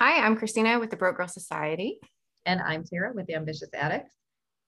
Hi, 0.00 0.26
I'm 0.26 0.34
Christina 0.34 0.80
with 0.80 0.90
the 0.90 0.96
Broke 0.96 1.18
Girl 1.18 1.28
Society. 1.28 2.00
And 2.46 2.60
I'm 2.60 2.82
Tara 2.82 3.12
with 3.14 3.28
the 3.28 3.36
Ambitious 3.36 3.68
Addicts. 3.72 4.16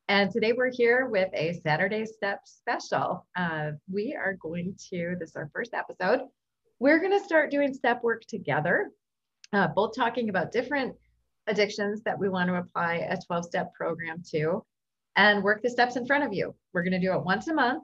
And 0.06 0.30
today 0.30 0.52
we're 0.52 0.70
here 0.70 1.08
with 1.08 1.30
a 1.34 1.60
Saturday 1.64 2.04
Step 2.06 2.42
special. 2.44 3.26
Uh, 3.34 3.72
we 3.92 4.14
are 4.14 4.34
going 4.34 4.76
to, 4.90 5.16
this 5.18 5.30
is 5.30 5.36
our 5.36 5.50
first 5.52 5.74
episode, 5.74 6.20
we're 6.78 7.00
going 7.00 7.10
to 7.10 7.24
start 7.24 7.50
doing 7.50 7.74
step 7.74 8.04
work 8.04 8.22
together, 8.28 8.92
uh, 9.52 9.66
both 9.66 9.96
talking 9.96 10.28
about 10.28 10.52
different 10.52 10.94
addictions 11.48 12.02
that 12.02 12.20
we 12.20 12.28
want 12.28 12.48
to 12.48 12.54
apply 12.54 13.08
a 13.10 13.16
12 13.26 13.46
step 13.46 13.74
program 13.74 14.22
to 14.30 14.64
and 15.16 15.42
work 15.42 15.60
the 15.60 15.70
steps 15.70 15.96
in 15.96 16.06
front 16.06 16.22
of 16.22 16.32
you. 16.32 16.54
We're 16.72 16.84
going 16.84 17.00
to 17.00 17.04
do 17.04 17.12
it 17.14 17.24
once 17.24 17.48
a 17.48 17.54
month. 17.54 17.82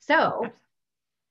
So 0.00 0.50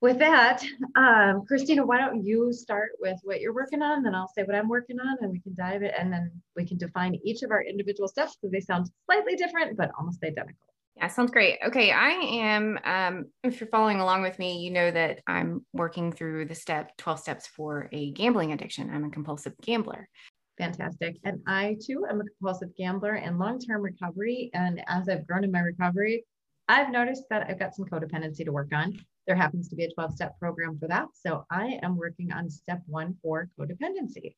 with 0.03 0.19
that, 0.19 0.61
um, 0.97 1.45
Christina, 1.47 1.85
why 1.85 1.97
don't 1.97 2.25
you 2.25 2.51
start 2.51 2.89
with 2.99 3.17
what 3.23 3.39
you're 3.39 3.53
working 3.53 3.81
on, 3.81 4.03
then 4.03 4.13
I'll 4.13 4.27
say 4.27 4.43
what 4.43 4.53
I'm 4.53 4.67
working 4.67 4.99
on, 4.99 5.17
and 5.21 5.31
we 5.31 5.39
can 5.39 5.55
dive 5.55 5.81
it, 5.81 5.93
and 5.97 6.11
then 6.11 6.29
we 6.57 6.67
can 6.67 6.77
define 6.77 7.17
each 7.23 7.41
of 7.41 7.51
our 7.51 7.63
individual 7.63 8.09
steps 8.09 8.35
because 8.35 8.51
they 8.51 8.59
sound 8.59 8.89
slightly 9.05 9.37
different 9.37 9.77
but 9.77 9.91
almost 9.97 10.21
identical. 10.21 10.67
Yeah, 10.97 11.07
sounds 11.07 11.31
great. 11.31 11.57
Okay, 11.65 11.91
I 11.91 12.09
am. 12.09 12.77
Um, 12.83 13.25
if 13.45 13.61
you're 13.61 13.69
following 13.69 14.01
along 14.01 14.23
with 14.23 14.37
me, 14.39 14.57
you 14.57 14.71
know 14.71 14.91
that 14.91 15.21
I'm 15.25 15.65
working 15.71 16.11
through 16.11 16.47
the 16.47 16.55
step 16.55 16.91
12 16.97 17.19
steps 17.21 17.47
for 17.47 17.87
a 17.93 18.11
gambling 18.11 18.51
addiction. 18.51 18.91
I'm 18.93 19.05
a 19.05 19.09
compulsive 19.09 19.53
gambler. 19.61 20.09
Fantastic. 20.57 21.15
And 21.23 21.39
I 21.47 21.77
too 21.81 22.05
am 22.09 22.19
a 22.19 22.25
compulsive 22.25 22.75
gambler 22.77 23.15
in 23.15 23.39
long 23.39 23.57
term 23.57 23.81
recovery. 23.81 24.51
And 24.53 24.83
as 24.85 25.07
I've 25.07 25.25
grown 25.25 25.45
in 25.45 25.51
my 25.51 25.61
recovery, 25.61 26.25
I've 26.67 26.91
noticed 26.91 27.23
that 27.29 27.47
I've 27.49 27.57
got 27.57 27.73
some 27.73 27.85
codependency 27.85 28.43
to 28.43 28.51
work 28.51 28.73
on. 28.73 28.99
There 29.27 29.35
happens 29.35 29.69
to 29.69 29.75
be 29.75 29.85
a 29.85 29.93
12 29.93 30.13
step 30.13 30.37
program 30.39 30.77
for 30.79 30.87
that. 30.87 31.07
So 31.13 31.45
I 31.49 31.79
am 31.81 31.97
working 31.97 32.31
on 32.31 32.49
step 32.49 32.81
one 32.85 33.15
for 33.21 33.49
codependency. 33.59 34.35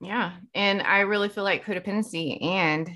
Yeah. 0.00 0.32
And 0.54 0.82
I 0.82 1.00
really 1.00 1.28
feel 1.28 1.44
like 1.44 1.64
codependency 1.64 2.42
and 2.44 2.90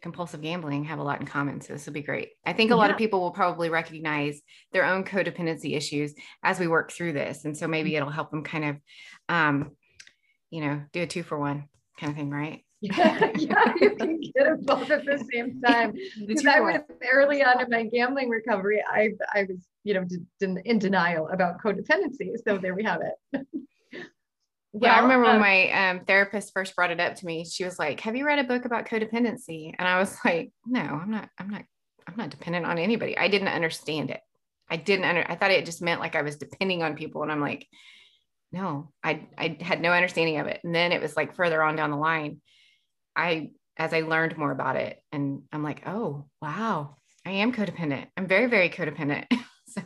compulsive 0.00 0.42
gambling 0.42 0.84
have 0.84 0.98
a 0.98 1.02
lot 1.02 1.20
in 1.20 1.26
common. 1.26 1.60
So 1.60 1.72
this 1.72 1.86
will 1.86 1.92
be 1.92 2.02
great. 2.02 2.30
I 2.44 2.52
think 2.52 2.72
a 2.72 2.76
lot 2.76 2.90
of 2.90 2.96
people 2.96 3.20
will 3.20 3.30
probably 3.30 3.70
recognize 3.70 4.40
their 4.72 4.84
own 4.84 5.04
codependency 5.04 5.76
issues 5.76 6.12
as 6.42 6.58
we 6.58 6.66
work 6.66 6.90
through 6.90 7.12
this. 7.12 7.44
And 7.44 7.56
so 7.56 7.68
maybe 7.68 7.90
mm-hmm. 7.90 7.98
it'll 7.98 8.10
help 8.10 8.30
them 8.30 8.42
kind 8.42 8.64
of, 8.64 8.76
um, 9.28 9.70
you 10.50 10.60
know, 10.60 10.82
do 10.92 11.02
a 11.02 11.06
two 11.06 11.22
for 11.22 11.38
one 11.38 11.68
kind 11.98 12.10
of 12.10 12.16
thing, 12.16 12.30
right? 12.30 12.64
Yeah, 12.82 13.30
yeah, 13.38 13.74
you 13.80 13.90
can 13.96 14.20
get 14.20 14.44
them 14.44 14.60
both 14.62 14.90
at 14.90 15.04
the 15.04 15.24
same 15.32 15.60
time. 15.66 15.94
Because 16.26 16.46
I 16.46 16.60
was 16.60 16.80
early 17.10 17.42
on 17.42 17.60
in 17.62 17.70
my 17.70 17.84
gambling 17.84 18.28
recovery, 18.28 18.82
I 18.86 19.10
I 19.32 19.44
was 19.44 19.66
you 19.84 19.94
know 19.94 20.04
in, 20.40 20.58
in 20.64 20.78
denial 20.78 21.28
about 21.28 21.62
codependency. 21.62 22.32
So 22.46 22.58
there 22.58 22.74
we 22.74 22.84
have 22.84 23.00
it. 23.00 23.46
Well, 24.74 24.90
yeah, 24.90 24.94
I 24.94 25.02
remember 25.02 25.26
um, 25.26 25.32
when 25.32 25.40
my 25.40 25.90
um, 25.90 26.04
therapist 26.06 26.52
first 26.54 26.74
brought 26.74 26.90
it 26.90 26.98
up 26.98 27.14
to 27.16 27.26
me. 27.26 27.44
She 27.44 27.64
was 27.64 27.78
like, 27.78 28.00
"Have 28.00 28.16
you 28.16 28.26
read 28.26 28.38
a 28.38 28.44
book 28.44 28.64
about 28.64 28.86
codependency?" 28.86 29.72
And 29.78 29.86
I 29.86 29.98
was 29.98 30.16
like, 30.24 30.50
"No, 30.66 30.80
I'm 30.80 31.10
not. 31.10 31.28
I'm 31.38 31.50
not. 31.50 31.64
I'm 32.06 32.16
not 32.16 32.30
dependent 32.30 32.66
on 32.66 32.78
anybody." 32.78 33.16
I 33.16 33.28
didn't 33.28 33.48
understand 33.48 34.10
it. 34.10 34.20
I 34.68 34.76
didn't 34.76 35.04
under. 35.04 35.24
I 35.30 35.36
thought 35.36 35.50
it 35.50 35.66
just 35.66 35.82
meant 35.82 36.00
like 36.00 36.16
I 36.16 36.22
was 36.22 36.36
depending 36.36 36.82
on 36.82 36.96
people, 36.96 37.22
and 37.22 37.30
I'm 37.30 37.40
like, 37.40 37.68
no, 38.50 38.92
I 39.04 39.28
I 39.36 39.58
had 39.60 39.80
no 39.80 39.92
understanding 39.92 40.38
of 40.38 40.46
it. 40.46 40.60
And 40.64 40.74
then 40.74 40.92
it 40.92 41.02
was 41.02 41.16
like 41.16 41.36
further 41.36 41.62
on 41.62 41.76
down 41.76 41.90
the 41.90 41.96
line, 41.96 42.40
I 43.16 43.50
as 43.78 43.92
I 43.92 44.00
learned 44.00 44.36
more 44.36 44.50
about 44.50 44.76
it, 44.76 45.02
and 45.12 45.42
I'm 45.52 45.62
like, 45.62 45.82
oh 45.86 46.26
wow, 46.40 46.96
I 47.26 47.30
am 47.30 47.52
codependent. 47.52 48.06
I'm 48.16 48.26
very 48.26 48.46
very 48.46 48.68
codependent. 48.68 49.26
so, 49.68 49.82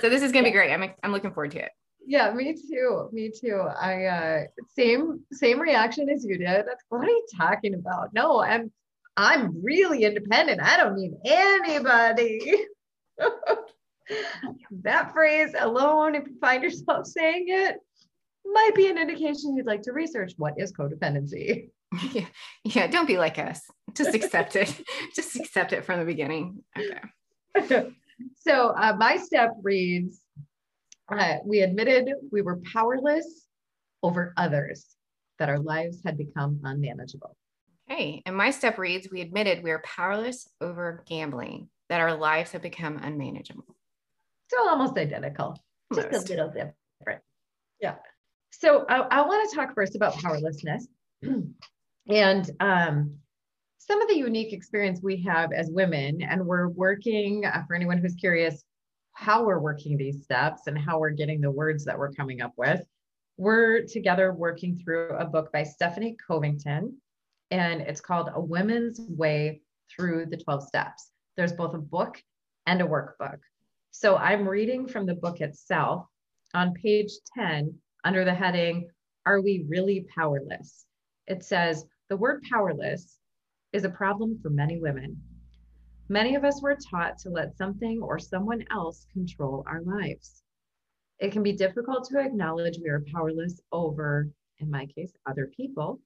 so 0.00 0.08
this 0.08 0.22
is 0.22 0.32
gonna 0.32 0.44
be 0.44 0.50
great. 0.50 0.72
I'm 0.72 0.90
I'm 1.02 1.12
looking 1.12 1.32
forward 1.32 1.52
to 1.52 1.64
it. 1.64 1.70
Yeah, 2.06 2.32
me 2.32 2.54
too. 2.54 3.08
Me 3.12 3.30
too. 3.30 3.60
I 3.80 4.04
uh 4.04 4.40
same 4.76 5.20
same 5.32 5.60
reaction 5.60 6.08
as 6.08 6.24
you 6.24 6.38
did. 6.38 6.64
What 6.88 7.04
are 7.04 7.10
you 7.10 7.26
talking 7.36 7.74
about? 7.74 8.12
No, 8.12 8.42
I'm 8.42 8.70
I'm 9.16 9.62
really 9.62 10.04
independent. 10.04 10.60
I 10.62 10.76
don't 10.76 10.96
need 10.96 11.12
anybody. 11.24 12.66
that 14.82 15.12
phrase 15.12 15.54
alone, 15.58 16.14
if 16.14 16.26
you 16.26 16.38
find 16.40 16.62
yourself 16.62 17.06
saying 17.06 17.46
it, 17.48 17.76
might 18.44 18.74
be 18.74 18.88
an 18.88 18.98
indication 18.98 19.56
you'd 19.56 19.66
like 19.66 19.82
to 19.82 19.92
research 19.92 20.32
what 20.36 20.54
is 20.58 20.72
codependency. 20.72 21.70
Yeah, 22.12 22.26
yeah 22.64 22.86
don't 22.86 23.06
be 23.06 23.18
like 23.18 23.38
us. 23.38 23.60
Just 23.94 24.14
accept 24.14 24.56
it. 24.56 24.74
Just 25.14 25.36
accept 25.36 25.72
it 25.72 25.84
from 25.84 26.00
the 26.00 26.06
beginning. 26.06 26.62
Okay. 27.56 27.90
so 28.38 28.74
uh, 28.76 28.94
my 28.98 29.16
step 29.16 29.50
reads 29.62 30.20
uh, 31.10 31.36
We 31.44 31.60
admitted 31.60 32.12
we 32.32 32.42
were 32.42 32.60
powerless 32.72 33.46
over 34.02 34.34
others, 34.36 34.96
that 35.38 35.48
our 35.48 35.58
lives 35.58 36.00
had 36.04 36.18
become 36.18 36.60
unmanageable. 36.64 37.36
Okay. 37.90 38.22
And 38.26 38.36
my 38.36 38.50
step 38.50 38.78
reads 38.78 39.08
We 39.10 39.20
admitted 39.20 39.62
we 39.62 39.70
are 39.70 39.82
powerless 39.84 40.48
over 40.60 41.04
gambling, 41.06 41.68
that 41.88 42.00
our 42.00 42.14
lives 42.14 42.52
have 42.52 42.62
become 42.62 42.98
unmanageable. 42.98 43.76
So 44.48 44.68
almost 44.68 44.96
identical, 44.98 45.56
almost. 45.90 46.10
just 46.10 46.28
a 46.28 46.32
little 46.32 46.48
different. 46.48 47.22
Yeah. 47.80 47.96
So 48.50 48.84
I, 48.88 48.98
I 48.98 49.22
want 49.22 49.48
to 49.50 49.56
talk 49.56 49.74
first 49.74 49.96
about 49.96 50.14
powerlessness 50.16 50.86
and 52.08 52.50
um, 52.60 53.16
some 53.78 54.00
of 54.00 54.08
the 54.08 54.16
unique 54.16 54.52
experience 54.52 55.00
we 55.02 55.22
have 55.22 55.52
as 55.52 55.70
women. 55.70 56.22
And 56.22 56.46
we're 56.46 56.68
working, 56.68 57.44
uh, 57.44 57.64
for 57.66 57.74
anyone 57.74 57.98
who's 57.98 58.14
curious, 58.14 58.64
how 59.12 59.44
we're 59.44 59.60
working 59.60 59.96
these 59.96 60.22
steps 60.22 60.62
and 60.66 60.78
how 60.78 60.98
we're 60.98 61.10
getting 61.10 61.40
the 61.40 61.50
words 61.50 61.84
that 61.84 61.98
we're 61.98 62.12
coming 62.12 62.40
up 62.40 62.52
with. 62.56 62.80
We're 63.36 63.84
together 63.84 64.32
working 64.32 64.80
through 64.82 65.10
a 65.16 65.24
book 65.24 65.52
by 65.52 65.64
Stephanie 65.64 66.16
Covington, 66.26 66.96
and 67.50 67.80
it's 67.80 68.00
called 68.00 68.30
A 68.32 68.40
Women's 68.40 69.00
Way 69.00 69.62
Through 69.90 70.26
the 70.26 70.36
12 70.36 70.64
Steps. 70.64 71.10
There's 71.36 71.52
both 71.52 71.74
a 71.74 71.78
book 71.78 72.22
and 72.66 72.80
a 72.80 72.86
workbook. 72.86 73.38
So 73.90 74.16
I'm 74.16 74.48
reading 74.48 74.86
from 74.86 75.06
the 75.06 75.14
book 75.14 75.40
itself 75.40 76.06
on 76.54 76.74
page 76.74 77.10
10 77.36 77.74
under 78.04 78.24
the 78.24 78.34
heading, 78.34 78.88
Are 79.26 79.40
We 79.40 79.64
Really 79.68 80.06
Powerless? 80.14 80.84
It 81.26 81.44
says, 81.44 81.84
The 82.10 82.16
word 82.18 82.42
powerless 82.50 83.18
is 83.72 83.84
a 83.84 83.90
problem 83.90 84.38
for 84.42 84.50
many 84.50 84.78
women. 84.78 85.20
Many 86.10 86.34
of 86.34 86.44
us 86.44 86.60
were 86.60 86.76
taught 86.76 87.16
to 87.20 87.30
let 87.30 87.56
something 87.56 88.02
or 88.02 88.18
someone 88.18 88.62
else 88.70 89.06
control 89.12 89.64
our 89.66 89.80
lives. 89.80 90.42
It 91.18 91.32
can 91.32 91.42
be 91.42 91.52
difficult 91.52 92.04
to 92.10 92.20
acknowledge 92.20 92.78
we 92.78 92.90
are 92.90 93.04
powerless 93.10 93.60
over, 93.72 94.28
in 94.58 94.70
my 94.70 94.84
case, 94.86 95.14
other 95.24 95.50
people, 95.56 95.98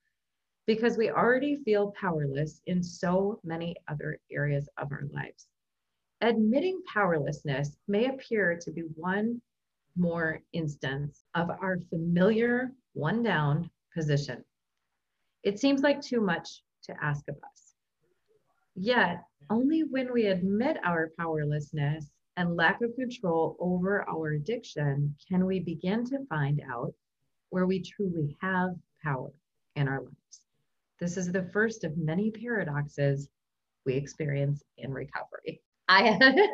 because 0.66 0.96
we 0.96 1.10
already 1.10 1.56
feel 1.64 1.92
powerless 2.00 2.60
in 2.66 2.80
so 2.80 3.40
many 3.42 3.74
other 3.88 4.20
areas 4.30 4.68
of 4.78 4.92
our 4.92 5.08
lives. 5.12 5.48
Admitting 6.20 6.82
powerlessness 6.92 7.76
may 7.88 8.06
appear 8.06 8.56
to 8.62 8.70
be 8.70 8.82
one 8.94 9.42
more 9.96 10.42
instance 10.52 11.24
of 11.34 11.50
our 11.50 11.78
familiar 11.90 12.70
one 12.92 13.22
down 13.22 13.68
position. 13.92 14.44
It 15.42 15.58
seems 15.58 15.82
like 15.82 16.00
too 16.00 16.20
much 16.20 16.62
to 16.84 16.94
ask 17.02 17.28
of 17.28 17.36
us. 17.36 17.74
Yet, 18.74 19.22
only 19.50 19.82
when 19.82 20.12
we 20.12 20.26
admit 20.26 20.78
our 20.84 21.10
powerlessness 21.18 22.10
and 22.36 22.56
lack 22.56 22.80
of 22.82 22.94
control 22.94 23.56
over 23.58 24.08
our 24.08 24.32
addiction 24.32 25.16
can 25.28 25.46
we 25.46 25.60
begin 25.60 26.04
to 26.06 26.24
find 26.26 26.60
out 26.70 26.94
where 27.50 27.66
we 27.66 27.82
truly 27.82 28.36
have 28.40 28.70
power 29.02 29.32
in 29.76 29.88
our 29.88 30.00
lives. 30.00 30.46
This 31.00 31.16
is 31.16 31.32
the 31.32 31.48
first 31.52 31.84
of 31.84 31.96
many 31.96 32.30
paradoxes 32.30 33.28
we 33.84 33.94
experience 33.94 34.62
in 34.76 34.92
recovery. 34.92 35.60
I 35.88 36.02
had 36.02 36.38
a 36.38 36.48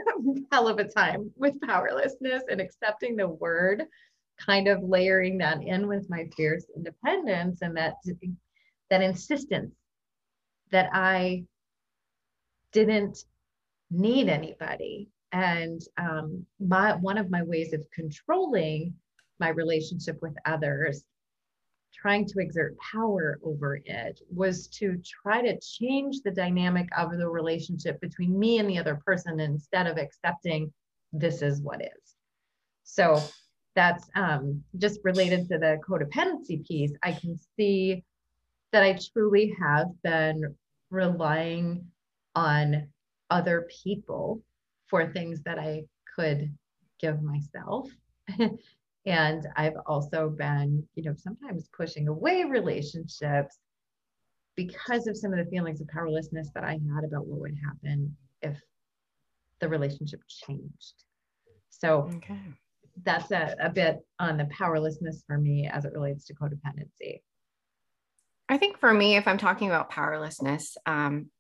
hell 0.53 0.69
of 0.69 0.79
a 0.79 0.85
time 0.85 1.31
with 1.37 1.61
powerlessness 1.63 2.45
and 2.51 2.61
accepting 2.61 3.17
the 3.17 3.29
word, 3.29 3.85
kind 4.39 4.69
of 4.69 4.83
layering 4.83 5.39
that 5.39 5.63
in 5.63 5.89
with 5.89 6.09
my 6.09 6.29
fierce 6.37 6.67
independence 6.77 7.63
and 7.63 7.77
that 7.77 7.97
that 8.95 9.03
insistence 9.03 9.75
that 10.71 10.89
I 10.93 11.47
didn't 12.71 13.25
need 13.91 14.29
anybody. 14.29 15.09
And 15.33 15.81
um, 15.99 16.47
my 16.61 16.95
one 16.95 17.19
of 17.19 17.29
my 17.29 17.43
ways 17.43 17.73
of 17.73 17.85
controlling 17.93 18.95
my 19.41 19.49
relationship 19.49 20.17
with 20.23 20.35
others 20.45 21.03
trying 21.93 22.25
to 22.27 22.39
exert 22.39 22.77
power 22.79 23.41
over 23.43 23.81
it 23.85 24.21
was 24.33 24.69
to 24.69 25.01
try 25.23 25.43
to 25.43 25.59
change 25.59 26.21
the 26.21 26.31
dynamic 26.31 26.89
of 26.97 27.19
the 27.19 27.29
relationship 27.29 28.01
between 28.01 28.39
me 28.39 28.59
and 28.61 28.71
the 28.71 28.79
other 28.79 29.01
person 29.05 29.41
instead 29.41 29.89
of 29.89 29.99
accepting 29.99 30.73
this 31.13 31.43
is 31.43 31.61
what 31.61 31.83
is. 31.83 32.15
So 32.85 33.21
that's 33.75 34.09
um, 34.15 34.63
just 34.79 35.01
related 35.03 35.49
to 35.49 35.59
the 35.59 35.81
codependency 35.89 36.65
piece. 36.65 36.93
I 37.03 37.11
can 37.11 37.37
see 37.57 38.05
that 38.75 38.83
I 38.83 38.99
truly 39.15 39.55
have 39.63 39.87
been 40.03 40.53
relying 40.91 41.87
on 42.35 42.89
other 43.31 43.69
people 43.85 44.43
for 44.89 45.13
things 45.13 45.45
that 45.45 45.61
I 45.61 45.85
could 46.17 46.53
give 47.01 47.23
myself. 47.23 47.89
And 49.07 49.47
I've 49.55 49.77
also 49.85 50.31
been, 50.31 50.83
you 50.95 51.03
know, 51.03 51.15
sometimes 51.15 51.69
pushing 51.77 52.09
away 52.09 52.45
relationships 52.45 53.59
because 54.57 55.07
of 55.07 55.15
some 55.15 55.35
of 55.35 55.45
the 55.45 55.51
feelings 55.51 55.83
of 55.83 55.89
powerlessness 55.89 56.49
that 56.55 56.65
I 56.65 56.81
had 56.95 57.05
about 57.05 57.27
what 57.27 57.41
would 57.41 57.59
happen 57.63 58.17
if 58.41 58.59
the 59.61 59.69
relationship 59.69 60.21
changed. 60.27 61.05
So 61.69 62.11
okay. 62.15 62.41
that's 63.03 63.31
a, 63.31 63.55
a 63.61 63.69
bit 63.69 63.99
on 64.19 64.39
the 64.39 64.47
powerlessness 64.47 65.23
for 65.27 65.37
me 65.37 65.69
as 65.71 65.85
it 65.85 65.93
relates 65.93 66.25
to 66.29 66.35
codependency. 66.35 67.21
I 68.49 68.59
think 68.59 68.79
for 68.79 68.93
me, 68.93 69.17
if 69.17 69.27
I'm 69.27 69.39
talking 69.39 69.69
about 69.69 69.91
powerlessness, 69.91 70.77
um, 70.87 71.31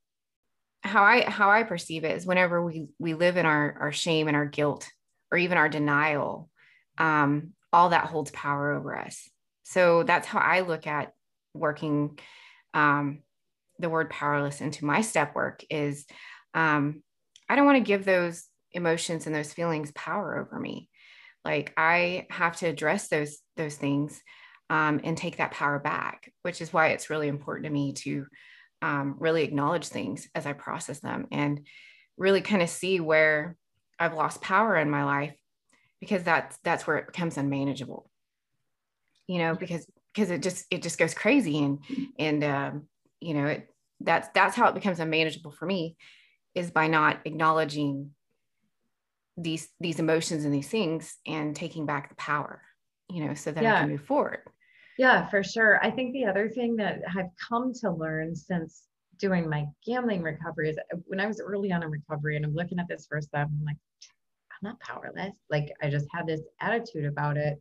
how 0.83 1.03
I 1.03 1.29
how 1.29 1.51
I 1.51 1.63
perceive 1.63 2.05
it 2.05 2.17
is 2.17 2.27
whenever 2.27 2.63
we 2.65 2.89
we 2.99 3.15
live 3.15 3.37
in 3.37 3.47
our 3.47 3.77
our 3.81 3.93
shame 3.93 4.29
and 4.29 4.37
our 4.37 4.47
guilt 4.47 4.89
or 5.31 5.39
even 5.39 5.59
our 5.59 5.69
denial, 5.69 6.51
um, 6.99 7.53
all 7.73 7.91
that 7.91 8.07
holds 8.07 8.31
power 8.31 8.73
over 8.73 8.97
us. 8.97 9.29
So 9.65 10.03
that's 10.03 10.27
how 10.27 10.39
I 10.39 10.61
look 10.61 10.87
at 10.87 11.13
working 11.55 12.19
um, 12.75 13.23
the 13.79 13.89
word 13.89 14.11
powerless 14.11 14.61
into 14.61 14.85
my 14.85 15.01
step 15.01 15.35
work 15.35 15.65
is 15.71 16.07
um, 16.55 17.03
I 17.49 17.57
don't 17.57 17.67
want 17.67 17.77
to 17.77 17.89
give 17.89 18.05
those 18.05 18.45
emotions 18.73 19.27
and 19.27 19.35
those 19.35 19.53
feelings 19.53 19.93
power 19.93 20.39
over 20.39 20.59
me. 20.59 20.89
Like 21.45 21.73
I 21.77 22.27
have 22.31 22.57
to 22.57 22.67
address 22.67 23.09
those 23.09 23.39
those 23.57 23.77
things 23.77 24.21
um, 24.71 25.01
and 25.05 25.17
take 25.17 25.37
that 25.37 25.53
power 25.53 25.79
back, 25.79 26.33
which 26.43 26.61
is 26.61 26.73
why 26.73 26.89
it's 26.89 27.11
really 27.11 27.29
important 27.29 27.67
to 27.67 27.73
me 27.73 27.93
to 27.93 28.27
um, 28.83 29.17
really 29.19 29.45
acknowledge 29.45 29.89
things 29.89 30.29
as 30.35 30.47
I 30.47 30.53
process 30.53 31.01
them 31.01 31.27
and 31.31 31.67
really 32.17 32.41
kind 32.41 32.63
of 32.63 32.69
see 32.69 33.01
where 33.01 33.57
I've 33.99 34.15
lost 34.15 34.43
power 34.43 34.77
in 34.77 34.91
my 34.91 35.05
life 35.05 35.35
because 36.01 36.23
that's 36.23 36.59
that's 36.65 36.87
where 36.87 36.99
it 36.99 37.07
becomes 37.07 37.37
unmanageable. 37.37 38.11
You 39.27 39.39
know, 39.39 39.55
because 39.55 39.87
because 40.15 40.31
it 40.31 40.43
just 40.43 40.67
it 40.71 40.83
just 40.83 40.99
goes 40.99 41.15
crazy 41.15 41.59
and 41.59 41.79
and 42.19 42.45
um, 42.45 42.83
you 43.21 43.35
know 43.35 43.47
it 43.47 43.69
that's 44.01 44.29
that's 44.35 44.57
how 44.57 44.69
it 44.69 44.75
becomes 44.75 45.01
unmanageable 45.01 45.51
for 45.51 45.67
me 45.67 45.97
is 46.55 46.71
by 46.71 46.87
not 46.87 47.21
acknowledging 47.25 48.11
these 49.37 49.69
these 49.81 49.99
emotions 49.99 50.45
and 50.45 50.55
these 50.55 50.69
things 50.69 51.17
and 51.27 51.57
taking 51.57 51.87
back 51.87 52.09
the 52.09 52.15
power 52.15 52.63
you 53.11 53.25
know 53.25 53.35
so 53.35 53.51
that 53.51 53.65
yeah. 53.65 53.77
i 53.77 53.81
can 53.81 53.91
move 53.91 54.05
forward 54.05 54.39
yeah 54.99 55.29
for 55.29 55.43
sure. 55.43 55.83
I 55.85 55.91
think 55.91 56.13
the 56.13 56.25
other 56.27 56.49
thing 56.49 56.77
that 56.77 57.01
i've 57.17 57.31
come 57.49 57.73
to 57.81 57.91
learn 57.91 58.35
since 58.35 58.85
doing 59.19 59.49
my 59.49 59.65
gambling 59.87 60.23
recovery 60.23 60.71
is 60.71 60.79
uh, 60.79 60.97
when 61.07 61.21
i 61.21 61.27
was 61.27 61.41
early 61.41 61.71
on 61.73 61.83
in 61.83 61.91
recovery 61.91 62.37
and 62.37 62.45
i'm 62.45 62.55
looking 62.55 62.79
at 62.79 62.89
this 62.89 63.07
first 63.09 63.29
stuff 63.29 63.49
i'm 63.51 63.65
like 63.65 63.77
i'm 64.53 64.71
not 64.71 64.81
powerless. 64.81 65.37
Like 65.51 65.73
i 65.83 65.89
just 65.89 66.07
had 66.13 66.27
this 66.27 66.41
attitude 66.61 67.05
about 67.07 67.37
it 67.37 67.61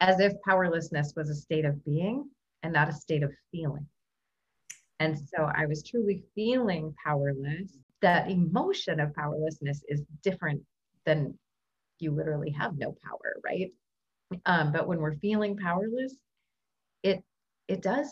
as 0.00 0.20
if 0.20 0.32
powerlessness 0.46 1.12
was 1.16 1.30
a 1.30 1.34
state 1.34 1.64
of 1.64 1.84
being 1.84 2.28
and 2.62 2.72
not 2.72 2.88
a 2.88 2.92
state 2.92 3.22
of 3.22 3.32
feeling. 3.50 3.86
And 5.00 5.18
so 5.18 5.50
i 5.54 5.66
was 5.66 5.82
truly 5.82 6.22
feeling 6.34 6.94
powerless. 7.04 7.78
That 8.02 8.30
emotion 8.30 8.98
of 9.00 9.14
powerlessness 9.14 9.82
is 9.88 10.02
different 10.22 10.62
than 11.06 11.38
you 11.98 12.10
literally 12.10 12.50
have 12.50 12.76
no 12.76 12.96
power, 13.04 13.36
right? 13.44 13.70
Um, 14.46 14.72
but 14.72 14.88
when 14.88 14.98
we're 14.98 15.16
feeling 15.18 15.56
powerless, 15.56 16.14
it 17.02 17.22
it 17.68 17.82
does 17.82 18.10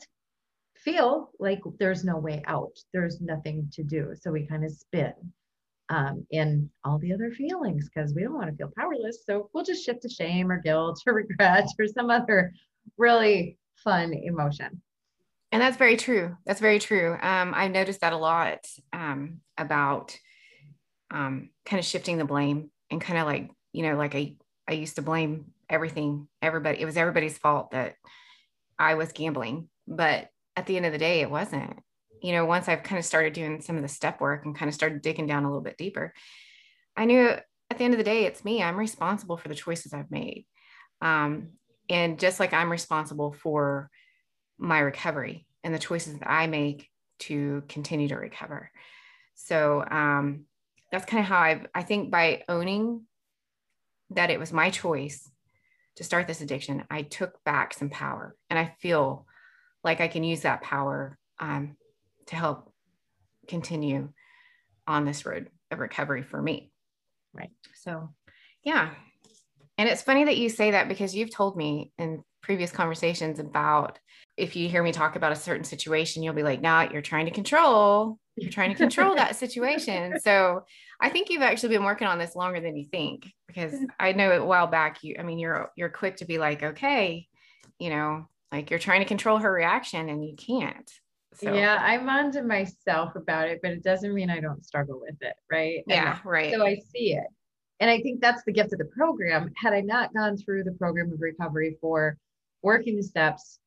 feel 0.77 1.31
like 1.39 1.61
there's 1.79 2.05
no 2.05 2.17
way 2.17 2.43
out. 2.47 2.77
There's 2.93 3.21
nothing 3.21 3.69
to 3.75 3.83
do. 3.83 4.15
So 4.21 4.31
we 4.31 4.47
kind 4.47 4.65
of 4.65 4.73
spin 4.73 5.13
um, 5.91 6.27
in 6.31 6.71
all 6.85 6.99
the 6.99 7.13
other 7.13 7.31
feelings 7.31 7.89
because 7.89 8.15
we 8.15 8.23
don't 8.23 8.35
want 8.35 8.51
to 8.51 8.57
feel 8.57 8.73
powerless. 8.77 9.25
So 9.27 9.51
we'll 9.53 9.65
just 9.65 9.85
shift 9.85 10.03
to 10.03 10.09
shame 10.09 10.51
or 10.51 10.61
guilt 10.61 11.03
or 11.07 11.15
regret 11.29 11.69
or 11.79 11.87
some 11.87 12.11
other 12.11 12.53
really 12.97 13.59
fun 13.77 14.13
emotion. 14.15 14.81
And 15.53 15.61
that's 15.61 15.77
very 15.77 15.97
true. 15.97 16.37
That's 16.47 16.61
very 16.61 16.79
true. 16.79 17.19
Um, 17.21 17.53
I've 17.55 17.73
noticed 17.73 18.01
that 18.03 18.13
a 18.13 18.17
lot 18.17 18.67
um, 18.93 19.41
about 19.59 20.17
um, 21.11 21.51
kind 21.67 21.81
of 21.81 21.85
shifting 21.85 22.19
the 22.19 22.25
blame 22.25 22.71
and 22.91 23.01
kind 23.01 23.19
of 23.19 23.27
like, 23.27 23.51
you 23.73 23.83
know, 23.83 23.97
like 23.97 24.15
I, 24.15 24.37
I 24.69 24.75
used 24.75 24.95
to 24.97 25.03
blame 25.03 25.47
everything, 25.69 26.29
everybody. 26.41 26.81
It 26.81 26.85
was 26.85 26.97
everybody's 26.97 27.37
fault 27.37 27.73
that 27.73 27.97
I 28.81 28.95
was 28.95 29.13
gambling. 29.13 29.69
But 29.87 30.29
at 30.57 30.67
the 30.67 30.77
end 30.77 30.87
of 30.87 30.93
the 30.93 30.99
day, 30.99 31.21
it 31.21 31.31
wasn't. 31.31 31.79
You 32.23 32.33
know, 32.33 32.45
once 32.45 32.69
I've 32.69 32.83
kind 32.83 32.99
of 32.99 33.05
started 33.05 33.33
doing 33.33 33.61
some 33.61 33.77
of 33.77 33.83
the 33.83 33.89
step 33.89 34.21
work 34.21 34.45
and 34.45 34.57
kind 34.57 34.69
of 34.69 34.75
started 34.75 35.03
digging 35.03 35.27
down 35.27 35.45
a 35.45 35.49
little 35.49 35.63
bit 35.63 35.79
deeper, 35.79 36.13
I 36.97 37.05
knew 37.05 37.29
at 37.71 37.79
the 37.79 37.85
end 37.85 37.95
of 37.95 37.99
the 37.99 38.05
day, 38.05 38.25
it's 38.25 38.45
me. 38.45 38.63
I'm 38.63 38.77
responsible 38.77 39.37
for 39.37 39.49
the 39.49 39.55
choices 39.55 39.93
I've 39.93 40.11
made. 40.11 40.47
Um, 41.01 41.51
and 41.89 42.19
just 42.19 42.41
like 42.41 42.53
I'm 42.53 42.71
responsible 42.71 43.33
for 43.33 43.91
my 44.59 44.81
recovery 44.81 45.47
and 45.65 45.75
the 45.75 45.79
choices 45.79 46.19
that 46.19 46.31
I 46.31 46.47
make 46.47 46.89
to 47.21 47.63
continue 47.69 48.09
to 48.09 48.17
recover. 48.17 48.71
So 49.35 49.85
um, 49.89 50.45
that's 50.93 51.07
kind 51.07 51.21
of 51.23 51.27
how 51.27 51.39
I 51.39 51.63
I 51.75 51.83
think 51.83 52.11
by 52.11 52.43
owning 52.49 53.03
that 54.11 54.31
it 54.31 54.41
was 54.41 54.53
my 54.53 54.71
choice 54.71 55.30
to 55.97 56.05
start 56.05 56.27
this 56.27 56.41
addiction, 56.41 56.85
I 56.91 57.03
took 57.03 57.43
back 57.45 57.75
some 57.75 57.91
power, 57.91 58.37
and 58.49 58.59
I 58.59 58.75
feel 58.81 59.27
like 59.83 60.01
I 60.01 60.09
can 60.09 60.25
use 60.25 60.43
that 60.43 60.63
power 60.63 61.19
um, 61.39 61.77
to 62.27 62.37
help 62.37 62.73
continue 63.49 64.11
on 64.87 65.05
this 65.05 65.27
road 65.27 65.49
of 65.71 65.79
recovery 65.79 66.23
for 66.23 66.41
me. 66.41 66.71
Right. 67.33 67.51
So, 67.75 68.11
yeah. 68.63 68.91
And 69.79 69.89
it's 69.89 70.03
funny 70.03 70.25
that 70.25 70.37
you 70.37 70.49
say 70.49 70.73
that 70.73 70.89
because 70.89 71.15
you've 71.15 71.35
told 71.35 71.57
me 71.57 71.93
in 71.99 72.23
previous 72.43 72.71
conversations 72.71 73.39
about 73.39 73.99
if 74.37 74.57
you 74.57 74.69
hear 74.69 74.83
me 74.83 74.93
talk 74.93 75.17
about 75.17 75.33
a 75.33 75.37
certain 75.37 75.65
situation, 75.65 76.23
you'll 76.23 76.35
be 76.35 76.43
like, 76.43 76.61
nah, 76.61 76.89
you're 76.91 77.03
trying 77.03 77.27
to 77.27 77.31
control, 77.31 78.19
you're 78.37 78.51
trying 78.51 78.71
to 78.71 78.77
control 78.77 79.15
that 79.15 79.37
situation. 79.37 80.19
So 80.25 80.65
I 81.01 81.09
think 81.09 81.31
you've 81.31 81.43
actually 81.43 81.77
been 81.77 81.85
working 81.85 82.07
on 82.07 82.19
this 82.19 82.37
longer 82.37 82.61
than 82.61 82.77
you 82.77 82.87
think, 82.91 83.27
because 83.47 83.73
mm-hmm. 83.73 83.85
I 83.99 84.13
know 84.13 84.31
a 84.33 84.45
while 84.45 84.67
back 84.67 85.03
you, 85.03 85.17
I 85.19 85.23
mean, 85.23 85.39
you're 85.39 85.71
you're 85.77 85.89
quick 85.89 86.17
to 86.17 86.25
be 86.25 86.39
like, 86.39 86.63
okay, 86.63 87.27
you 87.79 87.91
know, 87.91 88.29
like 88.53 88.71
you're 88.71 88.79
trying 88.79 89.01
to 89.01 89.07
control 89.07 89.39
her 89.39 89.53
reaction 89.53 90.09
and 90.09 90.25
you 90.25 90.35
can't. 90.37 90.91
So. 91.35 91.55
Yeah, 91.55 91.79
I'm 91.81 92.09
on 92.09 92.33
to 92.33 92.43
myself 92.43 93.15
about 93.15 93.49
it, 93.49 93.61
but 93.63 93.71
it 93.71 93.85
doesn't 93.85 94.13
mean 94.13 94.31
I 94.31 94.41
don't 94.41 94.65
struggle 94.65 95.01
with 95.01 95.17
it, 95.21 95.35
right? 95.51 95.85
Yeah, 95.87 96.17
and 96.17 96.25
right. 96.25 96.53
So 96.53 96.67
I 96.67 96.77
see 96.77 97.15
it. 97.15 97.27
And 97.79 97.89
I 97.89 98.01
think 98.01 98.21
that's 98.21 98.43
the 98.45 98.53
gift 98.53 98.73
of 98.73 98.79
the 98.79 98.85
program. 98.87 99.51
Had 99.57 99.73
I 99.73 99.81
not 99.81 100.13
gone 100.13 100.37
through 100.37 100.65
the 100.65 100.73
program 100.73 101.13
of 101.13 101.21
recovery 101.21 101.79
for 101.81 102.19
working 102.63 102.97
the 102.97 103.03
steps 103.03 103.59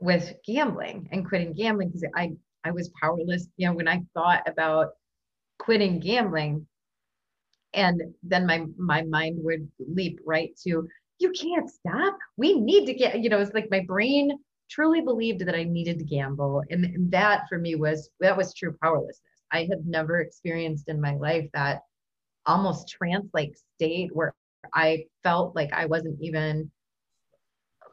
with 0.00 0.32
gambling 0.46 1.08
and 1.12 1.26
quitting 1.26 1.52
gambling 1.52 1.88
because 1.88 2.04
I 2.16 2.32
I 2.64 2.70
was 2.70 2.90
powerless. 3.00 3.48
You 3.56 3.68
know, 3.68 3.74
when 3.74 3.88
I 3.88 4.02
thought 4.14 4.42
about 4.48 4.90
quitting 5.58 6.00
gambling, 6.00 6.66
and 7.74 8.02
then 8.22 8.46
my 8.46 8.66
my 8.76 9.02
mind 9.02 9.38
would 9.42 9.68
leap 9.78 10.20
right 10.26 10.56
to 10.64 10.88
you 11.18 11.32
can't 11.32 11.68
stop. 11.68 12.16
We 12.36 12.58
need 12.60 12.86
to 12.86 12.94
get. 12.94 13.20
You 13.20 13.28
know, 13.28 13.40
it's 13.40 13.54
like 13.54 13.70
my 13.70 13.80
brain 13.86 14.38
truly 14.70 15.00
believed 15.00 15.40
that 15.40 15.54
I 15.54 15.64
needed 15.64 15.98
to 15.98 16.04
gamble, 16.04 16.62
and, 16.70 16.84
and 16.84 17.10
that 17.12 17.48
for 17.48 17.58
me 17.58 17.74
was 17.74 18.10
that 18.20 18.36
was 18.36 18.54
true 18.54 18.76
powerlessness. 18.82 19.20
I 19.52 19.60
had 19.60 19.86
never 19.86 20.20
experienced 20.20 20.88
in 20.88 21.00
my 21.00 21.14
life 21.16 21.48
that 21.54 21.80
almost 22.46 22.88
trance 22.88 23.28
like 23.34 23.54
state 23.76 24.10
where 24.14 24.34
I 24.74 25.04
felt 25.22 25.54
like 25.56 25.72
I 25.72 25.86
wasn't 25.86 26.18
even 26.20 26.70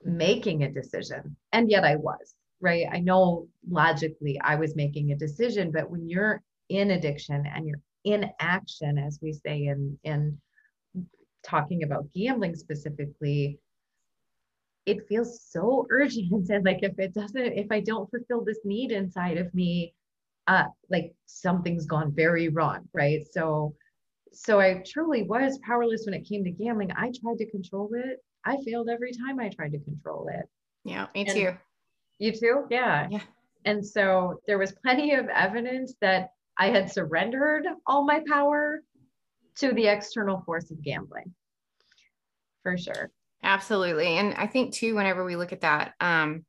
making 0.05 0.63
a 0.63 0.71
decision. 0.71 1.35
And 1.51 1.69
yet 1.69 1.83
I 1.83 1.95
was, 1.95 2.35
right? 2.61 2.85
I 2.91 2.99
know 2.99 3.47
logically 3.67 4.39
I 4.41 4.55
was 4.55 4.75
making 4.75 5.11
a 5.11 5.17
decision, 5.17 5.71
but 5.71 5.89
when 5.89 6.07
you're 6.07 6.41
in 6.69 6.91
addiction 6.91 7.45
and 7.45 7.67
you're 7.67 7.81
in 8.03 8.29
action, 8.39 8.97
as 8.97 9.19
we 9.21 9.33
say 9.33 9.65
in, 9.65 9.97
in 10.03 10.39
talking 11.43 11.83
about 11.83 12.11
gambling 12.13 12.55
specifically, 12.55 13.59
it 14.85 15.07
feels 15.07 15.41
so 15.41 15.87
urgent. 15.89 16.31
And 16.49 16.63
like 16.63 16.83
if 16.83 16.97
it 16.99 17.13
doesn't, 17.13 17.37
if 17.53 17.67
I 17.71 17.79
don't 17.79 18.09
fulfill 18.09 18.43
this 18.43 18.59
need 18.63 18.91
inside 18.91 19.37
of 19.37 19.53
me, 19.53 19.93
uh, 20.47 20.65
like 20.91 21.13
something's 21.25 21.87
gone 21.87 22.13
very 22.13 22.49
wrong, 22.49 22.87
right? 22.93 23.25
So 23.31 23.75
so 24.31 24.59
I 24.59 24.83
truly 24.85 25.23
was 25.23 25.57
powerless 25.59 26.05
when 26.05 26.13
it 26.13 26.27
came 26.27 26.43
to 26.43 26.51
gambling. 26.51 26.91
I 26.91 27.11
tried 27.21 27.37
to 27.37 27.49
control 27.49 27.89
it 27.93 28.19
I 28.45 28.57
failed 28.63 28.89
every 28.89 29.11
time 29.11 29.39
I 29.39 29.49
tried 29.49 29.71
to 29.71 29.79
control 29.79 30.29
it. 30.31 30.47
Yeah, 30.83 31.07
me 31.15 31.25
and 31.27 31.29
too. 31.31 31.57
You 32.19 32.31
too? 32.31 32.65
Yeah. 32.69 33.07
Yeah. 33.09 33.21
And 33.65 33.85
so 33.85 34.39
there 34.47 34.59
was 34.59 34.73
plenty 34.83 35.13
of 35.15 35.27
evidence 35.27 35.95
that 36.01 36.29
I 36.57 36.67
had 36.69 36.91
surrendered 36.91 37.65
all 37.87 38.05
my 38.05 38.21
power 38.27 38.81
to 39.57 39.73
the 39.73 39.87
external 39.87 40.41
force 40.45 40.69
of 40.71 40.81
gambling. 40.81 41.33
For 42.63 42.77
sure. 42.77 43.11
Absolutely. 43.43 44.17
And 44.17 44.33
I 44.35 44.47
think 44.47 44.73
too, 44.73 44.95
whenever 44.95 45.23
we 45.23 45.35
look 45.35 45.51
at 45.51 45.61
that, 45.61 45.93
um, 45.99 46.45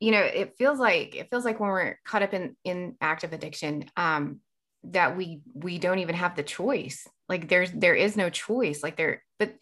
you 0.00 0.10
know, 0.10 0.20
it 0.20 0.56
feels 0.58 0.78
like 0.78 1.14
it 1.14 1.30
feels 1.30 1.44
like 1.44 1.60
when 1.60 1.70
we're 1.70 1.98
caught 2.04 2.22
up 2.22 2.34
in 2.34 2.56
in 2.64 2.96
active 3.00 3.32
addiction, 3.32 3.84
um, 3.96 4.40
that 4.84 5.16
we 5.16 5.42
we 5.54 5.78
don't 5.78 6.00
even 6.00 6.16
have 6.16 6.34
the 6.34 6.42
choice. 6.42 7.06
Like 7.28 7.48
there's 7.48 7.70
there 7.70 7.94
is 7.94 8.16
no 8.16 8.28
choice. 8.28 8.82
Like 8.82 8.96
there, 8.96 9.22
but 9.38 9.54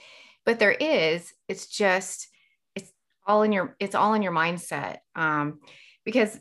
but 0.50 0.59
there 0.59 0.73
is 0.73 1.33
it's 1.47 1.69
just 1.69 2.26
it's 2.75 2.90
all 3.25 3.45
in 3.45 3.52
your 3.52 3.76
it's 3.78 3.95
all 3.95 4.14
in 4.14 4.23
your 4.23 4.33
mindset 4.33 4.97
um, 5.14 5.61
because 6.04 6.37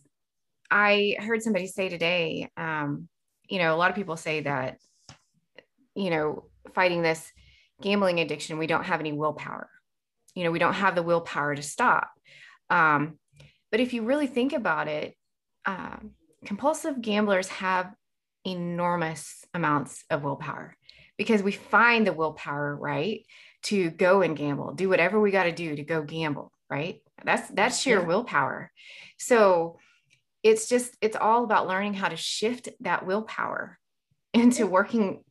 i 0.71 1.15
heard 1.19 1.43
somebody 1.43 1.67
say 1.67 1.89
today 1.89 2.49
um, 2.57 3.07
you 3.47 3.59
know 3.59 3.75
a 3.75 3.77
lot 3.77 3.91
of 3.91 3.95
people 3.95 4.17
say 4.17 4.41
that 4.41 4.79
you 5.93 6.09
know 6.09 6.45
fighting 6.73 7.03
this 7.03 7.31
gambling 7.83 8.19
addiction 8.19 8.57
we 8.57 8.65
don't 8.65 8.85
have 8.85 8.99
any 8.99 9.13
willpower. 9.13 9.69
You 10.33 10.43
know 10.43 10.51
we 10.51 10.57
don't 10.57 10.73
have 10.73 10.95
the 10.95 11.03
willpower 11.03 11.53
to 11.53 11.61
stop. 11.61 12.09
Um, 12.71 13.19
but 13.69 13.79
if 13.79 13.93
you 13.93 14.01
really 14.01 14.25
think 14.25 14.53
about 14.53 14.87
it 14.87 15.13
um, 15.67 16.15
compulsive 16.45 16.99
gamblers 16.99 17.47
have 17.49 17.93
enormous 18.43 19.45
amounts 19.53 20.03
of 20.09 20.23
willpower 20.23 20.75
because 21.15 21.43
we 21.43 21.51
find 21.51 22.07
the 22.07 22.13
willpower 22.13 22.75
right 22.75 23.25
to 23.63 23.89
go 23.89 24.21
and 24.21 24.37
gamble, 24.37 24.73
do 24.73 24.89
whatever 24.89 25.19
we 25.19 25.31
got 25.31 25.43
to 25.43 25.51
do 25.51 25.75
to 25.75 25.83
go 25.83 26.01
gamble, 26.01 26.51
right? 26.69 27.01
That's 27.23 27.49
that's 27.49 27.79
sheer 27.79 27.99
yeah. 27.99 28.05
willpower. 28.05 28.71
So 29.17 29.79
it's 30.43 30.69
just 30.69 30.95
it's 31.01 31.17
all 31.17 31.43
about 31.43 31.67
learning 31.67 31.95
how 31.95 32.09
to 32.09 32.15
shift 32.15 32.69
that 32.81 33.05
willpower 33.05 33.77
into 34.33 34.65
working 34.65 35.23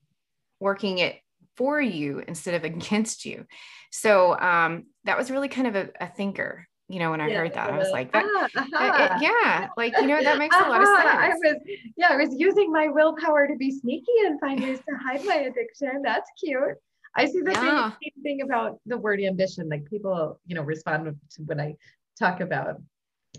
working 0.61 0.99
it 0.99 1.17
for 1.57 1.81
you 1.81 2.23
instead 2.27 2.55
of 2.55 2.65
against 2.77 3.25
you. 3.25 3.47
So 3.91 4.39
um, 4.39 4.85
that 5.05 5.17
was 5.17 5.31
really 5.31 5.49
kind 5.49 5.67
of 5.67 5.77
a, 5.77 5.91
a 6.01 6.09
thinker 6.09 6.69
you 6.89 6.99
know, 6.99 7.11
when 7.11 7.21
I 7.21 7.29
yeah, 7.29 7.39
heard 7.39 7.53
that, 7.53 7.71
I 7.71 7.77
was 7.77 7.91
like, 7.91 8.13
that, 8.13 8.25
uh, 8.25 8.61
uh-huh. 8.61 9.17
it, 9.17 9.23
yeah, 9.23 9.69
like, 9.77 9.95
you 9.99 10.07
know, 10.07 10.23
that 10.23 10.39
makes 10.39 10.57
uh-huh. 10.57 10.69
a 10.69 10.71
lot 10.71 10.81
of 10.81 10.89
sense. 10.89 11.07
I 11.07 11.29
was, 11.29 11.57
yeah, 11.99 12.09
I 12.11 12.17
was 12.17 12.35
using 12.39 12.73
my 12.73 12.89
willpower 12.89 13.47
to 13.47 13.57
be 13.57 13.71
sneaky 13.71 14.13
and 14.25 14.41
find 14.41 14.59
ways 14.59 14.79
to 14.79 14.97
hide 14.97 15.23
my 15.27 15.35
addiction. 15.35 16.01
That's 16.03 16.31
cute. 16.43 16.77
I 17.19 17.27
see 17.27 17.41
the 17.41 17.51
yeah. 17.51 17.91
same 17.91 18.23
thing 18.23 18.43
about 18.43 18.79
the 18.87 18.97
word 18.97 19.21
ambition. 19.21 19.69
Like 19.69 19.85
people, 19.87 20.41
you 20.47 20.55
know, 20.55 20.63
respond 20.63 21.05
to 21.07 21.43
when 21.43 21.61
I 21.61 21.75
talk 22.19 22.41
about, 22.41 22.77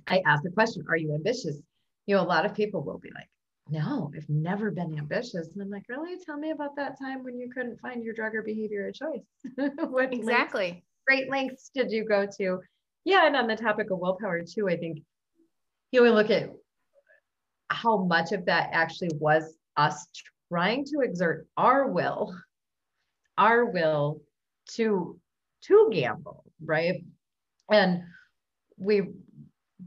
I 0.07 0.21
ask 0.25 0.43
the 0.43 0.51
question, 0.51 0.83
are 0.89 0.97
you 0.97 1.15
ambitious? 1.15 1.57
You 2.05 2.15
know, 2.15 2.21
a 2.21 2.23
lot 2.23 2.45
of 2.45 2.53
people 2.53 2.83
will 2.83 2.97
be 2.97 3.09
like, 3.15 3.29
no, 3.69 4.11
I've 4.15 4.27
never 4.27 4.69
been 4.69 4.97
ambitious. 4.97 5.49
And 5.53 5.61
I'm 5.61 5.69
like, 5.69 5.85
really? 5.87 6.17
Tell 6.25 6.37
me 6.37 6.51
about 6.51 6.75
that 6.75 6.99
time 6.99 7.23
when 7.23 7.39
you 7.39 7.49
couldn't 7.49 7.79
find 7.79 8.03
your 8.03 8.13
drug 8.13 8.35
or 8.35 8.41
behavior 8.41 8.87
of 8.87 8.95
choice. 8.95 9.23
what 9.77 10.13
exactly. 10.13 10.63
Lengths, 10.63 10.85
great 11.07 11.29
lengths 11.29 11.71
did 11.73 11.89
you 11.89 12.03
go 12.03 12.27
to? 12.37 12.59
Yeah. 13.05 13.27
And 13.27 13.35
on 13.37 13.47
the 13.47 13.55
topic 13.55 13.91
of 13.91 13.99
willpower 13.99 14.41
too, 14.43 14.67
I 14.67 14.75
think 14.75 14.99
you 15.91 16.01
know, 16.01 16.03
we 16.03 16.09
look 16.09 16.29
at 16.29 16.49
how 17.69 18.03
much 18.03 18.33
of 18.33 18.45
that 18.45 18.69
actually 18.73 19.11
was 19.19 19.55
us 19.77 20.07
trying 20.51 20.83
to 20.85 20.99
exert 21.01 21.47
our 21.55 21.87
will 21.87 22.35
our 23.39 23.65
will 23.65 24.21
to 24.67 25.19
to 25.63 25.89
gamble 25.91 26.43
right? 26.63 27.03
And 27.71 28.03
we 28.77 29.03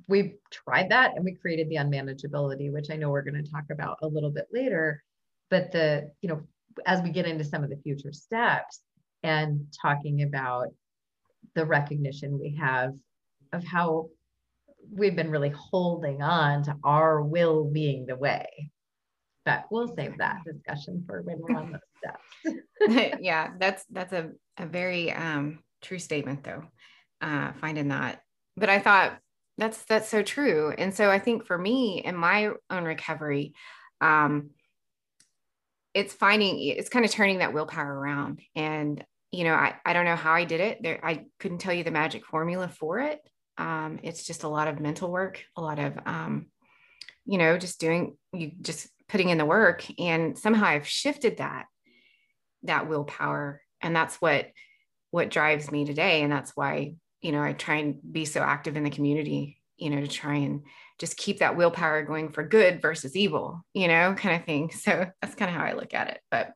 we 0.09 0.37
tried 0.50 0.90
that 0.90 1.12
and 1.14 1.25
we 1.25 1.35
created 1.35 1.68
the 1.68 1.76
unmanageability 1.76 2.73
which 2.73 2.90
i 2.90 2.97
know 2.97 3.11
we're 3.11 3.23
going 3.23 3.42
to 3.42 3.50
talk 3.50 3.64
about 3.71 3.99
a 4.02 4.09
little 4.09 4.30
bit 4.30 4.49
later. 4.52 5.02
But 5.50 5.71
the 5.71 6.11
you 6.23 6.28
know 6.28 6.42
as 6.87 7.02
we 7.02 7.11
get 7.11 7.26
into 7.26 7.44
some 7.44 7.62
of 7.62 7.71
the 7.71 7.76
future 7.76 8.12
steps 8.12 8.80
and 9.23 9.66
talking 9.80 10.23
about 10.23 10.68
the 11.54 11.66
recognition 11.66 12.38
we 12.40 12.56
have 12.56 12.94
of 13.52 13.62
how 13.64 14.09
we've 14.90 15.14
been 15.14 15.30
really 15.30 15.50
holding 15.50 16.23
on 16.23 16.62
to 16.64 16.76
our 16.82 17.23
will 17.23 17.64
being 17.64 18.06
the 18.06 18.16
way 18.16 18.72
but 19.45 19.65
we'll 19.71 19.95
save 19.97 20.19
that 20.19 20.43
discussion 20.45 21.05
for 21.07 21.23
when 21.23 21.39
we're 21.41 21.57
on 21.57 21.73
those 21.73 21.81
steps. 22.85 23.19
yeah, 23.21 23.51
that's 23.59 23.85
that's 23.91 24.13
a, 24.13 24.31
a 24.59 24.67
very 24.67 25.13
um, 25.13 25.61
true 25.81 25.99
statement 25.99 26.45
though. 26.45 26.65
Uh, 27.21 27.53
finding 27.61 27.89
that, 27.89 28.21
but 28.57 28.69
I 28.69 28.81
thought 28.81 29.19
that's 29.59 29.83
that's 29.85 30.09
so 30.09 30.23
true. 30.23 30.73
And 30.77 30.95
so 30.95 31.11
I 31.11 31.19
think 31.19 31.47
for 31.47 31.57
me 31.57 32.03
in 32.05 32.17
my 32.17 32.51
own 32.71 32.85
recovery, 32.85 33.55
um, 34.01 34.51
it's 35.95 36.15
finding 36.15 36.59
it's 36.61 36.89
kind 36.89 37.05
of 37.05 37.11
turning 37.11 37.39
that 37.39 37.53
willpower 37.53 37.95
around. 37.95 38.41
And 38.57 39.05
you 39.31 39.45
know, 39.45 39.55
I 39.55 39.75
I 39.85 39.93
don't 39.93 40.05
know 40.05 40.17
how 40.17 40.33
I 40.33 40.45
did 40.45 40.61
it. 40.61 40.83
There, 40.83 41.05
I 41.05 41.27
couldn't 41.39 41.59
tell 41.59 41.75
you 41.75 41.85
the 41.85 41.91
magic 41.91 42.25
formula 42.27 42.69
for 42.69 43.01
it. 43.01 43.21
Um, 43.59 44.01
it's 44.03 44.25
just 44.25 44.45
a 44.45 44.49
lot 44.49 44.69
of 44.69 44.81
mental 44.81 45.11
work, 45.11 45.43
a 45.57 45.63
lot 45.63 45.79
of 45.79 45.99
um, 46.07 46.47
you 47.27 47.39
know, 47.39 47.59
just 47.59 47.81
doing 47.81 48.17
you 48.33 48.53
just 48.61 48.89
putting 49.12 49.28
in 49.28 49.38
the 49.38 49.45
work 49.45 49.85
and 50.00 50.37
somehow 50.37 50.66
i've 50.66 50.88
shifted 50.88 51.37
that 51.37 51.66
that 52.64 52.88
willpower. 52.88 53.61
And 53.81 53.95
that's 53.95 54.16
what 54.16 54.49
what 55.11 55.31
drives 55.31 55.71
me 55.71 55.85
today. 55.85 56.23
And 56.23 56.33
that's 56.33 56.52
why 56.54 56.95
you 57.21 57.33
know 57.33 57.42
i 57.42 57.52
try 57.52 57.76
and 57.76 57.99
be 58.11 58.25
so 58.25 58.40
active 58.40 58.76
in 58.76 58.83
the 58.83 58.90
community 58.90 59.61
you 59.76 59.90
know 59.90 60.00
to 60.00 60.09
try 60.09 60.37
and 60.37 60.62
just 60.99 61.16
keep 61.16 61.38
that 61.38 61.57
willpower 61.57 62.02
going 62.02 62.33
for 62.33 62.42
good 62.42 62.83
versus 62.83 63.14
evil 63.14 63.64
you 63.75 63.88
know 63.88 64.14
kind 64.16 64.37
of 64.37 64.45
thing. 64.45 64.71
So 64.75 65.07
that's 65.21 65.35
kind 65.35 65.50
of 65.50 65.57
how 65.57 65.64
i 65.64 65.73
look 65.73 65.95
at 65.95 66.09
it. 66.09 66.21
But 66.31 66.52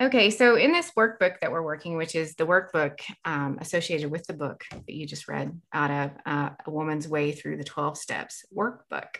okay. 0.00 0.30
So 0.30 0.56
in 0.56 0.72
this 0.72 0.92
workbook 0.96 1.40
that 1.40 1.52
we're 1.52 1.62
working 1.62 1.96
which 1.96 2.14
is 2.14 2.34
the 2.34 2.46
workbook 2.46 3.00
um, 3.24 3.58
associated 3.60 4.10
with 4.10 4.26
the 4.26 4.34
book 4.34 4.64
that 4.70 4.94
you 4.94 5.06
just 5.06 5.28
read 5.28 5.60
out 5.72 5.90
of 5.90 6.10
uh, 6.26 6.50
a 6.66 6.70
woman's 6.70 7.08
way 7.08 7.32
through 7.32 7.56
the 7.56 7.64
12 7.64 7.98
steps 7.98 8.44
workbook. 8.56 9.16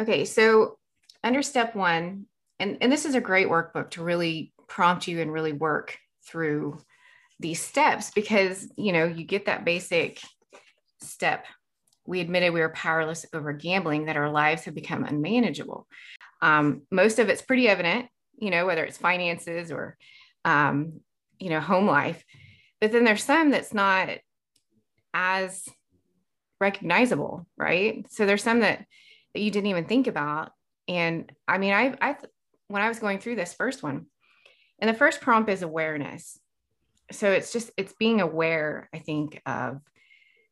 Okay. 0.00 0.24
So 0.24 0.78
under 1.24 1.42
step 1.42 1.74
one, 1.74 2.26
and, 2.58 2.78
and 2.80 2.90
this 2.90 3.04
is 3.04 3.14
a 3.14 3.20
great 3.20 3.48
workbook 3.48 3.90
to 3.90 4.02
really 4.02 4.52
prompt 4.66 5.08
you 5.08 5.20
and 5.20 5.32
really 5.32 5.52
work 5.52 5.98
through 6.26 6.80
these 7.40 7.60
steps 7.60 8.10
because 8.10 8.68
you 8.76 8.92
know 8.92 9.04
you 9.04 9.24
get 9.24 9.46
that 9.46 9.64
basic 9.64 10.20
step. 11.00 11.46
We 12.06 12.20
admitted 12.20 12.52
we 12.52 12.60
were 12.60 12.70
powerless 12.70 13.26
over 13.32 13.52
gambling 13.52 14.06
that 14.06 14.16
our 14.16 14.30
lives 14.30 14.64
have 14.64 14.74
become 14.74 15.04
unmanageable. 15.04 15.86
Um, 16.40 16.82
most 16.90 17.18
of 17.18 17.28
it's 17.28 17.42
pretty 17.42 17.68
evident 17.68 18.08
you 18.40 18.50
know 18.50 18.66
whether 18.66 18.84
it's 18.84 18.98
finances 18.98 19.70
or 19.70 19.96
um, 20.44 21.00
you 21.38 21.50
know 21.50 21.60
home 21.60 21.86
life 21.86 22.24
but 22.80 22.92
then 22.92 23.04
there's 23.04 23.24
some 23.24 23.50
that's 23.50 23.74
not 23.74 24.08
as 25.12 25.68
recognizable 26.60 27.46
right? 27.56 28.06
So 28.10 28.26
there's 28.26 28.42
some 28.42 28.60
that, 28.60 28.84
that 29.34 29.40
you 29.40 29.50
didn't 29.50 29.68
even 29.68 29.84
think 29.84 30.06
about 30.06 30.52
and 30.88 31.30
I 31.46 31.58
mean, 31.58 31.72
I, 31.72 31.94
I, 32.00 32.16
when 32.68 32.82
I 32.82 32.88
was 32.88 32.98
going 32.98 33.18
through 33.18 33.36
this 33.36 33.54
first 33.54 33.82
one, 33.82 34.06
and 34.80 34.88
the 34.88 34.98
first 34.98 35.20
prompt 35.20 35.50
is 35.50 35.62
awareness. 35.62 36.38
So 37.10 37.30
it's 37.30 37.52
just, 37.52 37.70
it's 37.76 37.94
being 37.98 38.20
aware, 38.20 38.88
I 38.94 38.98
think, 38.98 39.40
of, 39.46 39.80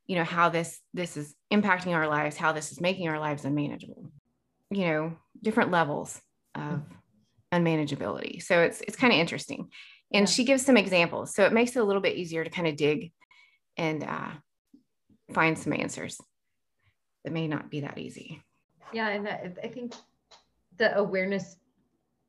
you 0.06 0.16
know, 0.16 0.24
how 0.24 0.48
this, 0.48 0.80
this 0.94 1.16
is 1.16 1.34
impacting 1.52 1.94
our 1.94 2.08
lives, 2.08 2.36
how 2.36 2.52
this 2.52 2.72
is 2.72 2.80
making 2.80 3.08
our 3.08 3.20
lives 3.20 3.44
unmanageable, 3.44 4.10
you 4.70 4.86
know, 4.86 5.16
different 5.42 5.70
levels 5.70 6.20
of 6.54 6.82
unmanageability. 7.52 8.42
So 8.42 8.62
it's, 8.62 8.80
it's 8.80 8.96
kind 8.96 9.12
of 9.12 9.18
interesting. 9.18 9.68
And 10.12 10.26
yeah. 10.26 10.32
she 10.32 10.44
gives 10.44 10.64
some 10.64 10.76
examples. 10.76 11.34
So 11.34 11.44
it 11.44 11.52
makes 11.52 11.76
it 11.76 11.80
a 11.80 11.84
little 11.84 12.02
bit 12.02 12.16
easier 12.16 12.42
to 12.42 12.50
kind 12.50 12.68
of 12.68 12.76
dig 12.76 13.12
and 13.76 14.02
uh, 14.02 14.30
find 15.32 15.58
some 15.58 15.72
answers 15.72 16.20
that 17.24 17.32
may 17.32 17.48
not 17.48 17.70
be 17.70 17.80
that 17.80 17.98
easy. 17.98 18.42
Yeah. 18.92 19.08
And 19.08 19.28
I 19.28 19.68
think 19.68 19.94
the 20.78 20.96
awareness 20.96 21.56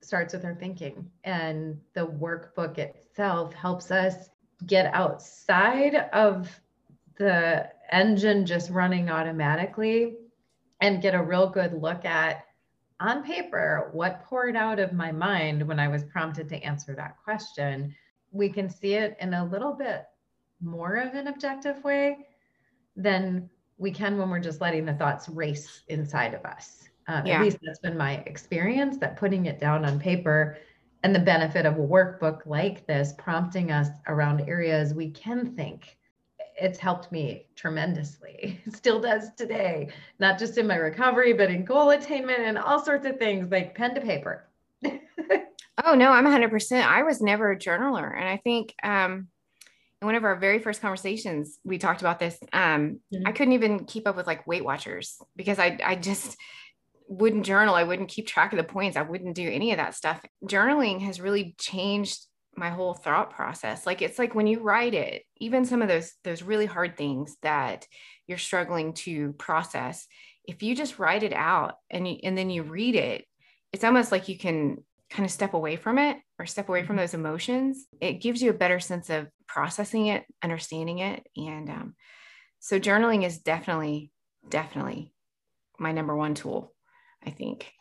starts 0.01 0.33
with 0.33 0.45
our 0.45 0.55
thinking 0.55 1.09
and 1.23 1.79
the 1.93 2.05
workbook 2.05 2.77
itself 2.77 3.53
helps 3.53 3.91
us 3.91 4.29
get 4.65 4.93
outside 4.93 5.95
of 6.13 6.49
the 7.17 7.67
engine 7.91 8.45
just 8.45 8.69
running 8.69 9.09
automatically 9.09 10.17
and 10.81 11.01
get 11.01 11.15
a 11.15 11.21
real 11.21 11.49
good 11.49 11.73
look 11.73 12.05
at 12.05 12.45
on 12.99 13.23
paper 13.23 13.89
what 13.93 14.23
poured 14.23 14.55
out 14.55 14.79
of 14.79 14.93
my 14.93 15.11
mind 15.11 15.67
when 15.67 15.79
I 15.79 15.87
was 15.87 16.03
prompted 16.03 16.49
to 16.49 16.63
answer 16.63 16.95
that 16.95 17.17
question. 17.23 17.95
We 18.31 18.49
can 18.49 18.69
see 18.69 18.93
it 18.93 19.15
in 19.19 19.33
a 19.33 19.45
little 19.45 19.73
bit 19.73 20.05
more 20.61 20.95
of 20.95 21.13
an 21.13 21.27
objective 21.27 21.83
way 21.83 22.27
than 22.95 23.49
we 23.77 23.91
can 23.91 24.17
when 24.17 24.29
we're 24.29 24.39
just 24.39 24.61
letting 24.61 24.85
the 24.85 24.93
thoughts 24.93 25.29
race 25.29 25.83
inside 25.87 26.33
of 26.33 26.43
us. 26.45 26.89
Um, 27.07 27.25
yeah. 27.25 27.37
At 27.37 27.41
least 27.43 27.57
that's 27.61 27.79
been 27.79 27.97
my 27.97 28.15
experience 28.25 28.97
that 28.97 29.17
putting 29.17 29.45
it 29.45 29.59
down 29.59 29.85
on 29.85 29.99
paper 29.99 30.57
and 31.03 31.15
the 31.15 31.19
benefit 31.19 31.65
of 31.65 31.75
a 31.75 31.81
workbook 31.81 32.45
like 32.45 32.85
this, 32.87 33.13
prompting 33.17 33.71
us 33.71 33.87
around 34.07 34.41
areas 34.41 34.93
we 34.93 35.11
can 35.11 35.55
think. 35.55 35.97
It's 36.59 36.79
helped 36.79 37.11
me 37.11 37.45
tremendously. 37.55 38.61
It 38.65 38.75
still 38.75 38.99
does 38.99 39.29
today, 39.37 39.89
not 40.19 40.39
just 40.39 40.57
in 40.57 40.67
my 40.67 40.75
recovery, 40.75 41.33
but 41.33 41.49
in 41.49 41.63
goal 41.63 41.91
attainment 41.91 42.39
and 42.39 42.57
all 42.57 42.83
sorts 42.83 43.05
of 43.05 43.17
things 43.19 43.49
like 43.51 43.75
pen 43.75 43.95
to 43.95 44.01
paper. 44.01 44.47
oh, 44.85 45.95
no, 45.95 46.11
I'm 46.11 46.25
100%. 46.25 46.83
I 46.83 47.03
was 47.03 47.21
never 47.21 47.51
a 47.51 47.57
journaler. 47.57 48.13
And 48.15 48.27
I 48.27 48.37
think 48.37 48.73
um, 48.83 49.27
in 50.01 50.05
one 50.05 50.15
of 50.15 50.23
our 50.23 50.35
very 50.35 50.59
first 50.59 50.81
conversations, 50.81 51.59
we 51.63 51.77
talked 51.77 52.01
about 52.01 52.19
this. 52.19 52.37
Um, 52.51 52.99
mm-hmm. 53.13 53.27
I 53.27 53.31
couldn't 53.31 53.53
even 53.53 53.85
keep 53.85 54.07
up 54.07 54.17
with 54.17 54.27
like 54.27 54.47
Weight 54.47 54.65
Watchers 54.65 55.19
because 55.35 55.59
I, 55.59 55.79
I 55.83 55.95
just, 55.95 56.37
wouldn't 57.07 57.45
journal. 57.45 57.75
I 57.75 57.83
wouldn't 57.83 58.09
keep 58.09 58.27
track 58.27 58.53
of 58.53 58.57
the 58.57 58.63
points. 58.63 58.97
I 58.97 59.01
wouldn't 59.01 59.35
do 59.35 59.49
any 59.49 59.71
of 59.71 59.77
that 59.77 59.95
stuff. 59.95 60.23
Journaling 60.43 61.01
has 61.01 61.21
really 61.21 61.55
changed 61.59 62.27
my 62.57 62.69
whole 62.69 62.95
thought 62.95 63.29
process 63.29 63.85
like 63.85 64.01
it's 64.01 64.17
like 64.17 64.33
when 64.33 64.47
you 64.47 64.59
write 64.59 64.95
it 64.95 65.23
even 65.37 65.63
some 65.63 65.83
of 65.83 65.87
those 65.87 66.13
those 66.23 66.41
really 66.41 66.65
hard 66.65 66.97
things 66.97 67.37
that 67.43 67.85
you're 68.25 68.37
struggling 68.37 68.93
to 68.93 69.33
process 69.33 70.07
if 70.43 70.63
you 70.63 70.75
just 70.75 70.97
write 70.97 71.23
it 71.23 71.33
out 71.33 71.75
and 71.91 72.07
you, 72.07 72.17
and 72.23 72.35
then 72.35 72.49
you 72.49 72.63
read 72.63 72.95
it 72.95 73.25
it's 73.71 73.83
almost 73.83 74.11
like 74.11 74.27
you 74.27 74.37
can 74.37 74.77
kind 75.11 75.23
of 75.23 75.31
step 75.31 75.53
away 75.53 75.75
from 75.75 75.99
it 75.99 76.17
or 76.39 76.45
step 76.45 76.67
away 76.67 76.81
from 76.81 76.95
mm-hmm. 76.95 77.03
those 77.03 77.13
emotions 77.13 77.85
it 78.01 78.21
gives 78.21 78.41
you 78.41 78.49
a 78.49 78.55
better 78.57 78.79
sense 78.79 79.09
of 79.11 79.27
processing 79.47 80.07
it 80.07 80.25
understanding 80.43 80.97
it 80.97 81.25
and 81.37 81.69
um, 81.69 81.95
so 82.59 82.79
journaling 82.79 83.23
is 83.23 83.37
definitely 83.37 84.11
definitely 84.49 85.13
my 85.77 85.91
number 85.91 86.15
one 86.15 86.33
tool 86.33 86.73
i 87.27 87.29
think 87.29 87.73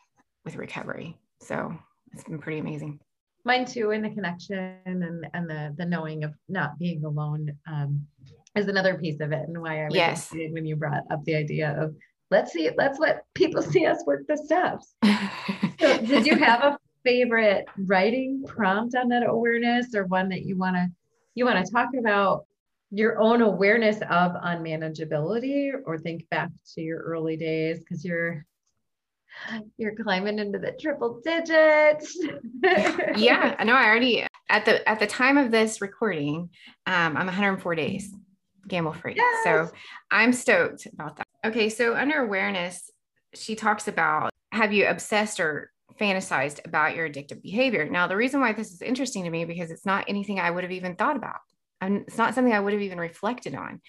with 0.45 0.55
recovery 0.55 1.17
so 1.41 1.73
it's 2.13 2.23
been 2.23 2.39
pretty 2.39 2.59
amazing 2.59 2.99
mine 3.47 3.65
too 3.65 3.91
and 3.91 4.03
the 4.03 4.09
connection 4.09 4.75
and 4.85 5.25
and 5.33 5.49
the 5.49 5.73
the 5.77 5.85
knowing 5.85 6.23
of 6.23 6.33
not 6.49 6.77
being 6.77 7.03
alone 7.05 7.49
um, 7.67 8.05
is 8.57 8.67
another 8.67 8.97
piece 8.97 9.19
of 9.21 9.31
it 9.31 9.47
and 9.47 9.59
why 9.59 9.81
I 9.81 9.85
was 9.85 9.95
yes. 9.95 10.25
excited 10.25 10.53
when 10.53 10.65
you 10.65 10.75
brought 10.75 11.03
up 11.11 11.23
the 11.23 11.35
idea 11.35 11.75
of 11.79 11.95
let's 12.29 12.51
see 12.51 12.69
let's 12.77 12.99
let 12.99 13.23
people 13.33 13.61
see 13.73 13.85
us 13.85 14.03
work 14.05 14.23
the 14.27 14.37
steps. 14.37 14.95
so 15.79 15.97
did 15.99 16.25
you 16.25 16.35
have 16.35 16.61
a 16.61 16.79
favorite 17.03 17.65
writing 17.85 18.43
prompt 18.45 18.95
on 18.95 19.07
that 19.09 19.27
awareness 19.27 19.95
or 19.95 20.05
one 20.05 20.29
that 20.29 20.43
you 20.43 20.57
want 20.57 20.75
to 20.75 20.87
you 21.35 21.45
want 21.45 21.63
to 21.63 21.71
talk 21.71 21.89
about 21.97 22.45
your 22.91 23.19
own 23.19 23.41
awareness 23.41 23.97
of 23.97 24.31
unmanageability 24.33 25.71
or 25.85 25.97
think 25.97 26.27
back 26.29 26.49
to 26.73 26.81
your 26.81 26.99
early 26.99 27.37
days 27.37 27.79
because 27.79 28.03
you're 28.03 28.45
you're 29.77 29.95
climbing 29.95 30.39
into 30.39 30.59
the 30.59 30.71
triple 30.79 31.21
digits. 31.23 32.17
yeah, 33.15 33.55
I 33.59 33.63
know. 33.63 33.73
I 33.73 33.85
already 33.85 34.25
at 34.49 34.65
the 34.65 34.87
at 34.87 34.99
the 34.99 35.07
time 35.07 35.37
of 35.37 35.51
this 35.51 35.81
recording, 35.81 36.49
um, 36.85 37.17
I'm 37.17 37.25
104 37.25 37.75
days 37.75 38.13
gamble 38.67 38.93
free. 38.93 39.13
Yes. 39.15 39.43
So 39.43 39.69
I'm 40.11 40.33
stoked 40.33 40.87
about 40.87 41.17
that. 41.17 41.27
Okay, 41.45 41.69
so 41.69 41.95
under 41.95 42.21
awareness, 42.21 42.91
she 43.33 43.55
talks 43.55 43.87
about 43.87 44.31
have 44.51 44.73
you 44.73 44.87
obsessed 44.87 45.39
or 45.39 45.71
fantasized 45.99 46.59
about 46.65 46.95
your 46.95 47.09
addictive 47.09 47.41
behavior? 47.41 47.89
Now, 47.89 48.07
the 48.07 48.15
reason 48.15 48.41
why 48.41 48.53
this 48.53 48.71
is 48.71 48.81
interesting 48.81 49.23
to 49.23 49.29
me 49.29 49.45
because 49.45 49.71
it's 49.71 49.85
not 49.85 50.05
anything 50.07 50.39
I 50.39 50.51
would 50.51 50.63
have 50.63 50.71
even 50.71 50.95
thought 50.95 51.15
about. 51.15 51.39
And 51.81 52.03
it's 52.07 52.17
not 52.17 52.33
something 52.33 52.53
I 52.53 52.59
would 52.59 52.73
have 52.73 52.81
even 52.81 52.99
reflected 52.99 53.55
on. 53.55 53.81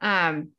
Um, 0.00 0.50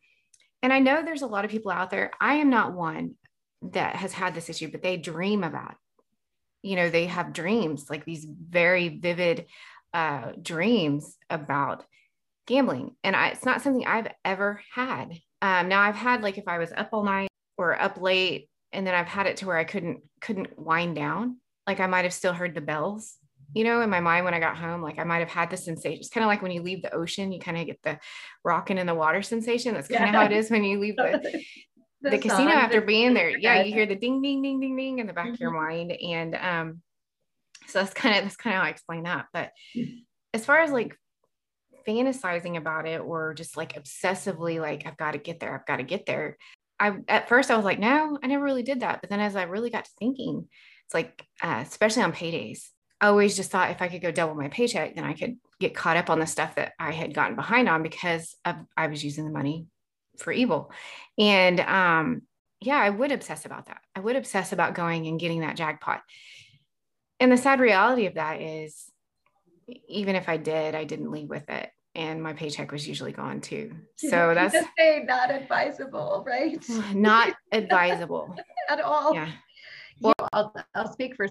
and 0.61 0.71
I 0.71 0.79
know 0.79 1.03
there's 1.03 1.21
a 1.21 1.27
lot 1.27 1.45
of 1.45 1.51
people 1.51 1.71
out 1.71 1.89
there. 1.89 2.11
I 2.19 2.35
am 2.35 2.49
not 2.49 2.73
one 2.73 3.15
that 3.61 3.95
has 3.95 4.13
had 4.13 4.35
this 4.35 4.49
issue, 4.49 4.69
but 4.71 4.81
they 4.81 4.97
dream 4.97 5.43
about, 5.43 5.75
you 6.61 6.75
know, 6.75 6.89
they 6.89 7.05
have 7.05 7.33
dreams, 7.33 7.89
like 7.89 8.05
these 8.05 8.25
very 8.25 8.89
vivid 8.89 9.45
uh, 9.93 10.33
dreams 10.41 11.17
about 11.29 11.85
gambling. 12.47 12.95
And 13.03 13.15
I, 13.15 13.29
it's 13.29 13.45
not 13.45 13.61
something 13.61 13.85
I've 13.85 14.07
ever 14.23 14.61
had. 14.73 15.19
Um, 15.41 15.69
now 15.69 15.81
I've 15.81 15.95
had 15.95 16.21
like 16.21 16.37
if 16.37 16.47
I 16.47 16.57
was 16.57 16.71
up 16.75 16.89
all 16.91 17.03
night 17.03 17.29
or 17.57 17.79
up 17.79 17.99
late, 18.01 18.49
and 18.71 18.85
then 18.85 18.93
I've 18.93 19.07
had 19.07 19.25
it 19.25 19.37
to 19.37 19.47
where 19.47 19.57
I 19.57 19.63
couldn't 19.63 20.01
couldn't 20.21 20.57
wind 20.59 20.95
down. 20.95 21.37
Like 21.65 21.79
I 21.79 21.87
might 21.87 22.03
have 22.03 22.13
still 22.13 22.33
heard 22.33 22.53
the 22.53 22.61
bells, 22.61 23.17
you 23.53 23.63
know, 23.63 23.81
in 23.81 23.89
my 23.89 24.01
mind 24.01 24.25
when 24.25 24.33
I 24.33 24.39
got 24.39 24.57
home. 24.57 24.81
Like 24.81 24.99
I 24.99 25.03
might 25.03 25.19
have 25.19 25.29
had 25.29 25.49
the 25.49 25.57
sensation. 25.57 25.99
It's 25.99 26.09
kind 26.09 26.23
of 26.23 26.27
like 26.27 26.41
when 26.41 26.51
you 26.51 26.61
leave 26.61 26.81
the 26.81 26.93
ocean, 26.93 27.31
you 27.31 27.39
kind 27.39 27.57
of 27.57 27.65
get 27.65 27.81
the 27.83 27.99
rocking 28.43 28.77
in 28.77 28.85
the 28.85 28.95
water 28.95 29.21
sensation. 29.21 29.73
That's 29.73 29.87
kind 29.87 30.03
of 30.03 30.13
yeah. 30.13 30.19
how 30.19 30.25
it 30.25 30.31
is 30.31 30.51
when 30.51 30.63
you 30.63 30.79
leave 30.79 30.97
the 30.97 31.43
the, 32.05 32.11
the 32.11 32.17
casino 32.19 32.51
after 32.51 32.81
being 32.81 33.13
there. 33.13 33.29
Yeah, 33.29 33.63
you 33.63 33.73
hear 33.73 33.85
the 33.85 33.95
ding, 33.95 34.21
ding, 34.21 34.41
ding, 34.41 34.59
ding, 34.59 34.75
ding 34.77 34.99
in 34.99 35.07
the 35.07 35.13
back 35.13 35.25
mm-hmm. 35.25 35.33
of 35.33 35.39
your 35.39 35.51
mm-hmm. 35.51 35.67
mind. 35.67 35.91
And 35.91 36.35
um, 36.35 36.81
so 37.67 37.79
that's 37.79 37.93
kind 37.93 38.15
of 38.15 38.23
that's 38.23 38.35
kind 38.35 38.55
of 38.55 38.61
how 38.61 38.67
I 38.67 38.69
explain 38.69 39.03
that. 39.03 39.25
But 39.33 39.51
as 40.33 40.45
far 40.45 40.59
as 40.59 40.71
like 40.71 40.95
fantasizing 41.87 42.57
about 42.57 42.87
it 42.87 43.01
or 43.01 43.33
just 43.33 43.57
like 43.57 43.73
obsessively 43.73 44.59
like 44.59 44.85
I've 44.85 44.97
got 44.97 45.11
to 45.11 45.17
get 45.17 45.39
there, 45.39 45.53
I've 45.53 45.65
got 45.65 45.77
to 45.77 45.83
get 45.83 46.05
there. 46.05 46.37
I 46.79 46.97
at 47.07 47.29
first 47.29 47.51
I 47.51 47.55
was 47.55 47.65
like, 47.65 47.79
no, 47.79 48.17
I 48.21 48.27
never 48.27 48.43
really 48.43 48.63
did 48.63 48.81
that. 48.81 49.01
But 49.01 49.09
then 49.09 49.19
as 49.19 49.35
I 49.35 49.43
really 49.43 49.69
got 49.69 49.85
to 49.85 49.91
thinking, 49.97 50.47
it's 50.85 50.93
like, 50.93 51.25
uh, 51.41 51.63
especially 51.65 52.03
on 52.03 52.13
paydays, 52.13 52.69
I 53.01 53.07
always 53.07 53.35
just 53.35 53.51
thought 53.51 53.71
if 53.71 53.81
I 53.81 53.87
could 53.87 54.01
go 54.01 54.11
double 54.11 54.35
my 54.35 54.49
paycheck, 54.49 54.95
then 54.95 55.03
I 55.03 55.13
could 55.13 55.37
get 55.59 55.73
caught 55.73 55.97
up 55.97 56.09
on 56.09 56.19
the 56.19 56.27
stuff 56.27 56.55
that 56.55 56.73
I 56.79 56.91
had 56.91 57.13
gotten 57.13 57.35
behind 57.35 57.69
on 57.69 57.81
because 57.81 58.35
of, 58.45 58.55
I 58.75 58.87
was 58.87 59.03
using 59.03 59.25
the 59.25 59.31
money 59.31 59.67
for 60.19 60.31
evil. 60.31 60.71
And 61.17 61.59
um, 61.59 62.21
yeah, 62.61 62.77
I 62.77 62.89
would 62.89 63.11
obsess 63.11 63.45
about 63.45 63.67
that. 63.67 63.81
I 63.95 63.99
would 63.99 64.15
obsess 64.15 64.51
about 64.51 64.75
going 64.75 65.07
and 65.07 65.19
getting 65.19 65.41
that 65.41 65.55
jackpot. 65.55 66.01
And 67.19 67.31
the 67.31 67.37
sad 67.37 67.59
reality 67.59 68.07
of 68.07 68.15
that 68.15 68.41
is, 68.41 68.91
even 69.87 70.15
if 70.15 70.29
I 70.29 70.37
did, 70.37 70.75
I 70.75 70.83
didn't 70.83 71.11
leave 71.11 71.29
with 71.29 71.49
it. 71.49 71.69
And 71.95 72.21
my 72.21 72.33
paycheck 72.33 72.71
was 72.71 72.87
usually 72.87 73.13
gone 73.13 73.39
too. 73.39 73.71
So 73.95 74.33
that's 74.35 74.53
say 74.77 75.03
not 75.07 75.31
advisable, 75.31 76.25
right? 76.27 76.63
Not 76.93 77.33
advisable 77.53 78.35
at 78.69 78.81
all. 78.81 79.15
Yeah. 79.15 79.31
Well, 80.01 80.13
I'll, 80.33 80.53
I'll 80.73 80.91
speak 80.91 81.15
for 81.15 81.27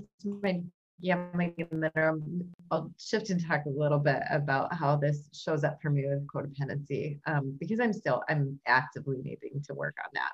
my 1.02 1.06
gambling 1.06 1.54
and 1.70 1.82
then 1.82 1.92
um, 1.96 2.44
I'll 2.70 2.90
shift 2.98 3.30
and 3.30 3.44
talk 3.44 3.64
a 3.66 3.70
little 3.70 3.98
bit 3.98 4.22
about 4.30 4.72
how 4.74 4.96
this 4.96 5.28
shows 5.32 5.64
up 5.64 5.80
for 5.80 5.90
me 5.90 6.04
with 6.06 6.26
codependency 6.26 7.18
um, 7.26 7.56
because 7.58 7.80
I'm 7.80 7.92
still 7.92 8.22
I'm 8.28 8.58
actively 8.66 9.18
needing 9.18 9.62
to 9.66 9.74
work 9.74 9.96
on 10.02 10.10
that. 10.14 10.32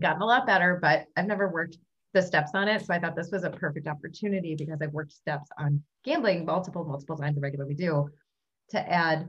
Gotten 0.00 0.22
a 0.22 0.26
lot 0.26 0.46
better, 0.46 0.78
but 0.80 1.06
I've 1.16 1.26
never 1.26 1.48
worked 1.48 1.78
the 2.12 2.22
steps 2.22 2.52
on 2.54 2.68
it. 2.68 2.84
So 2.84 2.94
I 2.94 2.98
thought 2.98 3.16
this 3.16 3.30
was 3.30 3.44
a 3.44 3.50
perfect 3.50 3.86
opportunity 3.86 4.54
because 4.54 4.78
I've 4.80 4.92
worked 4.92 5.12
steps 5.12 5.48
on 5.58 5.82
gambling 6.04 6.44
multiple, 6.44 6.84
multiple 6.84 7.16
times, 7.16 7.36
I 7.36 7.40
regularly 7.40 7.74
do, 7.74 8.08
to 8.70 8.92
add 8.92 9.28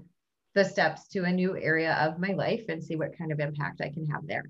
the 0.53 0.63
steps 0.63 1.07
to 1.09 1.23
a 1.23 1.31
new 1.31 1.57
area 1.57 1.93
of 1.95 2.19
my 2.19 2.33
life 2.33 2.63
and 2.69 2.83
see 2.83 2.95
what 2.95 3.17
kind 3.17 3.31
of 3.31 3.39
impact 3.39 3.81
I 3.81 3.89
can 3.89 4.05
have 4.05 4.25
there 4.27 4.45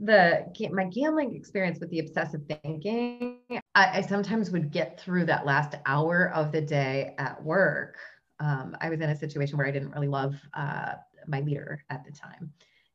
the 0.00 0.46
my 0.72 0.84
gambling 0.84 1.34
experience 1.34 1.80
with 1.80 1.90
the 1.90 1.98
obsessive 1.98 2.42
thinking, 2.62 3.38
I, 3.78 3.98
I, 3.98 4.00
sometimes 4.00 4.50
would 4.50 4.72
get 4.72 5.00
through 5.00 5.26
that 5.26 5.46
last 5.46 5.76
hour 5.86 6.32
of 6.34 6.50
the 6.50 6.60
day 6.60 7.14
at 7.16 7.40
work. 7.42 7.96
Um, 8.40 8.76
I 8.80 8.90
was 8.90 9.00
in 9.00 9.08
a 9.08 9.16
situation 9.16 9.56
where 9.56 9.68
I 9.68 9.70
didn't 9.70 9.92
really 9.92 10.08
love 10.08 10.34
uh, 10.52 10.94
my 11.28 11.40
leader 11.42 11.84
at 11.88 12.04
the 12.04 12.10
time. 12.10 12.52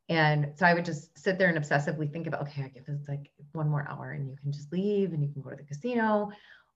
And 0.09 0.51
so 0.55 0.65
I 0.65 0.73
would 0.73 0.83
just 0.83 1.17
sit 1.17 1.37
there 1.37 1.47
and 1.47 1.57
obsessively 1.57 2.11
think 2.11 2.27
about, 2.27 2.41
okay, 2.41 2.63
I 2.63 2.67
give 2.67 2.85
this 2.85 3.07
like 3.07 3.31
one 3.53 3.69
more 3.69 3.87
hour 3.89 4.11
and 4.11 4.27
you 4.27 4.35
can 4.35 4.51
just 4.51 4.73
leave 4.73 5.13
and 5.13 5.23
you 5.23 5.29
can 5.29 5.41
go 5.41 5.51
to 5.51 5.55
the 5.55 5.63
casino. 5.63 6.31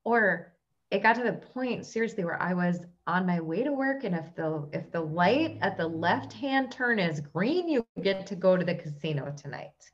Or 0.05 0.53
it 0.89 1.03
got 1.03 1.17
to 1.17 1.23
the 1.23 1.33
point 1.33 1.85
seriously 1.85 2.23
where 2.23 2.41
I 2.41 2.53
was 2.53 2.85
on 3.07 3.25
my 3.25 3.41
way 3.41 3.61
to 3.63 3.73
work. 3.73 4.05
And 4.05 4.15
if 4.15 4.33
the 4.35 4.69
if 4.71 4.89
the 4.89 5.01
light 5.01 5.57
at 5.59 5.75
the 5.75 5.87
left 5.87 6.31
hand 6.31 6.71
turn 6.71 6.97
is 6.97 7.19
green, 7.19 7.67
you 7.67 7.85
get 8.01 8.25
to 8.27 8.35
go 8.35 8.55
to 8.55 8.63
the 8.63 8.75
casino 8.75 9.35
tonight 9.37 9.91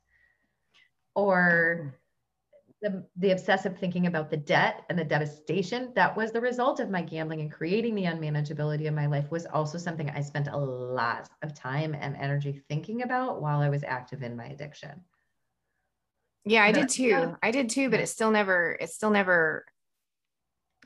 or 1.16 1.96
the, 2.84 3.06
the 3.16 3.32
obsessive 3.32 3.78
thinking 3.78 4.08
about 4.08 4.30
the 4.30 4.38
debt 4.38 4.84
and 4.90 5.00
the 5.00 5.06
devastation 5.06 5.94
that 5.96 6.16
was 6.16 6.32
the 6.32 6.42
result 6.42 6.82
of 6.82 6.90
my 6.90 7.02
gambling 7.02 7.40
and 7.40 7.52
creating 7.52 7.96
the 7.96 8.04
unmanageability 8.04 8.88
of 8.88 8.94
my 8.94 9.06
life 9.06 9.32
was 9.32 9.46
also 9.46 9.78
something 9.78 10.10
I 10.10 10.22
spent 10.22 10.50
a 10.50 10.58
lot 10.58 11.30
of 11.42 11.54
time 11.54 11.96
and 12.00 12.18
energy 12.18 12.62
thinking 12.68 13.02
about 13.02 13.42
while 13.42 13.62
I 13.62 13.70
was 13.70 13.84
active 13.84 14.22
in 14.22 14.36
my 14.36 14.48
addiction. 14.48 15.02
Yeah, 16.44 16.62
I 16.62 16.74
did 16.74 16.90
too. 16.90 17.04
Yeah. 17.04 17.36
I 17.42 17.52
did 17.52 17.70
too, 17.70 17.90
but 17.90 18.02
it 18.02 18.08
still 18.08 18.32
never, 18.32 18.78
it 18.82 18.90
still 18.90 19.12
never 19.12 19.64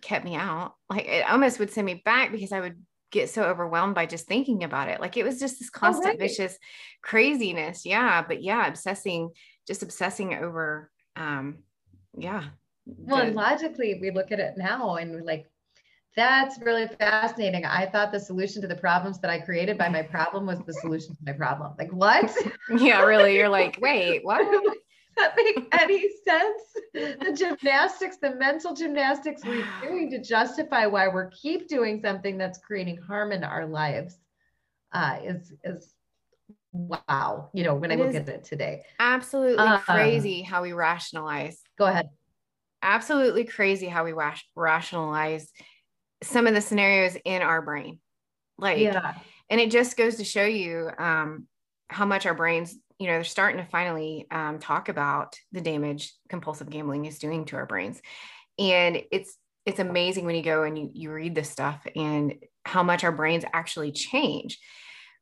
kept 0.01 0.23
me 0.23 0.35
out. 0.35 0.75
Like 0.91 1.07
it 1.07 1.27
almost 1.27 1.57
would 1.57 1.71
send 1.71 1.87
me 1.87 1.95
back 2.05 2.31
because 2.31 2.51
I 2.51 2.59
would 2.59 2.75
get 3.11 3.31
so 3.31 3.41
overwhelmed 3.41 3.95
by 3.95 4.05
just 4.05 4.27
thinking 4.27 4.63
about 4.63 4.89
it. 4.89 5.01
Like 5.01 5.17
it 5.17 5.25
was 5.25 5.39
just 5.39 5.57
this 5.57 5.71
oh, 5.75 5.79
constant 5.79 6.05
oh, 6.05 6.09
right. 6.09 6.19
vicious 6.19 6.59
craziness. 7.01 7.87
Yeah. 7.87 8.23
But 8.27 8.43
yeah, 8.43 8.67
obsessing 8.67 9.31
just 9.65 9.81
obsessing 9.81 10.35
over 10.35 10.91
um 11.15 11.57
yeah. 12.17 12.43
Well 12.85 13.25
the, 13.25 13.31
logically 13.31 13.97
we 14.01 14.11
look 14.11 14.31
at 14.31 14.39
it 14.39 14.57
now 14.57 14.95
and 14.95 15.25
like 15.25 15.49
that's 16.15 16.59
really 16.59 16.87
fascinating. 16.99 17.63
I 17.63 17.85
thought 17.85 18.11
the 18.11 18.19
solution 18.19 18.61
to 18.63 18.67
the 18.67 18.75
problems 18.75 19.19
that 19.19 19.29
i 19.29 19.39
created 19.39 19.77
by 19.77 19.87
my 19.87 20.01
problem 20.01 20.47
was 20.47 20.59
the 20.65 20.73
solution 20.73 21.15
to 21.15 21.21
my 21.25 21.33
problem. 21.33 21.73
Like 21.77 21.91
what? 21.91 22.35
Yeah 22.75 23.03
really 23.03 23.35
you're 23.35 23.49
like 23.49 23.77
wait 23.81 24.23
what? 24.23 24.41
That 25.17 25.33
make 25.35 25.67
any 25.81 26.07
sense? 26.23 26.61
The 26.93 27.35
gymnastics 27.35 28.17
the 28.17 28.35
mental 28.35 28.75
gymnastics 28.75 29.43
we're 29.43 29.65
doing 29.81 30.11
to 30.11 30.21
justify 30.21 30.85
why 30.85 31.07
we're 31.07 31.31
keep 31.31 31.67
doing 31.67 31.99
something 32.01 32.37
that's 32.37 32.59
creating 32.59 32.97
harm 32.97 33.31
in 33.31 33.43
our 33.43 33.65
lives 33.65 34.19
uh, 34.93 35.17
is 35.23 35.53
is 35.63 35.95
wow, 36.71 37.49
you 37.53 37.63
know, 37.63 37.75
when 37.75 37.91
it 37.91 37.99
I 37.99 38.03
look 38.03 38.15
at 38.15 38.29
it 38.29 38.43
today. 38.43 38.83
Absolutely 38.99 39.57
um, 39.57 39.79
crazy 39.81 40.41
how 40.41 40.61
we 40.61 40.73
rationalize. 40.73 41.61
Go 41.77 41.85
ahead. 41.85 42.09
Absolutely 42.81 43.43
crazy 43.43 43.87
how 43.87 44.03
we 44.03 44.13
rash- 44.13 44.47
rationalize 44.55 45.51
some 46.23 46.47
of 46.47 46.53
the 46.53 46.61
scenarios 46.61 47.17
in 47.25 47.41
our 47.41 47.61
brain. 47.61 47.99
Like, 48.57 48.79
yeah. 48.79 49.15
and 49.49 49.61
it 49.61 49.71
just 49.71 49.97
goes 49.97 50.15
to 50.15 50.23
show 50.23 50.45
you 50.45 50.89
um, 50.97 51.47
how 51.89 52.05
much 52.05 52.25
our 52.25 52.33
brains, 52.33 52.75
you 52.99 53.07
know, 53.07 53.13
they're 53.13 53.23
starting 53.23 53.63
to 53.63 53.69
finally 53.69 54.25
um, 54.31 54.59
talk 54.59 54.89
about 54.89 55.37
the 55.51 55.61
damage 55.61 56.13
compulsive 56.29 56.69
gambling 56.69 57.05
is 57.05 57.19
doing 57.19 57.45
to 57.45 57.55
our 57.55 57.65
brains. 57.65 58.01
And 58.57 59.03
it's, 59.11 59.37
it's 59.65 59.79
amazing 59.79 60.25
when 60.25 60.35
you 60.35 60.41
go 60.41 60.63
and 60.63 60.77
you, 60.77 60.89
you 60.93 61.11
read 61.11 61.35
this 61.35 61.49
stuff 61.49 61.85
and 61.95 62.35
how 62.65 62.83
much 62.83 63.03
our 63.03 63.11
brains 63.11 63.45
actually 63.53 63.91
change. 63.91 64.59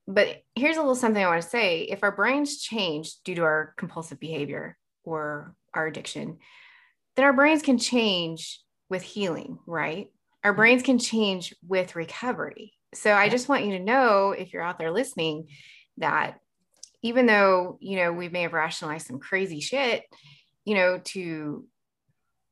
But 0.08 0.44
here's 0.54 0.78
a 0.78 0.82
little 0.82 0.96
something 0.96 1.24
I 1.24 1.28
want 1.28 1.42
to 1.42 1.50
say. 1.50 1.82
If 1.82 2.04
our 2.04 2.16
brains 2.16 2.62
change 2.62 3.16
due 3.26 3.36
to 3.36 3.44
our 3.44 3.74
compulsive 3.76 4.20
behavior 4.20 4.78
or 5.06 5.56
our 5.74 5.88
addiction, 5.88 6.38
then 7.16 7.26
our 7.26 7.34
brains 7.34 7.62
can 7.62 7.78
change 7.78 8.60
with 8.90 9.02
healing, 9.02 9.60
right? 9.66 10.08
Our 10.44 10.54
brains 10.54 10.84
can 10.84 11.00
change 11.00 11.54
with 11.68 11.96
recovery. 11.96 12.74
So 12.94 13.14
I 13.14 13.30
just 13.30 13.50
want 13.50 13.66
you 13.66 13.78
to 13.78 13.84
know 13.84 14.32
if 14.32 14.54
you're 14.54 14.62
out 14.62 14.80
there 14.80 14.92
listening 14.92 15.48
that 15.98 16.40
even 17.02 17.26
though, 17.26 17.78
you 17.82 17.98
know, 17.98 18.12
we 18.12 18.30
may 18.30 18.44
have 18.44 18.54
rationalized 18.54 19.08
some 19.08 19.20
crazy 19.20 19.60
shit, 19.60 20.04
you 20.66 20.76
know, 20.76 21.00
to 21.06 21.66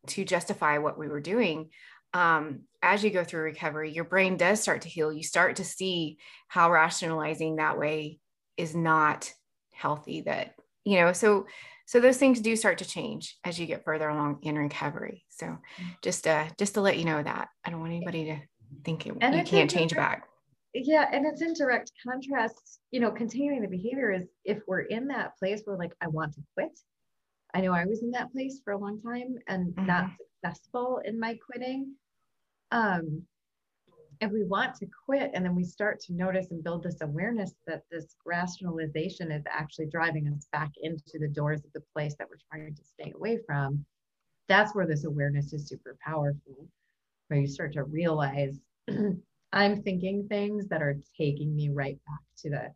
to 0.08 0.26
justify 0.26 0.80
what 0.80 0.98
we 0.98 1.08
were 1.08 1.22
doing, 1.22 1.70
um, 2.14 2.62
as 2.82 3.04
you 3.04 3.10
go 3.10 3.24
through 3.24 3.44
recovery, 3.44 3.92
your 3.92 4.04
brain 4.04 4.38
does 4.38 4.62
start 4.62 4.82
to 4.82 4.90
heal. 4.90 5.12
You 5.12 5.24
start 5.24 5.56
to 5.58 5.64
see 5.64 6.18
how 6.48 6.72
rationalizing 6.72 7.56
that 7.56 7.78
way 7.78 8.20
is 8.58 8.76
not 8.76 9.32
healthy. 9.72 10.22
That, 10.22 10.56
you 10.84 11.00
know, 11.00 11.14
so 11.14 11.48
so 11.86 12.00
those 12.00 12.18
things 12.18 12.40
do 12.40 12.56
start 12.56 12.78
to 12.80 12.86
change 12.86 13.38
as 13.44 13.60
you 13.60 13.66
get 13.66 13.84
further 13.84 14.10
along 14.10 14.40
in 14.42 14.58
recovery. 14.58 15.26
So 15.30 15.48
mm-hmm. 15.48 15.90
just 16.02 16.28
uh 16.28 16.48
just 16.58 16.76
to 16.76 16.82
let 16.82 16.98
you 16.98 17.06
know 17.06 17.22
that 17.22 17.50
I 17.64 17.70
don't 17.70 17.80
want 17.80 17.94
anybody 17.94 18.26
to 18.26 18.40
think 18.84 19.06
it, 19.06 19.16
and 19.22 19.36
you 19.36 19.44
can't 19.44 19.70
change 19.70 19.96
back. 19.96 20.26
Yeah, 20.74 21.08
and 21.12 21.26
it's 21.26 21.42
in 21.42 21.54
direct 21.54 21.92
contrast, 22.06 22.80
you 22.90 23.00
know, 23.00 23.12
continuing 23.12 23.62
the 23.62 23.68
behavior 23.68 24.12
is 24.12 24.28
if 24.44 24.60
we're 24.68 24.82
in 24.82 25.08
that 25.10 25.38
place 25.38 25.62
where 25.66 25.78
like 25.78 25.94
I 26.02 26.08
want 26.08 26.34
to 26.34 26.42
quit. 26.56 26.80
I 27.54 27.62
know 27.62 27.74
I 27.74 27.86
was 27.86 28.02
in 28.02 28.10
that 28.12 28.32
place 28.32 28.62
for 28.64 28.74
a 28.74 28.80
long 28.80 29.00
time 29.00 29.36
and 29.48 29.76
mm-hmm. 29.76 29.86
not 29.86 30.10
successful 30.42 31.02
in 31.06 31.20
my 31.20 31.38
quitting 31.46 31.94
um, 32.72 33.22
and 34.24 34.32
we 34.32 34.46
want 34.46 34.74
to 34.74 34.88
quit 35.06 35.32
and 35.34 35.44
then 35.44 35.54
we 35.54 35.66
start 35.66 36.00
to 36.00 36.14
notice 36.14 36.52
and 36.52 36.64
build 36.64 36.82
this 36.82 37.02
awareness 37.02 37.56
that 37.68 37.84
this 37.92 38.16
rationalization 38.26 39.30
is 39.32 39.44
actually 39.52 39.88
driving 39.88 40.30
us 40.30 40.48
back 40.54 40.72
into 40.82 41.20
the 41.20 41.28
doors 41.28 41.60
of 41.66 41.74
the 41.74 41.84
place 41.94 42.16
that 42.18 42.30
we're 42.30 42.38
trying 42.50 42.74
to 42.74 42.84
stay 42.86 43.12
away 43.16 43.38
from 43.46 43.86
that's 44.48 44.74
where 44.74 44.88
this 44.88 45.04
awareness 45.04 45.52
is 45.52 45.68
super 45.68 45.98
powerful 46.02 46.70
where 47.28 47.42
you 47.42 47.48
start 47.48 47.74
to 47.74 47.84
realize 47.84 48.62
i'm 49.52 49.82
thinking 49.84 50.26
things 50.30 50.70
that 50.70 50.82
are 50.82 50.96
taking 51.18 51.54
me 51.54 51.68
right 51.68 52.00
back 52.08 52.22
to 52.38 52.50
the 52.50 52.74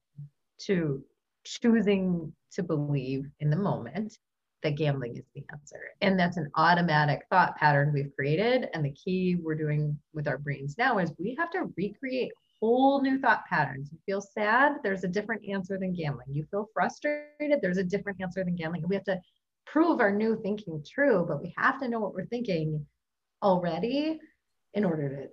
to 0.60 1.02
choosing 1.46 2.34
to 2.52 2.62
believe 2.62 3.24
in 3.40 3.50
the 3.50 3.56
moment 3.56 4.18
that 4.64 4.76
gambling 4.76 5.16
is 5.18 5.26
the 5.36 5.44
answer. 5.52 5.80
And 6.02 6.20
that's 6.20 6.38
an 6.38 6.50
automatic 6.56 7.26
thought 7.30 7.56
pattern 7.58 7.92
we've 7.94 8.12
created. 8.16 8.68
And 8.74 8.84
the 8.84 8.92
key 8.92 9.38
we're 9.42 9.56
doing 9.56 9.98
with 10.14 10.28
our 10.28 10.38
brains 10.38 10.76
now 10.78 10.98
is 10.98 11.14
we 11.20 11.36
have 11.38 11.52
to 11.52 11.72
recreate 11.78 12.32
whole 12.60 13.02
new 13.02 13.20
thought 13.20 13.46
patterns. 13.48 13.90
You 13.92 14.00
feel 14.06 14.22
sad, 14.22 14.74
there's 14.84 15.04
a 15.04 15.08
different 15.08 15.48
answer 15.48 15.78
than 15.78 15.94
gambling. 15.94 16.28
You 16.32 16.46
feel 16.50 16.70
frustrated, 16.74 17.60
there's 17.62 17.78
a 17.78 17.84
different 17.84 18.20
answer 18.20 18.44
than 18.44 18.56
gambling. 18.56 18.82
And 18.82 18.90
we 18.90 18.96
have 18.96 19.06
to 19.06 19.20
prove 19.66 20.00
our 20.00 20.12
new 20.12 20.40
thinking 20.42 20.84
true, 20.88 21.26
but 21.28 21.42
we 21.42 21.54
have 21.58 21.80
to 21.82 21.88
know 21.88 22.00
what 22.00 22.14
we're 22.14 22.26
thinking 22.26 22.86
already 23.44 24.20
in 24.74 24.84
order 24.84 25.10
to 25.10 25.28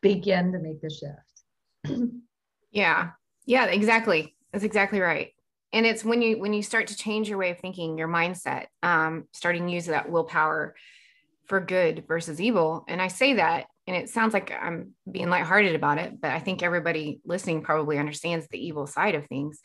begin 0.00 0.52
to 0.52 0.58
make 0.58 0.80
the 0.80 0.90
shift. 0.90 2.00
yeah. 2.70 3.10
Yeah, 3.44 3.66
exactly. 3.66 4.34
That's 4.52 4.64
exactly 4.64 5.00
right 5.00 5.32
and 5.72 5.86
it's 5.86 6.04
when 6.04 6.22
you 6.22 6.38
when 6.38 6.52
you 6.52 6.62
start 6.62 6.88
to 6.88 6.96
change 6.96 7.28
your 7.28 7.38
way 7.38 7.50
of 7.50 7.58
thinking 7.58 7.98
your 7.98 8.08
mindset 8.08 8.66
um, 8.82 9.24
starting 9.32 9.66
to 9.66 9.72
use 9.72 9.86
that 9.86 10.10
willpower 10.10 10.74
for 11.46 11.60
good 11.60 12.04
versus 12.08 12.40
evil. 12.40 12.84
And 12.88 13.00
i 13.00 13.08
say 13.08 13.34
that 13.34 13.66
and 13.86 13.96
it 13.96 14.08
sounds 14.08 14.34
like 14.34 14.52
i'm 14.52 14.94
being 15.10 15.30
lighthearted 15.30 15.74
about 15.74 15.98
it 15.98 16.20
but 16.20 16.30
i 16.30 16.38
think 16.38 16.62
everybody 16.62 17.20
listening 17.24 17.62
probably 17.62 17.98
understands 17.98 18.46
the 18.48 18.64
evil 18.64 18.86
side 18.86 19.14
of 19.14 19.26
things. 19.26 19.60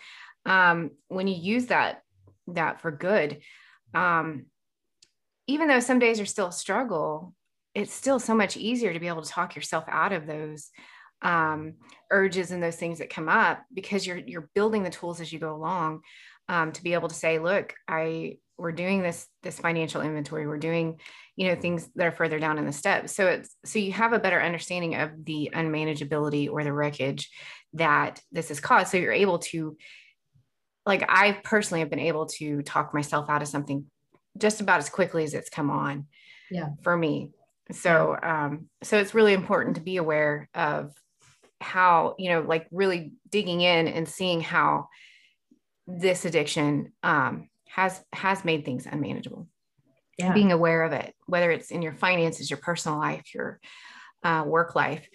Um, 0.45 0.91
when 1.07 1.27
you 1.27 1.35
use 1.35 1.67
that 1.67 2.01
that 2.47 2.81
for 2.81 2.91
good 2.91 3.39
um, 3.93 4.45
even 5.47 5.67
though 5.67 5.79
some 5.79 5.99
days 5.99 6.19
are 6.19 6.25
still 6.25 6.47
a 6.47 6.51
struggle 6.53 7.33
it's 7.73 7.93
still 7.93 8.19
so 8.19 8.35
much 8.35 8.57
easier 8.57 8.91
to 8.91 8.99
be 8.99 9.07
able 9.07 9.21
to 9.21 9.29
talk 9.29 9.55
yourself 9.55 9.85
out 9.87 10.11
of 10.11 10.27
those 10.27 10.71
um, 11.21 11.73
urges 12.09 12.51
and 12.51 12.61
those 12.61 12.75
things 12.75 12.99
that 12.99 13.09
come 13.09 13.29
up 13.29 13.63
because 13.73 14.05
you're 14.05 14.17
you're 14.17 14.49
building 14.55 14.83
the 14.83 14.89
tools 14.89 15.21
as 15.21 15.31
you 15.31 15.39
go 15.39 15.53
along 15.53 16.01
um, 16.49 16.71
to 16.71 16.83
be 16.83 16.93
able 16.93 17.07
to 17.07 17.15
say 17.15 17.39
look 17.39 17.73
i 17.87 18.37
we're 18.61 18.71
doing 18.71 19.01
this 19.01 19.27
this 19.43 19.59
financial 19.59 20.01
inventory. 20.01 20.47
We're 20.47 20.57
doing 20.57 20.99
you 21.35 21.47
know 21.47 21.55
things 21.55 21.89
that 21.95 22.07
are 22.07 22.11
further 22.11 22.39
down 22.39 22.57
in 22.59 22.65
the 22.65 22.71
steps. 22.71 23.13
So 23.13 23.27
it's 23.27 23.55
so 23.65 23.79
you 23.79 23.91
have 23.93 24.13
a 24.13 24.19
better 24.19 24.41
understanding 24.41 24.95
of 24.95 25.25
the 25.25 25.49
unmanageability 25.53 26.49
or 26.49 26.63
the 26.63 26.71
wreckage 26.71 27.29
that 27.73 28.21
this 28.31 28.49
has 28.49 28.59
caused. 28.59 28.91
So 28.91 28.97
you're 28.97 29.11
able 29.11 29.39
to 29.39 29.75
like 30.85 31.05
i 31.09 31.33
personally 31.43 31.79
have 31.79 31.91
been 31.91 31.99
able 31.99 32.25
to 32.25 32.63
talk 32.63 32.91
myself 32.91 33.29
out 33.29 33.43
of 33.43 33.47
something 33.47 33.85
just 34.39 34.61
about 34.61 34.79
as 34.79 34.89
quickly 34.89 35.23
as 35.23 35.35
it's 35.35 35.49
come 35.49 35.69
on 35.69 36.07
yeah. 36.49 36.69
for 36.83 36.95
me. 36.95 37.31
So 37.71 38.17
um 38.21 38.67
so 38.83 38.97
it's 38.97 39.15
really 39.15 39.33
important 39.33 39.75
to 39.75 39.81
be 39.81 39.97
aware 39.97 40.49
of 40.53 40.93
how 41.61 42.15
you 42.17 42.29
know 42.29 42.41
like 42.41 42.67
really 42.71 43.13
digging 43.29 43.61
in 43.61 43.87
and 43.87 44.07
seeing 44.07 44.41
how 44.41 44.87
this 45.87 46.25
addiction 46.25 46.93
um, 47.03 47.49
has 47.67 48.03
has 48.13 48.43
made 48.45 48.65
things 48.65 48.85
unmanageable. 48.85 49.47
Yeah. 50.19 50.33
being 50.33 50.51
aware 50.51 50.83
of 50.83 50.91
it 50.91 51.15
whether 51.25 51.49
it's 51.49 51.71
in 51.71 51.81
your 51.81 51.93
finances 51.93 52.49
your 52.49 52.59
personal 52.59 52.99
life 52.99 53.33
your 53.33 53.59
uh, 54.23 54.43
work 54.45 54.75
life 54.75 55.07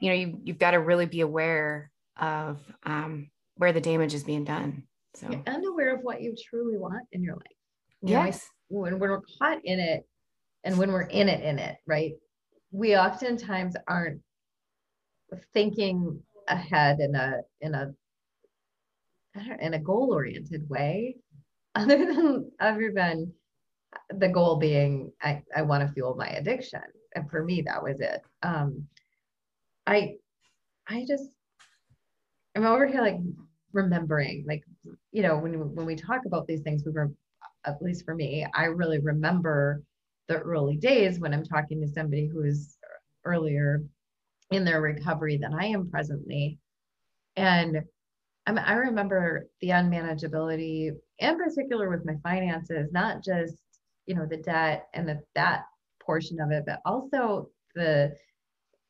you 0.00 0.10
know 0.10 0.14
you, 0.14 0.40
you've 0.42 0.58
got 0.58 0.72
to 0.72 0.78
really 0.78 1.06
be 1.06 1.20
aware 1.20 1.90
of 2.20 2.60
um, 2.84 3.30
where 3.56 3.72
the 3.72 3.80
damage 3.80 4.14
is 4.14 4.24
being 4.24 4.44
done. 4.44 4.84
So 5.14 5.26
and 5.28 5.64
aware 5.66 5.94
of 5.94 6.02
what 6.02 6.22
you 6.22 6.34
truly 6.50 6.78
want 6.78 7.06
in 7.12 7.22
your 7.22 7.34
life. 7.34 7.56
You 8.02 8.10
yes. 8.10 8.48
know, 8.70 8.80
when 8.80 8.98
we're 8.98 9.20
caught 9.38 9.58
in 9.64 9.80
it 9.80 10.04
and 10.64 10.78
when 10.78 10.92
we're 10.92 11.02
in 11.02 11.28
it 11.28 11.44
in 11.44 11.58
it 11.58 11.76
right? 11.86 12.12
We 12.70 12.96
oftentimes 12.96 13.74
aren't 13.88 14.20
thinking 15.52 16.20
ahead 16.48 17.00
in 17.00 17.14
a 17.14 17.40
in 17.60 17.74
a 17.74 17.92
in 19.60 19.74
a 19.74 19.78
goal 19.78 20.12
oriented 20.12 20.68
way 20.68 21.16
other 21.74 21.98
than 21.98 22.50
other 22.60 22.92
than 22.94 23.32
the 24.18 24.28
goal 24.28 24.56
being 24.56 25.12
i 25.22 25.42
i 25.56 25.62
want 25.62 25.86
to 25.86 25.92
fuel 25.92 26.14
my 26.16 26.28
addiction. 26.28 26.82
And 27.14 27.28
for 27.28 27.44
me 27.44 27.62
that 27.62 27.82
was 27.82 28.00
it. 28.00 28.22
Um 28.42 28.86
i 29.86 30.14
i 30.88 31.04
just 31.06 31.30
i'm 32.54 32.64
over 32.64 32.86
here 32.86 33.00
like 33.00 33.18
remembering 33.72 34.44
like 34.46 34.62
you 35.12 35.22
know 35.22 35.38
when 35.38 35.74
when 35.74 35.86
we 35.86 35.96
talk 35.96 36.22
about 36.26 36.46
these 36.46 36.60
things 36.60 36.82
we 36.84 36.92
were 36.92 37.10
at 37.64 37.80
least 37.80 38.04
for 38.04 38.14
me 38.14 38.46
i 38.54 38.64
really 38.64 38.98
remember 38.98 39.82
the 40.28 40.38
early 40.38 40.76
days 40.76 41.20
when 41.20 41.32
i'm 41.32 41.44
talking 41.44 41.80
to 41.80 41.88
somebody 41.88 42.26
who's 42.26 42.76
earlier 43.24 43.82
in 44.50 44.64
their 44.64 44.80
recovery 44.80 45.36
than 45.36 45.54
I 45.54 45.66
am 45.66 45.90
presently. 45.90 46.58
And 47.36 47.82
I, 48.46 48.74
remember 48.74 49.48
the 49.60 49.68
unmanageability, 49.68 50.90
in 51.18 51.38
particular 51.38 51.88
with 51.88 52.04
my 52.04 52.16
finances, 52.22 52.90
not 52.92 53.22
just 53.22 53.56
you 54.06 54.14
know 54.16 54.26
the 54.26 54.38
debt 54.38 54.88
and 54.92 55.08
the, 55.08 55.20
that 55.36 55.64
portion 56.02 56.40
of 56.40 56.50
it, 56.50 56.64
but 56.66 56.80
also 56.84 57.48
the 57.74 58.12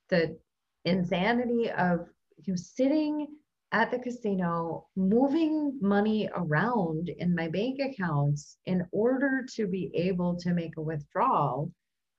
the 0.08 0.38
insanity 0.84 1.70
of 1.70 2.06
you 2.38 2.54
know 2.54 2.56
sitting 2.56 3.26
at 3.72 3.90
the 3.90 3.98
casino, 3.98 4.86
moving 4.96 5.78
money 5.80 6.28
around 6.34 7.08
in 7.18 7.34
my 7.34 7.48
bank 7.48 7.78
accounts 7.80 8.56
in 8.66 8.84
order 8.92 9.46
to 9.54 9.66
be 9.66 9.92
able 9.94 10.36
to 10.36 10.52
make 10.52 10.76
a 10.76 10.82
withdrawal 10.82 11.70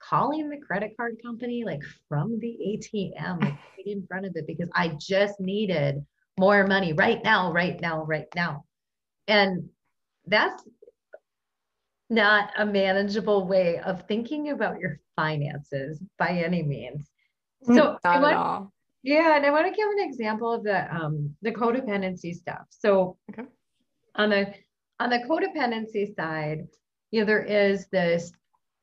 calling 0.09 0.49
the 0.49 0.57
credit 0.57 0.95
card 0.97 1.17
company 1.23 1.63
like 1.65 1.81
from 2.09 2.39
the 2.39 2.57
ATM, 2.67 3.41
like 3.41 3.53
right 3.53 3.85
in 3.85 4.05
front 4.07 4.25
of 4.25 4.35
it, 4.35 4.47
because 4.47 4.69
I 4.75 4.89
just 4.99 5.39
needed 5.39 6.03
more 6.39 6.65
money 6.65 6.93
right 6.93 7.23
now, 7.23 7.51
right 7.51 7.79
now, 7.79 8.03
right 8.03 8.27
now. 8.35 8.65
And 9.27 9.69
that's 10.25 10.63
not 12.09 12.49
a 12.57 12.65
manageable 12.65 13.47
way 13.47 13.79
of 13.79 14.03
thinking 14.07 14.49
about 14.49 14.79
your 14.79 14.99
finances 15.15 16.01
by 16.17 16.29
any 16.29 16.63
means. 16.63 17.09
Mm, 17.67 17.75
so 17.75 17.97
not 18.03 18.21
want, 18.21 18.33
at 18.33 18.37
all. 18.37 18.73
Yeah, 19.03 19.35
and 19.35 19.45
I 19.45 19.51
want 19.51 19.67
to 19.67 19.73
give 19.73 19.87
an 19.87 19.99
example 19.99 20.51
of 20.53 20.63
the 20.63 20.93
um 20.93 21.35
the 21.41 21.51
codependency 21.51 22.33
stuff. 22.33 22.65
So 22.69 23.17
okay. 23.31 23.47
on 24.15 24.29
the 24.29 24.53
on 24.99 25.09
the 25.09 25.19
codependency 25.19 26.13
side, 26.15 26.67
you 27.11 27.21
know, 27.21 27.25
there 27.25 27.43
is 27.43 27.87
this 27.87 28.31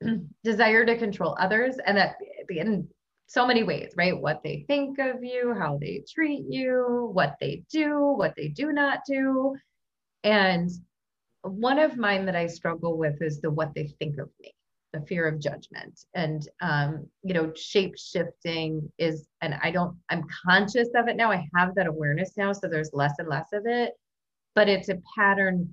desire 0.43 0.85
to 0.85 0.97
control 0.97 1.35
others 1.39 1.77
and 1.85 1.97
that 1.97 2.15
in 2.49 2.87
so 3.27 3.45
many 3.45 3.63
ways, 3.63 3.93
right? 3.95 4.19
What 4.19 4.41
they 4.43 4.65
think 4.67 4.97
of 4.99 5.23
you, 5.23 5.55
how 5.57 5.77
they 5.79 6.03
treat 6.09 6.45
you, 6.49 7.09
what 7.13 7.35
they 7.39 7.63
do, 7.71 8.13
what 8.17 8.33
they 8.35 8.47
do 8.47 8.71
not 8.71 9.01
do. 9.07 9.55
And 10.23 10.69
one 11.43 11.79
of 11.79 11.97
mine 11.97 12.25
that 12.25 12.35
I 12.35 12.47
struggle 12.47 12.97
with 12.97 13.21
is 13.21 13.39
the 13.41 13.51
what 13.51 13.73
they 13.75 13.87
think 13.99 14.17
of 14.19 14.29
me. 14.41 14.53
the 14.93 15.01
fear 15.01 15.27
of 15.27 15.39
judgment 15.39 15.99
and 16.15 16.47
um, 16.61 17.05
you 17.23 17.33
know 17.33 17.53
shape 17.55 17.95
shifting 17.97 18.91
is 18.97 19.27
and 19.41 19.53
i 19.61 19.69
don't 19.71 19.95
i'm 20.09 20.23
conscious 20.45 20.89
of 20.95 21.07
it 21.07 21.15
now 21.15 21.31
i 21.31 21.47
have 21.55 21.75
that 21.75 21.87
awareness 21.87 22.31
now 22.37 22.51
so 22.51 22.67
there's 22.67 22.89
less 22.93 23.13
and 23.19 23.27
less 23.27 23.49
of 23.53 23.65
it 23.65 23.93
but 24.55 24.67
it's 24.67 24.89
a 24.89 24.97
pattern 25.15 25.71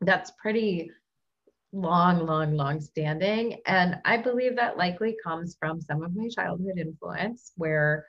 that's 0.00 0.32
pretty 0.40 0.90
long 1.74 2.24
long 2.24 2.54
long 2.56 2.80
standing 2.80 3.58
and 3.66 3.96
i 4.04 4.16
believe 4.16 4.54
that 4.56 4.76
likely 4.78 5.16
comes 5.24 5.56
from 5.58 5.80
some 5.80 6.02
of 6.02 6.14
my 6.14 6.28
childhood 6.28 6.78
influence 6.78 7.52
where 7.56 8.06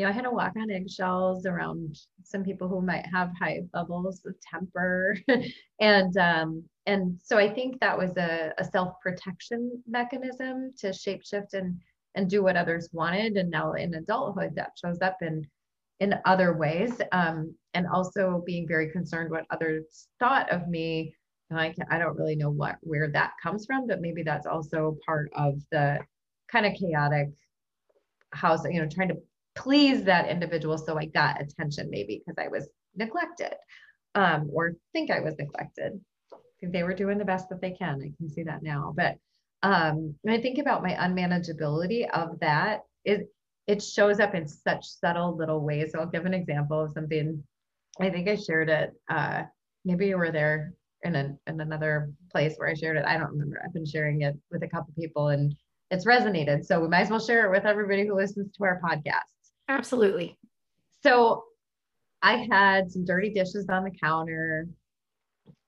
you 0.00 0.04
know, 0.04 0.10
I 0.10 0.14
had 0.14 0.24
to 0.24 0.30
walk 0.30 0.52
on 0.56 0.70
eggshells 0.70 1.44
around 1.44 1.94
some 2.22 2.42
people 2.42 2.68
who 2.68 2.80
might 2.80 3.04
have 3.12 3.32
high 3.38 3.60
levels 3.74 4.22
of 4.24 4.34
temper. 4.40 5.14
and 5.80 6.16
um, 6.16 6.64
and 6.86 7.18
so 7.22 7.36
I 7.36 7.52
think 7.52 7.80
that 7.80 7.98
was 7.98 8.16
a, 8.16 8.52
a 8.56 8.64
self-protection 8.64 9.82
mechanism 9.86 10.72
to 10.78 10.88
shapeshift 10.88 11.52
and 11.52 11.78
and 12.14 12.30
do 12.30 12.42
what 12.42 12.56
others 12.56 12.88
wanted. 12.92 13.36
And 13.36 13.50
now 13.50 13.72
in 13.72 13.92
adulthood, 13.92 14.54
that 14.56 14.72
shows 14.82 15.02
up 15.02 15.18
in 15.20 15.46
in 15.98 16.14
other 16.24 16.56
ways. 16.56 16.98
Um, 17.12 17.54
and 17.74 17.86
also 17.86 18.42
being 18.46 18.66
very 18.66 18.90
concerned 18.90 19.30
what 19.30 19.44
others 19.50 20.08
thought 20.18 20.50
of 20.50 20.66
me. 20.66 21.14
I 21.58 21.72
can, 21.72 21.86
I 21.90 21.98
don't 21.98 22.16
really 22.16 22.36
know 22.36 22.50
what 22.50 22.76
where 22.82 23.10
that 23.10 23.32
comes 23.42 23.66
from, 23.66 23.86
but 23.86 24.00
maybe 24.00 24.22
that's 24.22 24.46
also 24.46 24.96
part 25.04 25.30
of 25.34 25.60
the 25.70 25.98
kind 26.50 26.66
of 26.66 26.74
chaotic 26.74 27.30
house, 28.32 28.64
you 28.64 28.80
know, 28.80 28.88
trying 28.88 29.08
to 29.08 29.16
please 29.56 30.04
that 30.04 30.28
individual 30.28 30.78
so 30.78 30.96
I 30.98 31.06
got 31.06 31.40
attention 31.40 31.90
maybe 31.90 32.22
because 32.24 32.42
I 32.42 32.48
was 32.48 32.68
neglected 32.94 33.54
um, 34.14 34.48
or 34.52 34.74
think 34.92 35.10
I 35.10 35.20
was 35.20 35.34
neglected. 35.38 36.00
I 36.32 36.36
think 36.60 36.72
they 36.72 36.82
were 36.82 36.94
doing 36.94 37.18
the 37.18 37.24
best 37.24 37.48
that 37.48 37.60
they 37.60 37.72
can. 37.72 38.00
I 38.02 38.12
can 38.16 38.30
see 38.30 38.42
that 38.44 38.62
now. 38.62 38.92
But 38.96 39.16
um, 39.62 40.14
when 40.22 40.34
I 40.34 40.40
think 40.40 40.58
about 40.58 40.82
my 40.82 40.94
unmanageability 40.94 42.08
of 42.10 42.38
that, 42.40 42.82
it 43.04 43.28
it 43.66 43.82
shows 43.82 44.18
up 44.18 44.34
in 44.34 44.48
such 44.48 44.84
subtle 44.84 45.36
little 45.36 45.60
ways. 45.60 45.92
So 45.92 46.00
I'll 46.00 46.06
give 46.06 46.26
an 46.26 46.34
example 46.34 46.80
of 46.80 46.92
something. 46.92 47.42
I 48.00 48.10
think 48.10 48.28
I 48.28 48.36
shared 48.36 48.68
it. 48.68 48.92
Uh, 49.08 49.42
maybe 49.84 50.06
you 50.06 50.16
were 50.16 50.32
there 50.32 50.72
in 51.02 51.16
a, 51.16 51.36
in 51.46 51.60
another 51.60 52.10
place 52.30 52.54
where 52.56 52.68
I 52.68 52.74
shared 52.74 52.96
it. 52.96 53.04
I 53.04 53.16
don't 53.16 53.30
remember. 53.30 53.60
I've 53.64 53.72
been 53.72 53.86
sharing 53.86 54.22
it 54.22 54.36
with 54.50 54.62
a 54.62 54.68
couple 54.68 54.92
people 54.98 55.28
and 55.28 55.54
it's 55.90 56.06
resonated. 56.06 56.64
So 56.64 56.80
we 56.80 56.88
might 56.88 57.00
as 57.00 57.10
well 57.10 57.20
share 57.20 57.46
it 57.46 57.50
with 57.50 57.64
everybody 57.64 58.06
who 58.06 58.14
listens 58.14 58.52
to 58.56 58.64
our 58.64 58.80
podcast. 58.84 59.50
Absolutely. 59.68 60.38
So 61.02 61.44
I 62.22 62.46
had 62.50 62.90
some 62.90 63.04
dirty 63.04 63.30
dishes 63.30 63.66
on 63.70 63.84
the 63.84 63.90
counter. 63.90 64.68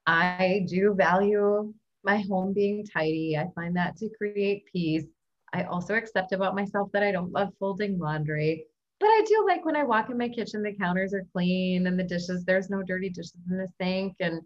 I 0.06 0.66
do 0.68 0.94
value 0.94 1.72
my 2.04 2.18
home 2.28 2.52
being 2.52 2.84
tidy. 2.84 3.36
I 3.36 3.48
find 3.54 3.76
that 3.76 3.96
to 3.98 4.10
create 4.18 4.64
peace. 4.72 5.04
I 5.52 5.64
also 5.64 5.94
accept 5.94 6.32
about 6.32 6.54
myself 6.54 6.90
that 6.92 7.02
I 7.02 7.12
don't 7.12 7.32
love 7.32 7.50
folding 7.58 7.98
laundry, 7.98 8.64
but 9.00 9.06
I 9.06 9.24
do 9.26 9.44
like 9.46 9.64
when 9.64 9.76
I 9.76 9.84
walk 9.84 10.10
in 10.10 10.18
my 10.18 10.28
kitchen, 10.28 10.62
the 10.62 10.74
counters 10.74 11.12
are 11.14 11.26
clean 11.32 11.86
and 11.86 11.98
the 11.98 12.04
dishes, 12.04 12.44
there's 12.44 12.70
no 12.70 12.82
dirty 12.82 13.10
dishes 13.10 13.36
in 13.50 13.58
the 13.58 13.68
sink. 13.80 14.14
And 14.20 14.40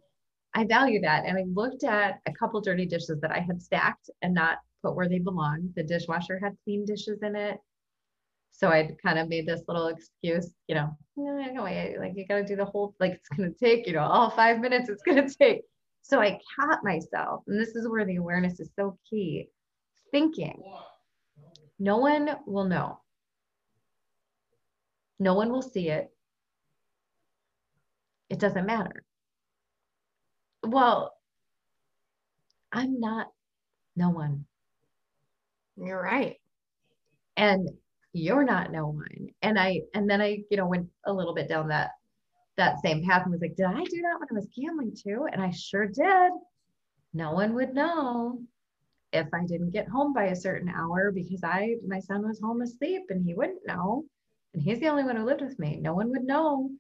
I 0.57 0.65
value 0.65 1.03
that. 1.03 1.27
And 1.27 1.37
I 1.39 1.45
looked 1.53 1.85
at 1.85 2.21
a 2.27 2.33
couple 2.33 2.61
dirty 2.63 2.87
dishes 2.87 3.21
that 3.21 3.31
I 3.31 3.41
had 3.41 3.63
stacked 3.63 4.09
and 4.23 4.33
not 4.33 4.57
put 4.83 4.97
where 4.97 5.09
they 5.09 5.19
belong. 5.19 5.71
The 5.77 5.83
dishwasher 5.83 6.41
had 6.43 6.57
clean 6.65 6.87
dishes 6.87 7.19
in 7.23 7.37
it. 7.37 7.59
So 8.53 8.69
I 8.69 8.97
kind 9.05 9.19
of 9.19 9.29
made 9.29 9.47
this 9.47 9.61
little 9.69 9.89
excuse, 9.89 10.51
you 10.67 10.77
know, 10.77 10.97
anyway, 11.19 11.95
like 12.01 12.15
you 12.17 12.27
got 12.27 12.37
to 12.37 12.45
do 12.45 12.57
the 12.57 12.65
whole, 12.65 12.95
like 12.99 13.13
it's 13.13 13.29
going 13.37 13.53
to 13.53 13.59
take, 13.59 13.87
you 13.87 13.93
know, 13.93 14.01
all 14.01 14.31
five 14.31 14.61
minutes 14.61 14.89
it's 14.89 15.03
going 15.03 15.29
to 15.29 15.35
take. 15.35 15.61
So 16.01 16.21
I 16.21 16.41
caught 16.59 16.83
myself, 16.83 17.43
and 17.49 17.61
this 17.61 17.77
is 17.77 17.87
where 17.87 18.07
the 18.07 18.17
awareness 18.17 18.59
is 18.59 18.71
so 18.75 18.99
key 19.11 19.51
thinking, 20.11 20.63
no 21.79 21.99
one 21.99 22.31
will 22.47 22.65
know. 22.65 23.01
No 25.19 25.35
one 25.35 25.51
will 25.51 25.61
see 25.61 25.91
it. 25.91 26.09
It 28.31 28.39
doesn't 28.39 28.65
matter. 28.65 29.06
Well, 30.67 31.15
I'm 32.73 33.01
not 33.01 33.29
no 33.97 34.11
one. 34.11 34.47
You're 35.77 36.03
right. 36.03 36.37
And 37.37 37.69
you're 38.13 38.45
not 38.45 38.73
no 38.73 38.89
one. 38.89 39.29
And 39.43 39.59
i 39.59 39.83
and 39.95 40.09
then 40.09 40.21
i 40.21 40.43
you 40.51 40.57
know 40.57 40.67
went 40.67 40.89
a 41.05 41.13
little 41.13 41.35
bit 41.35 41.49
down 41.49 41.69
that 41.69 41.91
that 42.57 42.81
same 42.83 43.05
path 43.05 43.23
and 43.25 43.33
was 43.33 43.41
like 43.43 43.57
did 43.57 43.67
i 43.67 43.85
do 43.85 44.03
that 44.03 44.19
when 44.19 44.29
i 44.31 44.35
was 44.35 44.49
gambling 44.57 44.95
too? 44.97 45.27
And 45.33 45.43
i 45.43 45.51
sure 45.51 45.87
did. 45.87 46.33
No 47.15 47.33
one 47.33 47.55
would 47.55 47.75
know 47.75 48.41
if 49.13 49.29
i 49.35 49.45
didn't 49.47 49.71
get 49.73 49.89
home 49.89 50.13
by 50.13 50.27
a 50.27 50.37
certain 50.37 50.69
hour 50.69 51.13
because 51.13 51.43
i 51.45 51.77
my 51.87 52.01
son 52.01 52.27
was 52.27 52.41
home 52.41 52.63
asleep 52.63 53.03
and 53.11 53.25
he 53.25 53.35
wouldn't 53.35 53.67
know. 53.67 54.05
And 54.55 54.63
he's 54.63 54.81
the 54.81 54.89
only 54.89 55.05
one 55.05 55.17
who 55.17 55.25
lived 55.25 55.43
with 55.43 55.59
me. 55.59 55.79
No 55.81 55.95
one 55.95 56.11
would 56.11 56.25
know 56.25 56.71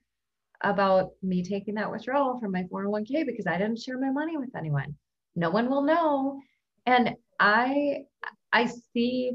about 0.63 1.11
me 1.23 1.43
taking 1.43 1.75
that 1.75 1.91
withdrawal 1.91 2.39
from 2.41 2.53
my 2.53 2.63
401k 2.65 3.27
because 3.27 3.47
i 3.47 3.59
didn't 3.59 3.81
share 3.81 3.99
my 3.99 4.11
money 4.11 4.37
with 4.37 4.55
anyone 4.57 4.95
no 5.35 5.51
one 5.51 5.69
will 5.69 5.83
know 5.83 6.41
and 6.87 7.15
i 7.41 7.99
i 8.53 8.67
see 8.93 9.33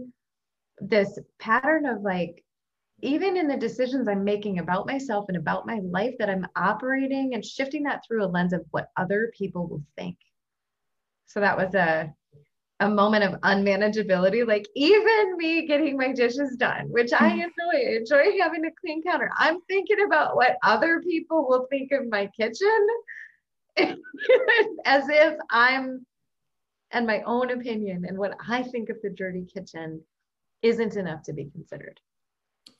this 0.80 1.20
pattern 1.40 1.86
of 1.86 2.02
like 2.02 2.44
even 3.02 3.36
in 3.36 3.48
the 3.48 3.58
decisions 3.58 4.08
I'm 4.08 4.24
making 4.24 4.60
about 4.60 4.86
myself 4.86 5.26
and 5.28 5.38
about 5.38 5.66
my 5.66 5.80
life 5.84 6.16
that 6.20 6.30
I'm 6.30 6.46
operating 6.56 7.34
and 7.34 7.44
shifting 7.44 7.84
that 7.84 8.04
through 8.06 8.24
a 8.24 8.28
lens 8.28 8.54
of 8.54 8.64
what 8.72 8.92
other 8.96 9.32
people 9.36 9.68
will 9.68 9.84
think. 9.98 10.18
So 11.26 11.40
that 11.40 11.58
was 11.58 11.74
a 11.74 12.14
a 12.82 12.89
moment 12.89 13.24
of 13.24 13.39
unmanageability 13.41 14.46
like 14.46 14.67
even 14.76 15.38
me 15.38 15.65
getting 15.65 15.98
my 15.98 16.12
dishes 16.12 16.56
done 16.58 16.88
which 16.89 17.12
i 17.13 17.30
mm. 17.30 17.44
enjoy 17.44 17.96
enjoy 17.96 18.38
having 18.39 18.65
a 18.65 18.72
clean 18.80 19.02
counter 19.04 19.32
i'm 19.38 19.62
thinking 19.70 20.04
about 20.06 20.36
what 20.36 20.58
other 20.63 21.02
people 21.02 21.48
will 21.48 21.65
think 21.70 21.91
of 21.91 22.10
my 22.10 22.30
kitchen 22.38 22.88
as 24.86 25.08
if 25.08 25.36
i'm 25.50 26.06
and 26.91 27.08
my 27.08 27.22
own 27.22 27.52
opinion 27.52 28.04
and 28.06 28.17
what 28.17 28.36
i 28.50 28.62
think 28.63 28.89
of 28.89 28.98
the 29.02 29.10
dirty 29.10 29.46
kitchen 29.46 30.02
isn't 30.62 30.96
enough 30.96 31.24
to 31.24 31.34
be 31.34 31.46
considered. 31.46 32.00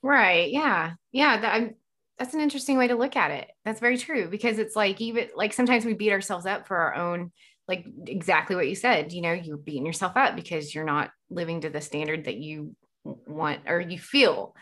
Right. 0.02 0.52
Yeah. 0.52 0.94
Yeah. 1.12 1.40
That, 1.40 1.54
I'm, 1.54 1.76
that's 2.18 2.34
an 2.34 2.42
interesting 2.42 2.78
way 2.78 2.88
to 2.88 2.96
look 2.96 3.16
at 3.16 3.32
it. 3.32 3.50
That's 3.66 3.80
very 3.80 3.98
true 3.98 4.28
because 4.30 4.60
it's 4.60 4.76
like 4.76 5.02
even 5.02 5.30
like 5.36 5.54
sometimes 5.54 5.86
we 5.86 5.94
beat 5.94 6.12
ourselves 6.12 6.46
up 6.46 6.68
for 6.68 6.78
our 6.78 6.96
own 6.96 7.32
like 7.68 7.86
exactly 8.08 8.56
what 8.56 8.68
you 8.68 8.76
said, 8.76 9.14
you 9.14 9.22
know, 9.22 9.34
you're 9.34 9.58
beating 9.58 9.86
yourself 9.86 10.14
up 10.16 10.36
because 10.36 10.74
you're 10.74 10.84
not 10.84 11.12
living 11.30 11.62
to 11.62 11.70
the 11.70 11.82
standard 11.82 12.26
that 12.26 12.38
you 12.38 12.76
want 13.04 13.62
or 13.68 13.80
you 13.80 13.98
feel 13.98 14.56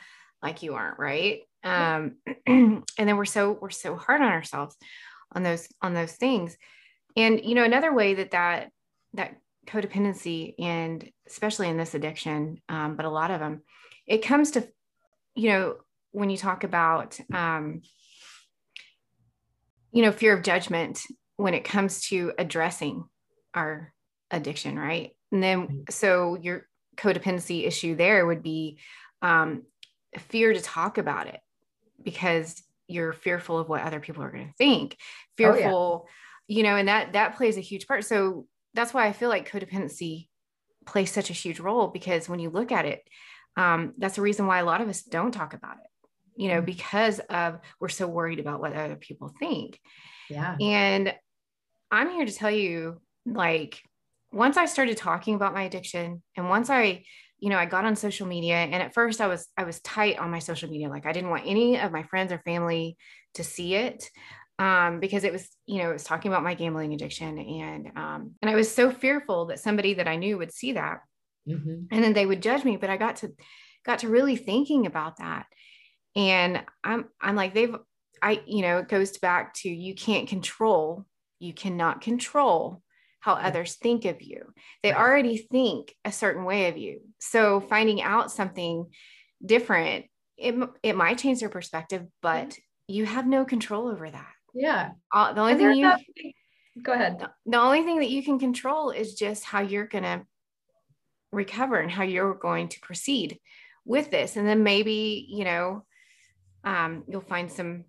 like 0.43 0.63
you 0.63 0.75
aren't, 0.75 0.99
right? 0.99 1.41
Um 1.63 2.17
and 2.47 2.83
then 2.97 3.17
we're 3.17 3.25
so 3.25 3.57
we're 3.59 3.69
so 3.69 3.95
hard 3.95 4.21
on 4.21 4.31
ourselves 4.31 4.75
on 5.33 5.43
those 5.43 5.67
on 5.81 5.93
those 5.93 6.13
things. 6.13 6.57
And 7.15 7.43
you 7.43 7.55
know, 7.55 7.63
another 7.63 7.93
way 7.93 8.15
that 8.15 8.31
that 8.31 8.69
that 9.13 9.37
codependency 9.69 10.55
and 10.59 11.09
especially 11.27 11.69
in 11.69 11.77
this 11.77 11.93
addiction 11.93 12.57
um, 12.69 12.95
but 12.95 13.05
a 13.05 13.09
lot 13.09 13.31
of 13.31 13.39
them 13.39 13.61
it 14.07 14.19
comes 14.19 14.51
to 14.51 14.67
you 15.35 15.49
know 15.49 15.75
when 16.11 16.29
you 16.29 16.37
talk 16.37 16.63
about 16.63 17.19
um, 17.33 17.81
you 19.91 20.01
know 20.01 20.11
fear 20.11 20.35
of 20.35 20.43
judgment 20.43 21.01
when 21.39 21.53
it 21.53 21.63
comes 21.63 22.01
to 22.01 22.33
addressing 22.37 23.03
our 23.53 23.93
addiction 24.31 24.77
right 24.77 25.11
and 25.31 25.41
then 25.41 25.85
so 25.89 26.37
your 26.39 26.67
codependency 26.95 27.65
issue 27.65 27.95
there 27.95 28.25
would 28.25 28.43
be 28.43 28.77
um, 29.21 29.63
fear 30.17 30.53
to 30.53 30.61
talk 30.61 30.97
about 30.97 31.27
it 31.27 31.39
because 32.01 32.61
you're 32.87 33.13
fearful 33.13 33.57
of 33.57 33.69
what 33.69 33.81
other 33.81 33.99
people 33.99 34.23
are 34.23 34.31
going 34.31 34.47
to 34.47 34.53
think 34.53 34.97
fearful 35.37 36.05
oh, 36.05 36.09
yeah. 36.47 36.57
you 36.57 36.63
know 36.63 36.75
and 36.75 36.87
that 36.87 37.13
that 37.13 37.35
plays 37.35 37.57
a 37.57 37.61
huge 37.61 37.87
part 37.87 38.05
so 38.05 38.45
that's 38.73 38.93
why 38.93 39.07
I 39.07 39.13
feel 39.13 39.29
like 39.29 39.49
codependency 39.49 40.27
plays 40.85 41.11
such 41.11 41.29
a 41.29 41.33
huge 41.33 41.59
role 41.59 41.87
because 41.87 42.29
when 42.29 42.39
you 42.39 42.49
look 42.49 42.71
at 42.71 42.85
it, 42.85 43.07
um, 43.57 43.93
that's 43.97 44.15
the 44.15 44.21
reason 44.21 44.47
why 44.47 44.59
a 44.59 44.65
lot 44.65 44.81
of 44.81 44.89
us 44.89 45.01
don't 45.01 45.31
talk 45.31 45.53
about 45.53 45.77
it, 45.77 46.09
you 46.41 46.49
know, 46.49 46.57
mm-hmm. 46.57 46.65
because 46.65 47.19
of 47.29 47.59
we're 47.79 47.89
so 47.89 48.07
worried 48.07 48.39
about 48.39 48.61
what 48.61 48.73
other 48.73 48.95
people 48.95 49.33
think. 49.39 49.79
Yeah. 50.29 50.55
And 50.59 51.13
I'm 51.91 52.11
here 52.11 52.25
to 52.25 52.31
tell 52.31 52.51
you, 52.51 53.01
like, 53.25 53.81
once 54.31 54.57
I 54.57 54.65
started 54.65 54.97
talking 54.97 55.35
about 55.35 55.53
my 55.53 55.63
addiction 55.63 56.21
and 56.37 56.49
once 56.49 56.69
I, 56.69 57.03
you 57.39 57.49
know, 57.49 57.57
I 57.57 57.65
got 57.65 57.85
on 57.85 57.95
social 57.95 58.27
media 58.27 58.55
and 58.55 58.75
at 58.75 58.93
first 58.93 59.21
I 59.21 59.27
was, 59.27 59.47
I 59.57 59.63
was 59.63 59.79
tight 59.79 60.19
on 60.19 60.29
my 60.29 60.39
social 60.39 60.69
media. 60.69 60.89
Like 60.89 61.07
I 61.07 61.13
didn't 61.13 61.31
want 61.31 61.47
any 61.47 61.79
of 61.79 61.91
my 61.91 62.03
friends 62.03 62.31
or 62.31 62.37
family 62.45 62.95
to 63.33 63.43
see 63.43 63.73
it 63.73 64.07
um, 64.59 64.99
because 64.99 65.23
it 65.23 65.31
was, 65.31 65.49
you 65.65 65.81
know, 65.81 65.89
it 65.89 65.93
was 65.93 66.03
talking 66.03 66.29
about 66.29 66.43
my 66.43 66.53
gambling 66.53 66.93
addiction, 66.93 67.39
and 67.39 67.87
um, 67.95 68.31
and 68.41 68.51
I 68.51 68.55
was 68.55 68.69
so 68.69 68.91
fearful 68.91 69.45
that 69.45 69.59
somebody 69.59 69.95
that 69.95 70.07
I 70.07 70.17
knew 70.17 70.37
would 70.37 70.51
see 70.51 70.73
that, 70.73 70.99
mm-hmm. 71.47 71.85
and 71.89 72.03
then 72.03 72.11
they 72.11 72.25
would 72.25 72.43
judge 72.43 72.65
me. 72.65 72.75
But 72.75 72.89
I 72.89 72.97
got 72.97 73.17
to 73.17 73.31
got 73.85 73.99
to 73.99 74.09
really 74.09 74.35
thinking 74.35 74.85
about 74.85 75.17
that, 75.17 75.45
and 76.13 76.61
I'm 76.83 77.05
I'm 77.21 77.37
like 77.37 77.53
they've 77.53 77.73
I 78.21 78.41
you 78.45 78.61
know 78.61 78.79
it 78.79 78.89
goes 78.89 79.17
back 79.17 79.53
to 79.55 79.69
you 79.69 79.95
can't 79.95 80.27
control 80.27 81.05
you 81.39 81.53
cannot 81.53 82.01
control 82.01 82.81
how 83.21 83.33
others 83.33 83.75
think 83.75 84.05
of 84.05 84.21
you. 84.21 84.53
They 84.81 84.93
already 84.93 85.37
think 85.37 85.95
a 86.05 86.11
certain 86.11 86.45
way 86.45 86.69
of 86.69 86.77
you. 86.77 87.01
So 87.19 87.59
finding 87.59 88.01
out 88.01 88.31
something 88.31 88.85
different, 89.45 90.05
it, 90.37 90.55
it 90.83 90.95
might 90.95 91.17
change 91.17 91.39
their 91.39 91.49
perspective, 91.49 92.05
but 92.21 92.57
you 92.87 93.05
have 93.05 93.27
no 93.27 93.43
control 93.45 93.87
over 93.87 94.09
that. 94.09 94.31
Yeah. 94.53 94.91
Uh, 95.13 95.33
the 95.33 95.41
only 95.41 95.55
thing 95.55 95.73
you 95.73 95.93
go 96.81 96.93
ahead. 96.93 97.19
The, 97.19 97.29
the 97.45 97.59
only 97.59 97.83
thing 97.83 97.99
that 97.99 98.09
you 98.09 98.23
can 98.23 98.39
control 98.39 98.89
is 98.91 99.15
just 99.15 99.43
how 99.43 99.61
you're 99.61 99.85
going 99.85 100.05
to 100.05 100.21
recover 101.31 101.77
and 101.77 101.91
how 101.91 102.03
you're 102.03 102.33
going 102.33 102.69
to 102.69 102.79
proceed 102.79 103.39
with 103.85 104.11
this. 104.11 104.37
And 104.37 104.47
then 104.47 104.63
maybe, 104.63 105.27
you 105.29 105.43
know, 105.43 105.85
um, 106.63 107.03
you'll 107.07 107.21
find 107.21 107.51
some 107.51 107.85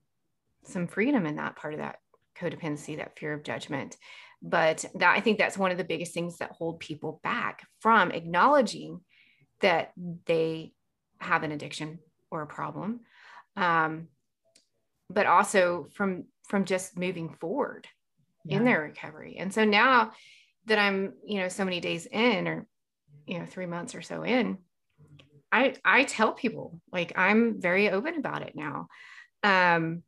some 0.65 0.87
freedom 0.87 1.25
in 1.25 1.37
that 1.37 1.57
part 1.57 1.73
of 1.73 1.81
that 1.81 1.97
codependency, 2.41 2.97
that 2.97 3.19
fear 3.19 3.33
of 3.33 3.43
judgment. 3.43 3.97
But 4.43 4.85
that 4.95 5.17
I 5.17 5.21
think 5.21 5.39
that's 5.39 5.59
one 5.59 5.71
of 5.71 5.79
the 5.79 5.85
biggest 5.85 6.15
things 6.15 6.39
that 6.39 6.53
hold 6.53 6.81
people 6.81 7.21
back 7.23 7.67
from 7.81 8.11
acknowledging 8.11 9.01
that 9.61 9.93
they 10.27 10.73
have 11.19 11.43
an 11.43 11.53
addiction 11.53 11.99
or 12.31 12.43
a 12.43 12.47
problem. 12.47 13.01
Um, 13.57 14.09
but 15.11 15.27
also 15.27 15.89
from 15.93 16.25
from 16.49 16.65
just 16.65 16.99
moving 16.99 17.35
forward 17.41 17.87
yeah. 18.45 18.57
in 18.57 18.65
their 18.65 18.81
recovery. 18.81 19.37
And 19.39 19.53
so 19.53 19.65
now 19.65 20.13
that 20.67 20.79
I'm, 20.79 21.15
you 21.25 21.41
know, 21.41 21.49
so 21.49 21.65
many 21.65 21.81
days 21.81 22.07
in 22.07 22.49
or 22.49 22.67
you 23.27 23.39
know, 23.39 23.47
3 23.47 23.67
months 23.67 23.95
or 23.95 24.03
so 24.03 24.25
in, 24.25 24.59
I 25.53 25.75
I 25.85 26.05
tell 26.05 26.33
people 26.33 26.81
like 26.93 27.13
I'm 27.17 27.61
very 27.61 27.91
open 27.91 28.17
about 28.17 28.43
it 28.43 28.55
now. 28.55 28.89
Um 29.43 30.03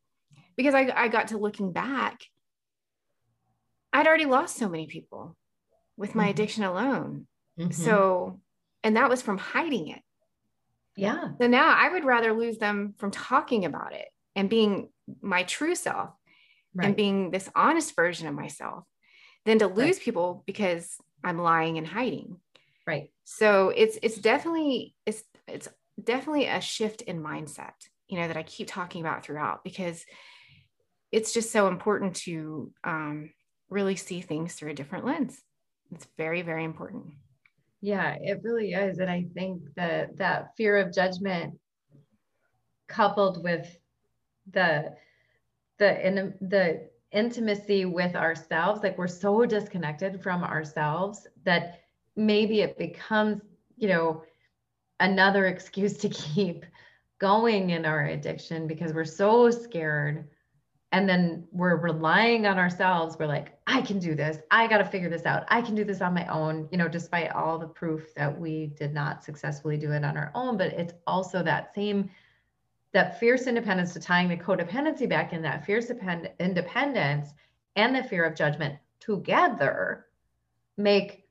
because 0.56 0.74
I, 0.74 0.92
I 0.94 1.08
got 1.08 1.28
to 1.28 1.38
looking 1.38 1.72
back, 1.72 2.20
I'd 3.92 4.06
already 4.06 4.26
lost 4.26 4.56
so 4.56 4.68
many 4.68 4.86
people 4.86 5.36
with 5.96 6.14
my 6.14 6.24
mm-hmm. 6.24 6.30
addiction 6.30 6.64
alone. 6.64 7.26
Mm-hmm. 7.58 7.70
So, 7.72 8.40
and 8.82 8.96
that 8.96 9.10
was 9.10 9.22
from 9.22 9.38
hiding 9.38 9.88
it. 9.88 10.00
Yeah. 10.96 11.30
So 11.40 11.46
now 11.46 11.74
I 11.76 11.90
would 11.90 12.04
rather 12.04 12.32
lose 12.32 12.58
them 12.58 12.94
from 12.98 13.10
talking 13.10 13.64
about 13.64 13.94
it 13.94 14.08
and 14.36 14.50
being 14.50 14.88
my 15.20 15.42
true 15.42 15.74
self 15.74 16.10
right. 16.74 16.86
and 16.86 16.96
being 16.96 17.30
this 17.30 17.48
honest 17.54 17.94
version 17.96 18.28
of 18.28 18.34
myself 18.34 18.84
than 19.44 19.58
to 19.58 19.66
lose 19.66 19.96
right. 19.96 20.00
people 20.04 20.42
because 20.46 20.96
I'm 21.24 21.38
lying 21.38 21.78
and 21.78 21.86
hiding. 21.86 22.36
Right. 22.86 23.10
So 23.24 23.70
it's 23.70 23.98
it's 24.02 24.16
definitely 24.16 24.94
it's 25.06 25.22
it's 25.46 25.68
definitely 26.02 26.46
a 26.46 26.60
shift 26.60 27.02
in 27.02 27.22
mindset, 27.22 27.72
you 28.08 28.18
know, 28.18 28.28
that 28.28 28.36
I 28.36 28.42
keep 28.42 28.68
talking 28.68 29.00
about 29.00 29.24
throughout 29.24 29.64
because 29.64 30.04
it's 31.12 31.35
just 31.35 31.53
so 31.53 31.68
important 31.68 32.16
to 32.16 32.72
um, 32.83 33.31
really 33.68 33.96
see 33.96 34.22
things 34.22 34.55
through 34.55 34.70
a 34.70 34.75
different 34.75 35.05
lens. 35.05 35.40
It's 35.92 36.07
very, 36.16 36.40
very 36.42 36.64
important. 36.64 37.05
Yeah, 37.83 38.16
it 38.20 38.40
really 38.42 38.72
is. 38.72 38.98
And 38.98 39.11
I 39.11 39.27
think 39.35 39.62
that 39.77 40.16
that 40.16 40.57
fear 40.57 40.79
of 40.79 40.94
judgment 40.94 41.59
coupled 42.88 43.42
with 43.42 43.68
the 44.51 44.94
the 45.79 46.07
in 46.07 46.35
the 46.40 46.88
intimacy 47.11 47.85
with 47.85 48.14
ourselves, 48.14 48.83
like 48.83 48.96
we're 48.96 49.09
so 49.09 49.44
disconnected 49.44 50.22
from 50.22 50.42
ourselves 50.42 51.27
that 51.44 51.81
maybe 52.16 52.61
it 52.61 52.79
becomes, 52.79 53.42
you 53.77 53.88
know, 53.88 54.22
another 55.01 55.46
excuse 55.55 55.98
to 55.98 56.09
keep 56.09 56.64
going 57.18 57.70
in 57.70 57.85
our 57.85 58.07
addiction 58.07 58.66
because 58.66 58.92
we're 58.92 59.05
so 59.05 59.51
scared 59.51 60.29
and 60.92 61.09
then 61.09 61.44
we're 61.50 61.76
relying 61.76 62.46
on 62.46 62.59
ourselves. 62.59 63.16
We're 63.18 63.26
like 63.26 63.59
i 63.66 63.81
can 63.81 63.98
do 63.98 64.14
this. 64.14 64.38
I 64.50 64.66
got 64.66 64.78
to 64.78 64.85
figure 64.85 65.09
this 65.09 65.24
out. 65.24 65.44
I 65.48 65.62
can 65.62 65.74
do 65.74 65.85
this 65.85 66.02
on 66.02 66.14
my 66.14 66.26
own 66.26 66.68
you 66.70 66.78
know 66.78 66.88
despite 66.88 67.33
all 67.33 67.59
the 67.59 67.66
proof 67.66 68.14
that 68.14 68.38
we 68.38 68.66
did 68.66 68.92
not 68.92 69.24
successfully 69.24 69.78
do 69.78 69.90
it 69.92 70.05
on 70.05 70.16
our 70.16 70.31
own. 70.35 70.57
But 70.57 70.72
it's 70.74 70.92
also 71.07 71.42
that 71.42 71.74
same 71.74 72.11
that 72.92 73.18
fierce 73.18 73.46
independence 73.46 73.94
to 73.94 74.00
tying 74.00 74.28
the 74.28 74.37
codependency 74.37 75.09
back 75.09 75.33
in 75.33 75.40
that 75.42 75.64
fierce 75.64 75.90
independence 76.38 77.31
and 77.74 77.96
the 77.96 78.05
fear 78.05 78.24
of 78.24 78.37
judgment 78.37 78.74
together 79.00 80.07
make 80.76 81.26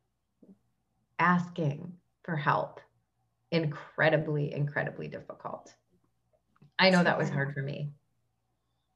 asking 1.20 1.94
for 2.24 2.36
help 2.36 2.82
incredibly 3.52 4.54
incredibly 4.54 5.08
difficult. 5.08 5.76
I 6.80 6.90
know 6.90 7.04
that 7.04 7.20
was 7.20 7.30
hard 7.30 7.54
for 7.54 7.62
me 7.62 7.92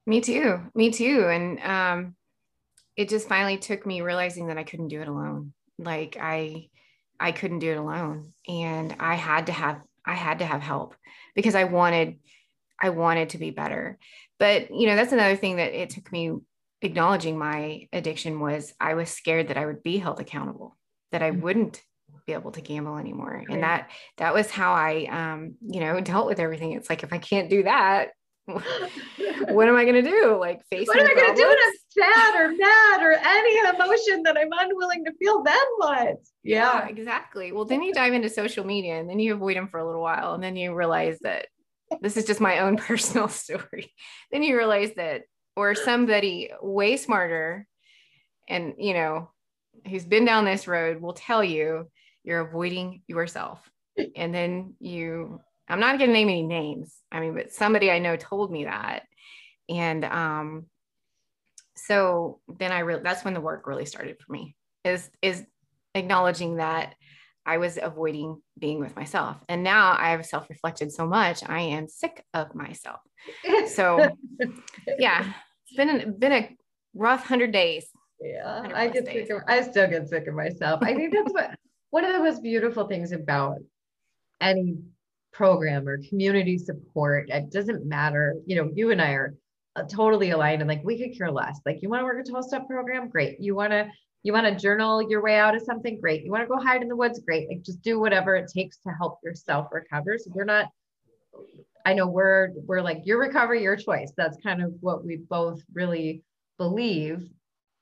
me 0.06 0.20
too. 0.20 0.60
Me 0.74 0.90
too. 0.90 1.26
And 1.28 1.60
um, 1.60 2.16
it 2.96 3.08
just 3.08 3.28
finally 3.28 3.58
took 3.58 3.84
me 3.84 4.00
realizing 4.00 4.46
that 4.46 4.58
I 4.58 4.64
couldn't 4.64 4.88
do 4.88 5.00
it 5.00 5.08
alone. 5.08 5.52
Like 5.78 6.16
I, 6.20 6.68
I 7.18 7.32
couldn't 7.32 7.58
do 7.58 7.72
it 7.72 7.78
alone, 7.78 8.32
and 8.48 8.94
I 8.98 9.14
had 9.14 9.46
to 9.46 9.52
have 9.52 9.80
I 10.04 10.14
had 10.14 10.38
to 10.38 10.46
have 10.46 10.62
help 10.62 10.94
because 11.34 11.54
I 11.54 11.64
wanted 11.64 12.18
I 12.80 12.90
wanted 12.90 13.30
to 13.30 13.38
be 13.38 13.50
better. 13.50 13.98
But 14.38 14.70
you 14.70 14.86
know 14.86 14.96
that's 14.96 15.12
another 15.12 15.36
thing 15.36 15.56
that 15.56 15.78
it 15.78 15.90
took 15.90 16.10
me 16.12 16.32
acknowledging 16.82 17.38
my 17.38 17.88
addiction 17.92 18.40
was 18.40 18.72
I 18.80 18.94
was 18.94 19.10
scared 19.10 19.48
that 19.48 19.58
I 19.58 19.66
would 19.66 19.82
be 19.82 19.98
held 19.98 20.20
accountable, 20.20 20.76
that 21.12 21.22
I 21.22 21.30
mm-hmm. 21.30 21.40
wouldn't 21.42 21.82
be 22.26 22.32
able 22.32 22.52
to 22.52 22.60
gamble 22.60 22.96
anymore. 22.96 23.44
And 23.48 23.62
that 23.62 23.90
that 24.16 24.34
was 24.34 24.50
how 24.50 24.72
I 24.72 25.06
um, 25.10 25.56
you 25.60 25.80
know, 25.80 26.00
dealt 26.00 26.26
with 26.26 26.40
everything. 26.40 26.72
It's 26.72 26.90
like 26.90 27.02
if 27.02 27.12
I 27.12 27.18
can't 27.18 27.50
do 27.50 27.64
that, 27.64 28.08
what 29.48 29.68
am 29.68 29.76
I 29.76 29.84
going 29.84 30.02
to 30.04 30.08
do? 30.08 30.36
Like 30.38 30.62
face 30.70 30.86
What 30.86 31.00
am 31.00 31.06
I 31.06 31.14
going 31.14 31.34
to 31.34 31.40
do 31.40 31.48
when 31.48 31.56
I'm 31.56 31.74
sad 31.90 32.40
or 32.40 32.48
mad 32.52 33.02
or 33.02 33.12
any 33.12 33.58
emotion 33.58 34.22
that 34.22 34.36
I'm 34.38 34.50
unwilling 34.52 35.04
to 35.04 35.12
feel? 35.14 35.42
Then 35.42 35.56
what? 35.78 36.16
Yeah. 36.44 36.78
yeah, 36.78 36.88
exactly. 36.88 37.50
Well, 37.52 37.64
then 37.64 37.82
you 37.82 37.92
dive 37.92 38.12
into 38.12 38.28
social 38.28 38.64
media 38.64 39.00
and 39.00 39.10
then 39.10 39.18
you 39.18 39.34
avoid 39.34 39.56
them 39.56 39.68
for 39.68 39.80
a 39.80 39.86
little 39.86 40.02
while. 40.02 40.34
And 40.34 40.42
then 40.42 40.56
you 40.56 40.74
realize 40.74 41.18
that 41.22 41.46
this 42.00 42.16
is 42.16 42.24
just 42.24 42.40
my 42.40 42.60
own 42.60 42.76
personal 42.76 43.28
story. 43.28 43.92
then 44.30 44.42
you 44.42 44.56
realize 44.56 44.90
that, 44.96 45.22
or 45.56 45.74
somebody 45.74 46.50
way 46.60 46.98
smarter 46.98 47.66
and, 48.48 48.74
you 48.78 48.92
know, 48.92 49.30
who's 49.88 50.04
been 50.04 50.24
down 50.24 50.44
this 50.44 50.68
road 50.68 51.00
will 51.00 51.14
tell 51.14 51.42
you 51.42 51.90
you're 52.24 52.40
avoiding 52.40 53.02
yourself. 53.06 53.58
And 54.14 54.34
then 54.34 54.74
you 54.78 55.40
I'm 55.68 55.80
not 55.80 55.98
going 55.98 56.10
to 56.10 56.14
name 56.14 56.28
any 56.28 56.42
names. 56.42 56.94
I 57.10 57.20
mean, 57.20 57.34
but 57.34 57.52
somebody 57.52 57.90
I 57.90 57.98
know 57.98 58.16
told 58.16 58.50
me 58.50 58.64
that. 58.64 59.02
And 59.68 60.04
um, 60.04 60.66
so 61.74 62.40
then 62.58 62.72
I 62.72 62.80
really, 62.80 63.02
that's 63.02 63.24
when 63.24 63.34
the 63.34 63.40
work 63.40 63.66
really 63.66 63.86
started 63.86 64.16
for 64.20 64.32
me 64.32 64.54
is, 64.84 65.10
is 65.22 65.44
acknowledging 65.94 66.56
that 66.56 66.94
I 67.44 67.58
was 67.58 67.78
avoiding 67.80 68.40
being 68.58 68.80
with 68.80 68.96
myself. 68.96 69.36
And 69.48 69.62
now 69.62 69.96
I 69.98 70.10
have 70.10 70.26
self-reflected 70.26 70.92
so 70.92 71.06
much, 71.06 71.48
I 71.48 71.60
am 71.60 71.88
sick 71.88 72.24
of 72.34 72.54
myself. 72.54 73.00
So 73.68 74.08
yeah, 74.98 75.32
it's 75.66 75.76
been, 75.76 76.16
been 76.18 76.32
a 76.32 76.56
rough 76.94 77.26
hundred 77.26 77.50
days. 77.52 77.86
Yeah. 78.20 78.68
I 78.72 78.88
get 78.88 79.04
days. 79.04 79.26
sick 79.26 79.36
of, 79.36 79.42
I 79.48 79.62
still 79.62 79.88
get 79.88 80.08
sick 80.08 80.26
of 80.28 80.34
myself. 80.34 80.80
I 80.82 80.94
think 80.94 81.12
that's 81.12 81.32
what, 81.32 81.56
one 81.90 82.04
of 82.04 82.12
the 82.12 82.20
most 82.20 82.42
beautiful 82.42 82.86
things 82.86 83.12
about 83.12 83.56
any 84.40 84.76
program 85.36 85.86
or 85.86 85.98
community 86.08 86.56
support. 86.56 87.28
It 87.28 87.50
doesn't 87.50 87.84
matter. 87.84 88.36
You 88.46 88.56
know, 88.56 88.70
you 88.74 88.90
and 88.90 89.02
I 89.02 89.10
are 89.10 89.34
uh, 89.76 89.82
totally 89.84 90.30
aligned 90.30 90.62
and 90.62 90.68
like 90.68 90.82
we 90.82 90.98
could 90.98 91.16
care 91.16 91.30
less. 91.30 91.60
Like 91.66 91.82
you 91.82 91.90
want 91.90 92.00
to 92.00 92.04
work 92.04 92.26
a 92.26 92.28
12 92.28 92.46
step 92.46 92.66
program? 92.66 93.08
Great. 93.08 93.38
You 93.40 93.54
want 93.54 93.72
to 93.72 93.88
you 94.22 94.32
want 94.32 94.46
to 94.46 94.60
journal 94.60 95.08
your 95.08 95.22
way 95.22 95.36
out 95.36 95.54
of 95.54 95.62
something? 95.62 96.00
Great. 96.00 96.24
You 96.24 96.32
want 96.32 96.42
to 96.42 96.48
go 96.48 96.58
hide 96.58 96.82
in 96.82 96.88
the 96.88 96.96
woods? 96.96 97.20
Great. 97.20 97.48
Like 97.48 97.62
just 97.62 97.82
do 97.82 98.00
whatever 98.00 98.34
it 98.34 98.50
takes 98.52 98.78
to 98.78 98.90
help 98.98 99.18
yourself 99.22 99.68
recover. 99.70 100.16
So 100.18 100.30
we're 100.34 100.44
not 100.44 100.66
I 101.84 101.92
know 101.92 102.06
we're 102.08 102.48
we're 102.64 102.80
like 102.80 103.02
your 103.04 103.20
recovery, 103.20 103.62
your 103.62 103.76
choice. 103.76 104.12
That's 104.16 104.38
kind 104.42 104.62
of 104.62 104.72
what 104.80 105.04
we 105.04 105.18
both 105.18 105.60
really 105.74 106.22
believe. 106.58 107.28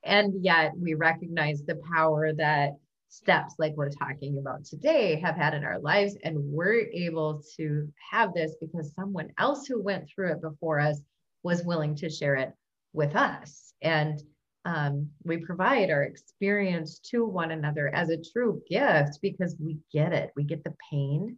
And 0.03 0.43
yet 0.43 0.73
we 0.77 0.93
recognize 0.93 1.63
the 1.63 1.81
power 1.91 2.33
that 2.33 2.73
steps 3.15 3.55
like 3.57 3.73
we're 3.75 3.89
talking 3.89 4.37
about 4.37 4.65
today 4.65 5.15
have 5.19 5.35
had 5.35 5.53
in 5.53 5.63
our 5.63 5.79
lives. 5.79 6.17
And 6.23 6.37
we're 6.37 6.87
able 6.93 7.41
to 7.57 7.91
have 8.11 8.33
this 8.33 8.55
because 8.59 8.93
someone 8.93 9.31
else 9.37 9.65
who 9.65 9.81
went 9.81 10.09
through 10.09 10.33
it 10.33 10.41
before 10.41 10.79
us 10.79 10.99
was 11.43 11.63
willing 11.63 11.95
to 11.95 12.09
share 12.09 12.35
it 12.35 12.53
with 12.93 13.15
us. 13.15 13.73
And 13.81 14.21
um, 14.65 15.09
we 15.23 15.37
provide 15.37 15.91
our 15.91 16.03
experience 16.03 16.99
to 17.11 17.23
one 17.25 17.51
another 17.51 17.93
as 17.93 18.09
a 18.09 18.21
true 18.21 18.61
gift 18.67 19.19
because 19.21 19.55
we 19.59 19.77
get 19.93 20.11
it. 20.11 20.31
We 20.35 20.43
get 20.43 20.63
the 20.63 20.75
pain, 20.89 21.37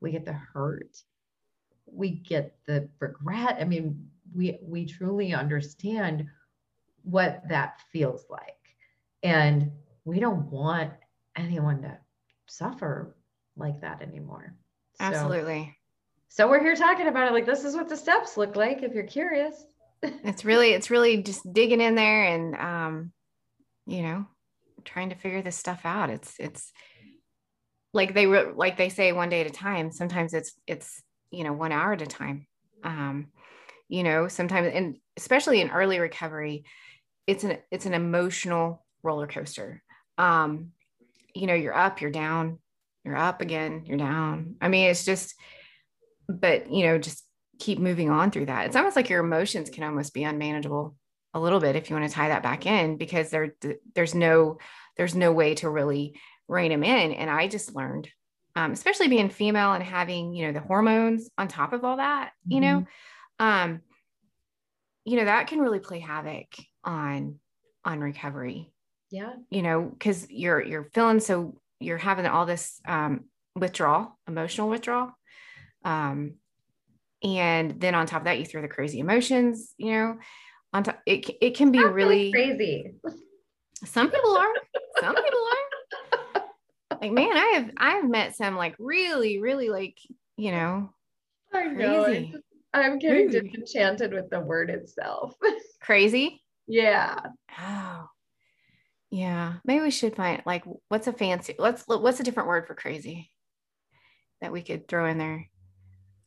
we 0.00 0.12
get 0.12 0.26
the 0.26 0.34
hurt, 0.34 0.94
we 1.86 2.10
get 2.10 2.54
the 2.66 2.88
regret. 3.00 3.56
I 3.58 3.64
mean, 3.64 4.08
we 4.34 4.58
we 4.60 4.84
truly 4.84 5.32
understand 5.32 6.26
what 7.02 7.42
that 7.48 7.80
feels 7.92 8.26
like. 8.28 8.52
And 9.22 9.72
we 10.04 10.20
don't 10.20 10.50
want 10.50 10.92
anyone 11.36 11.82
to 11.82 11.98
suffer 12.46 13.16
like 13.56 13.80
that 13.80 14.02
anymore. 14.02 14.54
Absolutely. 15.00 15.76
So, 16.28 16.44
so 16.44 16.50
we're 16.50 16.62
here 16.62 16.76
talking 16.76 17.08
about 17.08 17.28
it. 17.28 17.32
Like 17.32 17.46
this 17.46 17.64
is 17.64 17.74
what 17.74 17.88
the 17.88 17.96
steps 17.96 18.36
look 18.36 18.56
like 18.56 18.82
if 18.82 18.92
you're 18.92 19.04
curious. 19.04 19.64
it's 20.02 20.44
really, 20.44 20.72
it's 20.72 20.90
really 20.90 21.22
just 21.22 21.52
digging 21.52 21.80
in 21.80 21.94
there 21.94 22.24
and 22.24 22.54
um, 22.56 23.12
you 23.86 24.02
know, 24.02 24.26
trying 24.84 25.10
to 25.10 25.16
figure 25.16 25.42
this 25.42 25.56
stuff 25.56 25.82
out. 25.84 26.10
It's 26.10 26.34
it's 26.38 26.72
like 27.92 28.14
they 28.14 28.26
were 28.26 28.52
like 28.54 28.76
they 28.76 28.88
say 28.88 29.12
one 29.12 29.28
day 29.28 29.40
at 29.40 29.46
a 29.46 29.50
time. 29.50 29.90
Sometimes 29.92 30.34
it's 30.34 30.52
it's 30.66 31.02
you 31.30 31.44
know 31.44 31.52
one 31.52 31.72
hour 31.72 31.92
at 31.92 32.02
a 32.02 32.06
time. 32.06 32.46
Um, 32.82 33.28
you 33.88 34.02
know, 34.02 34.28
sometimes 34.28 34.70
and 34.72 34.96
especially 35.16 35.60
in 35.60 35.70
early 35.70 35.98
recovery, 35.98 36.64
it's 37.26 37.44
an 37.44 37.58
it's 37.70 37.86
an 37.86 37.94
emotional 37.94 38.84
roller 39.02 39.26
coaster. 39.26 39.82
Um, 40.18 40.72
you 41.36 41.46
know, 41.46 41.54
you're 41.54 41.76
up, 41.76 42.00
you're 42.00 42.10
down, 42.10 42.58
you're 43.04 43.16
up 43.16 43.40
again, 43.40 43.84
you're 43.86 43.98
down. 43.98 44.56
I 44.60 44.68
mean, 44.68 44.90
it's 44.90 45.04
just, 45.04 45.34
but 46.28 46.70
you 46.70 46.86
know, 46.86 46.98
just 46.98 47.24
keep 47.58 47.78
moving 47.78 48.10
on 48.10 48.30
through 48.30 48.46
that. 48.46 48.66
It's 48.66 48.76
almost 48.76 48.96
like 48.96 49.08
your 49.08 49.24
emotions 49.24 49.70
can 49.70 49.84
almost 49.84 50.14
be 50.14 50.24
unmanageable 50.24 50.96
a 51.34 51.40
little 51.40 51.60
bit 51.60 51.76
if 51.76 51.88
you 51.88 51.96
want 51.96 52.08
to 52.08 52.14
tie 52.14 52.28
that 52.28 52.42
back 52.42 52.66
in 52.66 52.96
because 52.96 53.30
there 53.30 53.54
there's 53.94 54.14
no 54.14 54.58
there's 54.96 55.14
no 55.14 55.32
way 55.32 55.54
to 55.56 55.68
really 55.68 56.18
rein 56.48 56.70
them 56.70 56.82
in. 56.82 57.12
And 57.12 57.28
I 57.28 57.48
just 57.48 57.74
learned, 57.74 58.08
um, 58.54 58.72
especially 58.72 59.08
being 59.08 59.28
female 59.28 59.72
and 59.72 59.84
having 59.84 60.34
you 60.34 60.46
know 60.46 60.52
the 60.52 60.66
hormones 60.66 61.30
on 61.36 61.48
top 61.48 61.72
of 61.72 61.84
all 61.84 61.98
that, 61.98 62.32
you 62.46 62.60
mm-hmm. 62.60 62.80
know, 62.80 62.86
um, 63.38 63.80
you 65.04 65.16
know 65.16 65.26
that 65.26 65.46
can 65.46 65.60
really 65.60 65.80
play 65.80 66.00
havoc 66.00 66.46
on 66.84 67.38
on 67.84 68.00
recovery. 68.00 68.72
Yeah, 69.10 69.32
you 69.50 69.62
know, 69.62 69.82
because 69.82 70.30
you're 70.30 70.62
you're 70.62 70.84
feeling 70.94 71.20
so 71.20 71.60
you're 71.80 71.98
having 71.98 72.26
all 72.26 72.46
this 72.46 72.80
um, 72.86 73.24
withdrawal, 73.54 74.18
emotional 74.26 74.68
withdrawal. 74.68 75.12
Um, 75.84 76.34
and 77.22 77.80
then 77.80 77.94
on 77.94 78.06
top 78.06 78.22
of 78.22 78.24
that, 78.24 78.38
you 78.38 78.44
throw 78.44 78.62
the 78.62 78.68
crazy 78.68 78.98
emotions, 78.98 79.74
you 79.78 79.92
know, 79.92 80.18
on 80.72 80.84
top, 80.84 81.00
it, 81.06 81.28
it 81.40 81.56
can 81.56 81.72
be 81.72 81.82
really 81.84 82.32
crazy. 82.32 82.94
Some 83.84 84.10
people 84.10 84.36
are, 84.36 84.52
some 85.00 85.14
people 85.14 85.38
are 86.34 86.42
like, 87.00 87.12
man, 87.12 87.36
I 87.36 87.52
have, 87.54 87.70
I've 87.76 88.08
met 88.08 88.36
some 88.36 88.56
like 88.56 88.74
really, 88.78 89.38
really 89.38 89.68
like, 89.68 89.98
you 90.36 90.50
know, 90.50 90.90
I 91.52 91.64
know. 91.66 92.04
Crazy. 92.04 92.34
I'm 92.74 92.98
getting 92.98 93.28
Ooh. 93.28 93.40
disenchanted 93.40 94.12
with 94.12 94.28
the 94.30 94.40
word 94.40 94.68
itself. 94.70 95.34
crazy. 95.80 96.42
Yeah. 96.66 97.18
Oh, 97.58 98.06
yeah. 99.10 99.54
Maybe 99.64 99.82
we 99.82 99.90
should 99.90 100.16
find 100.16 100.42
like 100.46 100.64
what's 100.88 101.06
a 101.06 101.12
fancy 101.12 101.54
let's 101.58 101.84
what's 101.86 102.20
a 102.20 102.24
different 102.24 102.48
word 102.48 102.66
for 102.66 102.74
crazy 102.74 103.30
that 104.40 104.52
we 104.52 104.62
could 104.62 104.88
throw 104.88 105.06
in 105.06 105.18
there. 105.18 105.48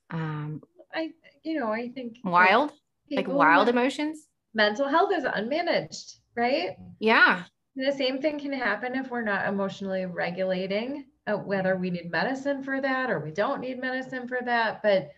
Um 0.09 0.61
I 0.93 1.11
you 1.43 1.59
know, 1.59 1.71
I 1.71 1.89
think 1.89 2.17
wild, 2.23 2.71
like 3.11 3.27
wild 3.27 3.69
emotions. 3.69 4.27
Mental 4.53 4.87
health 4.87 5.11
is 5.13 5.23
unmanaged, 5.23 6.15
right? 6.35 6.77
Yeah. 6.99 7.43
The 7.75 7.91
same 7.91 8.19
thing 8.21 8.39
can 8.39 8.51
happen 8.51 8.95
if 8.95 9.09
we're 9.09 9.21
not 9.21 9.47
emotionally 9.47 10.05
regulating, 10.05 11.05
uh, 11.27 11.35
whether 11.35 11.77
we 11.77 11.91
need 11.91 12.11
medicine 12.11 12.63
for 12.63 12.81
that 12.81 13.09
or 13.09 13.19
we 13.19 13.31
don't 13.31 13.61
need 13.61 13.79
medicine 13.79 14.27
for 14.27 14.39
that. 14.43 14.81
But 14.81 15.11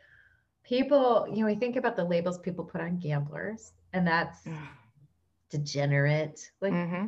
people, 0.63 1.25
you 1.29 1.39
know, 1.39 1.45
we 1.45 1.55
think 1.55 1.75
about 1.75 1.95
the 1.95 2.03
labels 2.03 2.37
people 2.37 2.65
put 2.65 2.81
on 2.81 2.99
gamblers, 2.99 3.71
and 3.93 4.05
that's 4.05 4.45
degenerate. 5.49 6.51
Like 6.61 6.73
mm-hmm 6.73 7.05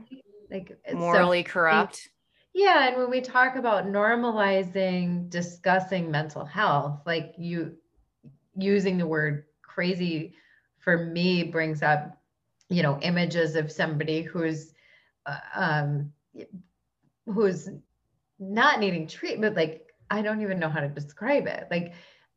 like 0.54 0.78
morally 0.94 1.44
so, 1.44 1.52
corrupt? 1.52 2.10
Yeah 2.54 2.88
and 2.88 2.98
when 2.98 3.10
we 3.10 3.22
talk 3.22 3.56
about 3.56 3.88
normalizing 3.88 5.30
discussing 5.30 6.12
mental 6.12 6.46
health 6.46 7.02
like 7.06 7.34
you 7.38 7.76
using 8.56 8.98
the 8.98 9.08
word 9.08 9.46
crazy 9.64 10.36
for 10.78 11.06
me 11.06 11.44
brings 11.44 11.82
up 11.82 12.22
you 12.70 12.84
know 12.84 13.00
images 13.02 13.56
of 13.56 13.72
somebody 13.72 14.22
who's 14.22 14.74
uh, 15.26 15.40
um 15.56 16.12
who's 17.26 17.70
not 18.40 18.80
needing 18.80 19.08
treatment 19.08 19.56
like 19.56 19.92
i 20.12 20.22
don't 20.22 20.42
even 20.42 20.60
know 20.60 20.70
how 20.70 20.80
to 20.80 20.90
describe 20.90 21.48
it. 21.48 21.68
Like 21.72 21.94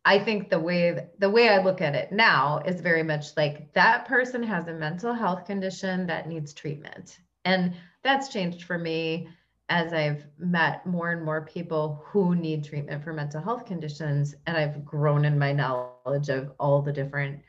i 0.06 0.18
think 0.18 0.48
the 0.48 0.58
way 0.58 1.08
the 1.18 1.28
way 1.28 1.50
i 1.50 1.62
look 1.62 1.82
at 1.82 1.94
it 1.94 2.10
now 2.12 2.62
is 2.64 2.80
very 2.80 3.02
much 3.02 3.36
like 3.36 3.72
that 3.74 4.06
person 4.06 4.42
has 4.42 4.66
a 4.68 4.72
mental 4.72 5.12
health 5.12 5.44
condition 5.44 6.06
that 6.06 6.28
needs 6.28 6.54
treatment 6.54 7.18
and 7.46 7.72
that's 8.02 8.28
changed 8.28 8.64
for 8.64 8.76
me 8.76 9.28
as 9.68 9.92
I've 9.92 10.26
met 10.38 10.84
more 10.84 11.12
and 11.12 11.24
more 11.24 11.42
people 11.42 12.04
who 12.04 12.34
need 12.34 12.64
treatment 12.64 13.02
for 13.02 13.12
mental 13.12 13.40
health 13.40 13.64
conditions. 13.64 14.34
And 14.46 14.56
I've 14.56 14.84
grown 14.84 15.24
in 15.24 15.38
my 15.38 15.52
knowledge 15.52 16.28
of 16.28 16.52
all 16.60 16.82
the 16.82 16.92
different 16.92 17.40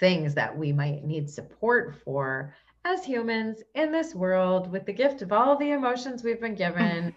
things 0.00 0.34
that 0.34 0.56
we 0.56 0.72
might 0.72 1.04
need 1.04 1.30
support 1.30 1.94
for 2.02 2.54
as 2.84 3.04
humans 3.04 3.62
in 3.74 3.92
this 3.92 4.14
world 4.14 4.70
with 4.70 4.86
the 4.86 4.92
gift 4.92 5.22
of 5.22 5.32
all 5.32 5.56
the 5.56 5.70
emotions 5.70 6.24
we've 6.24 6.40
been 6.40 6.54
given 6.66 7.14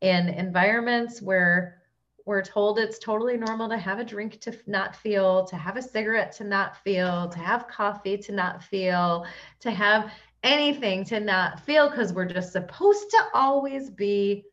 in 0.00 0.28
environments 0.28 1.20
where 1.20 1.76
we're 2.26 2.42
told 2.42 2.78
it's 2.78 2.98
totally 2.98 3.36
normal 3.36 3.68
to 3.68 3.76
have 3.76 3.98
a 3.98 4.04
drink 4.04 4.40
to 4.40 4.56
not 4.66 4.94
feel, 4.94 5.44
to 5.44 5.56
have 5.56 5.76
a 5.76 5.82
cigarette 5.82 6.32
to 6.32 6.44
not 6.44 6.76
feel, 6.76 7.28
to 7.28 7.38
have 7.38 7.66
coffee 7.66 8.16
to 8.18 8.32
not 8.32 8.62
feel, 8.62 9.26
to 9.58 9.70
have 9.70 10.10
anything 10.42 11.04
to 11.06 11.20
not 11.20 11.60
feel 11.60 11.90
because 11.90 12.12
we're 12.12 12.26
just 12.26 12.52
supposed 12.52 13.10
to 13.10 13.18
always 13.34 13.90
be 13.90 14.44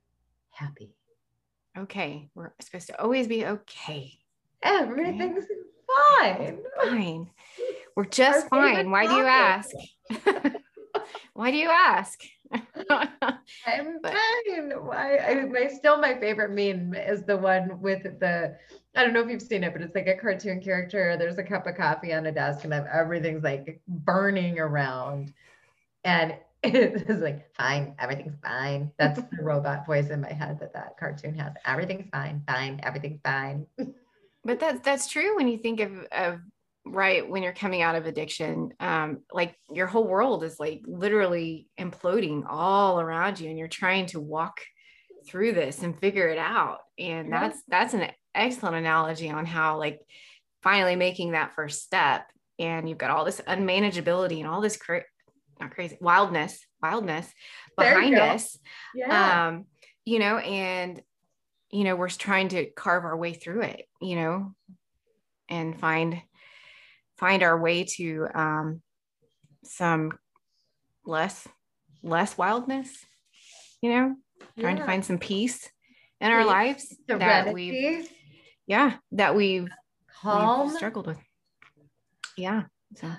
happy. 0.50 0.94
Okay. 1.78 2.30
We're 2.36 2.54
supposed 2.60 2.88
to 2.88 3.02
always 3.02 3.28
be 3.28 3.46
okay. 3.46 4.14
Everything's 4.64 5.46
okay. 5.46 6.48
fine. 6.48 6.60
Fine. 6.84 7.30
We're 7.96 8.06
just 8.06 8.48
fine. 8.50 8.90
Why 8.92 9.08
do 9.08 9.14
you 9.14 9.26
ask? 9.26 9.70
Why 11.34 11.52
do 11.52 11.58
you 11.58 11.70
ask? 11.70 12.20
I'm 12.90 14.02
but, 14.02 14.14
fine. 14.14 14.72
Why? 14.72 15.18
I, 15.18 15.46
my 15.46 15.68
still 15.68 15.98
my 15.98 16.20
favorite 16.20 16.52
meme 16.52 16.94
is 16.96 17.24
the 17.24 17.38
one 17.38 17.80
with 17.82 18.04
the. 18.04 18.58
I 18.96 19.04
don't 19.04 19.14
know 19.14 19.22
if 19.22 19.30
you've 19.30 19.42
seen 19.42 19.64
it, 19.64 19.74
but 19.74 19.82
it's 19.82 19.94
like 19.94 20.08
a 20.08 20.16
cartoon 20.16 20.62
character. 20.62 21.18
There's 21.18 21.38
a 21.38 21.44
cup 21.44 21.68
of 21.68 21.76
coffee 21.76 22.14
on 22.14 22.26
a 22.26 22.32
desk, 22.32 22.64
and 22.64 22.74
everything's 22.74 23.44
like 23.44 23.82
burning 23.88 24.60
around 24.60 25.34
and 26.04 26.36
it's 26.64 27.22
like 27.22 27.54
fine 27.56 27.96
everything's 28.00 28.36
fine. 28.44 28.92
That's 28.98 29.20
the 29.20 29.44
robot 29.44 29.86
voice 29.86 30.10
in 30.10 30.22
my 30.22 30.34
head 30.34 30.60
that 30.60 30.74
that 30.74 30.98
cartoon 31.00 31.38
has. 31.38 31.54
Everything's 31.66 32.10
fine 32.12 32.44
fine 32.48 32.80
everything's 32.84 33.22
fine. 33.24 33.68
But 34.44 34.60
that's 34.60 34.80
that's 34.82 35.08
true 35.08 35.36
when 35.36 35.48
you 35.48 35.58
think 35.58 35.80
of 35.80 35.92
of 36.12 36.40
right 36.86 37.28
when 37.28 37.44
you're 37.44 37.54
coming 37.54 37.82
out 37.82 37.96
of 37.96 38.06
addiction 38.06 38.72
um 38.80 39.20
like 39.34 39.56
your 39.74 39.88
whole 39.88 40.08
world 40.08 40.42
is 40.44 40.58
like 40.58 40.82
literally 40.86 41.68
imploding 41.78 42.46
all 42.48 43.02
around 43.02 43.42
you 43.42 43.50
and 43.50 43.60
you're 43.60 43.68
trying 43.68 44.06
to 44.06 44.22
walk 44.22 44.62
through 45.28 45.52
this 45.52 45.84
and 45.84 46.00
figure 46.00 46.28
it 46.30 46.38
out. 46.38 46.80
And 46.98 47.32
that's 47.32 47.62
that's 47.68 47.94
an 47.94 48.10
excellent 48.34 48.76
analogy 48.76 49.30
on 49.30 49.46
how 49.46 49.78
like 49.78 50.02
finally 50.64 50.96
making 50.96 51.32
that 51.32 51.54
first 51.54 51.84
step 51.84 52.26
and 52.60 52.90
you've 52.90 52.98
got 52.98 53.12
all 53.12 53.26
this 53.26 53.42
unmanageability 53.42 54.40
and 54.40 54.48
all 54.48 54.62
this 54.62 54.78
cra- 54.78 55.04
not 55.60 55.72
crazy 55.72 55.98
wildness 56.02 56.60
wildness 56.82 57.32
behind 57.78 58.18
us. 58.18 58.58
Yeah. 58.96 59.48
um 59.48 59.66
you 60.06 60.20
know 60.20 60.38
and 60.38 61.02
you 61.72 61.84
know 61.84 61.96
we're 61.96 62.10
trying 62.10 62.50
to 62.50 62.66
carve 62.72 63.04
our 63.04 63.18
way 63.18 63.34
through 63.34 63.62
it 63.62 63.86
you 64.02 64.16
know 64.16 64.54
and 65.50 65.80
find 65.80 66.22
find 67.18 67.44
our 67.44 67.60
way 67.60 67.84
to 67.84 68.28
um 68.34 68.82
some 69.64 70.12
less 71.06 71.48
less 72.04 72.38
wildness 72.38 73.06
you 73.82 73.90
know 73.90 74.16
trying 74.60 74.78
to 74.78 74.86
find 74.86 75.04
some 75.04 75.18
peace 75.18 75.70
in 76.22 76.32
our 76.32 76.46
lives 76.46 76.96
that 77.08 77.54
we've 77.54 78.10
yeah 78.66 78.98
that 79.12 79.36
we've, 79.36 79.68
Calm. 80.22 80.68
we've 80.68 80.76
struggled 80.76 81.08
with. 81.08 81.20
Yeah 82.36 82.64
so 82.96 83.12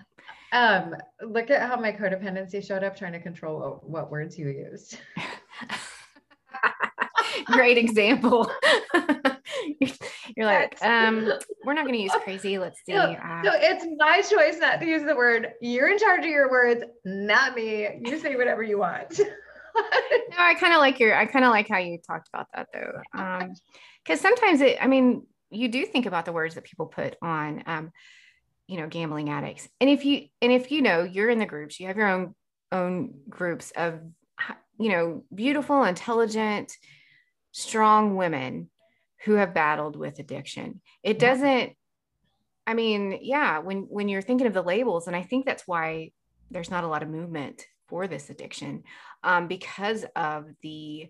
um, 0.52 0.94
look 1.22 1.50
at 1.50 1.68
how 1.68 1.76
my 1.76 1.92
codependency 1.92 2.66
showed 2.66 2.84
up 2.84 2.96
trying 2.96 3.12
to 3.12 3.20
control 3.20 3.82
what, 3.82 4.10
words 4.10 4.38
you 4.38 4.48
used. 4.48 4.98
Great 7.46 7.78
example. 7.78 8.50
You're 10.36 10.46
like, 10.46 10.76
um, 10.82 11.32
we're 11.64 11.74
not 11.74 11.84
going 11.84 11.94
to 11.94 12.02
use 12.02 12.12
crazy. 12.22 12.58
Let's 12.58 12.80
see. 12.84 12.92
So, 12.92 12.98
uh, 12.98 13.42
it's 13.44 13.86
my 13.98 14.22
choice 14.22 14.58
not 14.58 14.80
to 14.80 14.86
use 14.86 15.04
the 15.04 15.14
word. 15.14 15.52
You're 15.60 15.88
in 15.88 15.98
charge 15.98 16.20
of 16.20 16.30
your 16.30 16.50
words, 16.50 16.82
not 17.04 17.54
me. 17.54 18.00
You 18.04 18.18
say 18.18 18.36
whatever 18.36 18.62
you 18.62 18.78
want. 18.78 19.18
no, 19.18 19.26
I 20.38 20.54
kind 20.54 20.74
of 20.74 20.80
like 20.80 20.98
your, 20.98 21.14
I 21.14 21.26
kind 21.26 21.44
of 21.44 21.50
like 21.50 21.68
how 21.68 21.78
you 21.78 21.98
talked 22.06 22.28
about 22.32 22.46
that 22.54 22.68
though. 22.72 23.18
Um, 23.18 23.52
cause 24.06 24.20
sometimes 24.20 24.60
it, 24.60 24.78
I 24.80 24.86
mean, 24.86 25.26
you 25.50 25.68
do 25.68 25.86
think 25.86 26.06
about 26.06 26.24
the 26.24 26.32
words 26.32 26.56
that 26.56 26.64
people 26.64 26.86
put 26.86 27.16
on, 27.22 27.62
um, 27.66 27.92
you 28.68 28.76
know 28.76 28.86
gambling 28.86 29.30
addicts. 29.30 29.68
And 29.80 29.90
if 29.90 30.04
you 30.04 30.26
and 30.40 30.52
if 30.52 30.70
you 30.70 30.82
know 30.82 31.02
you're 31.02 31.30
in 31.30 31.38
the 31.38 31.46
groups 31.46 31.80
you 31.80 31.88
have 31.88 31.96
your 31.96 32.08
own 32.08 32.34
own 32.70 33.14
groups 33.28 33.72
of 33.72 34.00
you 34.78 34.90
know 34.90 35.24
beautiful 35.34 35.82
intelligent 35.84 36.72
strong 37.50 38.14
women 38.14 38.70
who 39.24 39.34
have 39.34 39.54
battled 39.54 39.96
with 39.96 40.18
addiction. 40.18 40.80
It 41.02 41.18
doesn't 41.18 41.72
i 42.66 42.74
mean 42.74 43.18
yeah 43.22 43.60
when 43.60 43.86
when 43.88 44.10
you're 44.10 44.20
thinking 44.20 44.46
of 44.46 44.52
the 44.52 44.60
labels 44.60 45.06
and 45.06 45.16
i 45.16 45.22
think 45.22 45.46
that's 45.46 45.66
why 45.66 46.10
there's 46.50 46.70
not 46.70 46.84
a 46.84 46.86
lot 46.86 47.02
of 47.02 47.08
movement 47.08 47.64
for 47.88 48.06
this 48.06 48.30
addiction 48.30 48.84
um, 49.22 49.48
because 49.48 50.04
of 50.14 50.46
the 50.62 51.08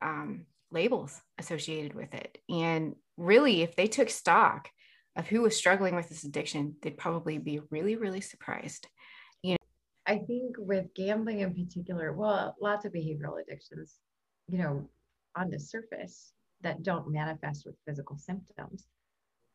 um, 0.00 0.46
labels 0.70 1.20
associated 1.38 1.94
with 1.94 2.14
it. 2.14 2.38
And 2.48 2.94
really, 3.16 3.62
if 3.62 3.76
they 3.76 3.86
took 3.86 4.10
stock 4.10 4.68
of 5.16 5.26
who 5.26 5.42
was 5.42 5.56
struggling 5.56 5.94
with 5.94 6.08
this 6.08 6.24
addiction, 6.24 6.76
they'd 6.82 6.96
probably 6.96 7.38
be 7.38 7.60
really, 7.70 7.96
really 7.96 8.20
surprised. 8.20 8.86
You 9.42 9.52
know, 9.52 9.56
I 10.06 10.18
think 10.18 10.56
with 10.58 10.86
gambling 10.94 11.40
in 11.40 11.54
particular, 11.54 12.12
well, 12.12 12.56
lots 12.60 12.84
of 12.84 12.92
behavioral 12.92 13.40
addictions, 13.40 13.98
you 14.48 14.58
know, 14.58 14.88
on 15.36 15.50
the 15.50 15.58
surface 15.58 16.32
that 16.62 16.82
don't 16.82 17.10
manifest 17.10 17.66
with 17.66 17.74
physical 17.86 18.16
symptoms. 18.16 18.86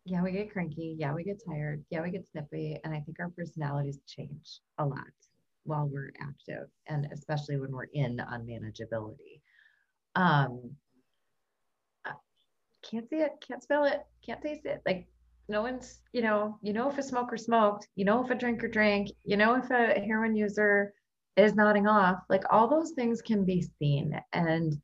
Yeah, 0.05 0.22
we 0.24 0.32
get 0.32 0.51
cranky. 0.51 0.95
Yeah, 0.97 1.14
we 1.14 1.24
get 1.24 1.41
tired. 1.45 1.84
Yeah, 1.89 2.01
we 2.01 2.12
get 2.12 2.28
snippy. 2.28 2.80
And 2.84 2.93
I 2.93 2.99
think 3.01 3.20
our 3.20 3.30
personalities 3.30 3.99
change 4.08 4.60
a 4.78 4.86
lot 4.86 5.03
while 5.64 5.88
we're 5.88 6.14
active, 6.22 6.70
and 6.88 7.08
especially 7.12 7.58
when 7.58 7.72
we're 7.72 7.89
in 7.93 8.18
unmanageability. 8.18 9.41
Um, 10.16 10.72
can't 12.89 13.10
see 13.10 13.18
it, 13.18 13.32
can't 13.45 13.64
smell 13.64 13.84
it, 13.84 14.01
can't 14.26 14.41
taste 14.41 14.66
it. 14.66 14.82
Like 14.86 15.08
no 15.49 15.61
one's, 15.61 15.99
you 16.11 16.21
know, 16.21 16.57
you 16.61 16.73
know 16.73 16.89
if 16.89 16.97
a 16.97 17.03
smoker 17.03 17.37
smoked, 17.37 17.87
you 17.95 18.05
know 18.05 18.23
if 18.23 18.29
a 18.29 18.35
drinker 18.35 18.67
drank, 18.67 19.09
you 19.23 19.37
know 19.37 19.55
if 19.55 19.69
a 19.69 19.99
heroin 19.99 20.35
user 20.35 20.93
is 21.37 21.55
nodding 21.55 21.87
off. 21.87 22.19
Like 22.29 22.43
all 22.49 22.67
those 22.67 22.91
things 22.91 23.21
can 23.21 23.45
be 23.45 23.65
seen. 23.79 24.19
And 24.33 24.79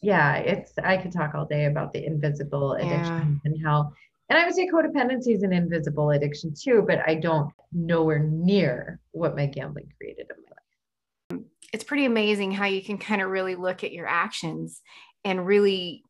yeah, 0.00 0.36
it's 0.36 0.72
I 0.82 0.96
could 0.96 1.12
talk 1.12 1.34
all 1.34 1.46
day 1.46 1.66
about 1.66 1.92
the 1.92 2.04
invisible 2.04 2.74
addiction 2.74 3.40
yeah. 3.44 3.50
and 3.50 3.64
how 3.64 3.92
and 4.28 4.38
I 4.38 4.44
would 4.44 4.54
say 4.54 4.68
codependency 4.68 5.34
is 5.34 5.42
an 5.42 5.52
invisible 5.52 6.10
addiction 6.10 6.52
too, 6.52 6.84
but 6.86 6.98
I 7.06 7.14
don't 7.14 7.52
nowhere 7.72 8.18
near 8.18 9.00
what 9.12 9.36
my 9.36 9.46
gambling 9.46 9.92
created 9.96 10.26
in 10.30 10.42
my 10.42 11.36
life. 11.38 11.46
It's 11.72 11.84
pretty 11.84 12.06
amazing 12.06 12.52
how 12.52 12.66
you 12.66 12.82
can 12.82 12.98
kind 12.98 13.20
of 13.20 13.30
really 13.30 13.54
look 13.54 13.84
at 13.84 13.92
your 13.92 14.06
actions 14.06 14.82
and 15.24 15.46
really 15.46 16.02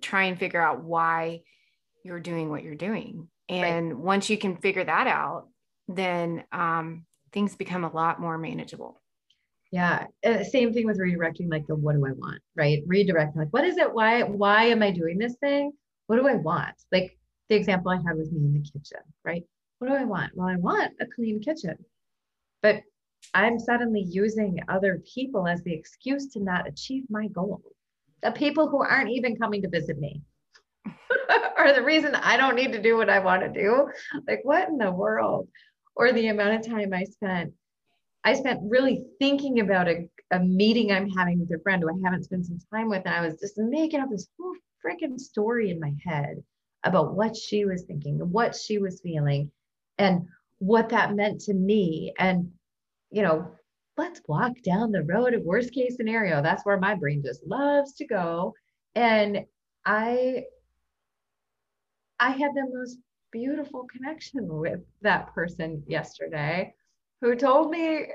try 0.00 0.24
and 0.24 0.38
figure 0.38 0.60
out 0.60 0.82
why 0.82 1.42
you're 2.04 2.20
doing 2.20 2.50
what 2.50 2.62
you're 2.62 2.74
doing. 2.74 3.28
And 3.48 3.88
right. 3.88 3.98
once 3.98 4.30
you 4.30 4.38
can 4.38 4.56
figure 4.56 4.84
that 4.84 5.06
out, 5.06 5.48
then 5.88 6.44
um, 6.52 7.04
things 7.32 7.56
become 7.56 7.84
a 7.84 7.92
lot 7.92 8.20
more 8.20 8.38
manageable. 8.38 9.00
Yeah. 9.70 10.06
Uh, 10.24 10.44
same 10.44 10.72
thing 10.72 10.86
with 10.86 10.98
redirecting, 10.98 11.50
like 11.50 11.66
the 11.66 11.74
what 11.74 11.94
do 11.94 12.06
I 12.06 12.12
want, 12.12 12.40
right? 12.54 12.86
Redirecting, 12.86 13.36
like, 13.36 13.52
what 13.52 13.64
is 13.64 13.78
it? 13.78 13.92
Why, 13.92 14.22
why 14.22 14.64
am 14.64 14.82
I 14.82 14.90
doing 14.90 15.18
this 15.18 15.34
thing? 15.36 15.72
What 16.06 16.16
do 16.16 16.28
I 16.28 16.34
want? 16.34 16.74
Like 16.90 17.18
the 17.48 17.56
example 17.56 17.90
I 17.90 17.96
had 17.96 18.16
was 18.16 18.30
me 18.30 18.40
in 18.40 18.52
the 18.52 18.60
kitchen, 18.60 19.00
right? 19.24 19.44
What 19.78 19.88
do 19.88 19.94
I 19.94 20.04
want? 20.04 20.32
Well, 20.34 20.48
I 20.48 20.56
want 20.56 20.92
a 21.00 21.06
clean 21.06 21.40
kitchen. 21.40 21.76
But 22.62 22.82
I'm 23.34 23.58
suddenly 23.58 24.02
using 24.02 24.60
other 24.68 25.02
people 25.14 25.48
as 25.48 25.62
the 25.62 25.72
excuse 25.72 26.28
to 26.32 26.40
not 26.40 26.68
achieve 26.68 27.04
my 27.08 27.28
goal 27.28 27.62
the 28.22 28.30
people 28.30 28.68
who 28.68 28.82
aren't 28.82 29.10
even 29.10 29.36
coming 29.36 29.62
to 29.62 29.68
visit 29.68 29.98
me 29.98 30.22
are 31.56 31.72
the 31.72 31.82
reason 31.82 32.14
I 32.14 32.36
don't 32.36 32.56
need 32.56 32.72
to 32.72 32.82
do 32.82 32.96
what 32.96 33.10
I 33.10 33.18
want 33.18 33.42
to 33.42 33.48
do. 33.48 33.88
Like, 34.26 34.40
what 34.42 34.68
in 34.68 34.78
the 34.78 34.90
world? 34.90 35.48
Or 35.94 36.12
the 36.12 36.28
amount 36.28 36.54
of 36.54 36.66
time 36.66 36.92
I 36.92 37.04
spent, 37.04 37.52
I 38.24 38.34
spent 38.34 38.60
really 38.64 39.04
thinking 39.18 39.60
about 39.60 39.88
a, 39.88 40.08
a 40.30 40.40
meeting 40.40 40.90
I'm 40.90 41.10
having 41.10 41.40
with 41.40 41.50
a 41.58 41.62
friend 41.62 41.82
who 41.82 41.90
I 41.90 42.00
haven't 42.04 42.24
spent 42.24 42.46
some 42.46 42.58
time 42.72 42.88
with. 42.88 43.02
And 43.04 43.14
I 43.14 43.20
was 43.26 43.38
just 43.40 43.58
making 43.58 44.00
up 44.00 44.10
this 44.10 44.28
whole 44.38 44.54
freaking 44.84 45.18
story 45.18 45.70
in 45.70 45.80
my 45.80 45.92
head 46.04 46.42
about 46.84 47.14
what 47.14 47.36
she 47.36 47.64
was 47.64 47.82
thinking, 47.82 48.20
and 48.20 48.32
what 48.32 48.56
she 48.56 48.78
was 48.78 49.00
feeling, 49.02 49.50
and 49.98 50.26
what 50.58 50.88
that 50.88 51.14
meant 51.14 51.40
to 51.42 51.54
me. 51.54 52.12
And, 52.18 52.50
you 53.10 53.22
know, 53.22 53.52
let's 53.96 54.20
walk 54.26 54.52
down 54.64 54.90
the 54.90 55.04
road 55.04 55.34
of 55.34 55.42
worst 55.42 55.72
case 55.72 55.96
scenario. 55.96 56.42
That's 56.42 56.64
where 56.64 56.78
my 56.78 56.94
brain 56.94 57.22
just 57.24 57.46
loves 57.46 57.94
to 57.94 58.06
go. 58.06 58.54
And 58.94 59.44
I 59.84 60.44
I 62.22 62.30
had 62.30 62.54
the 62.54 62.70
most 62.72 62.98
beautiful 63.32 63.84
connection 63.92 64.46
with 64.46 64.78
that 65.00 65.34
person 65.34 65.82
yesterday 65.88 66.72
who 67.20 67.34
told 67.34 67.72
me 67.72 68.06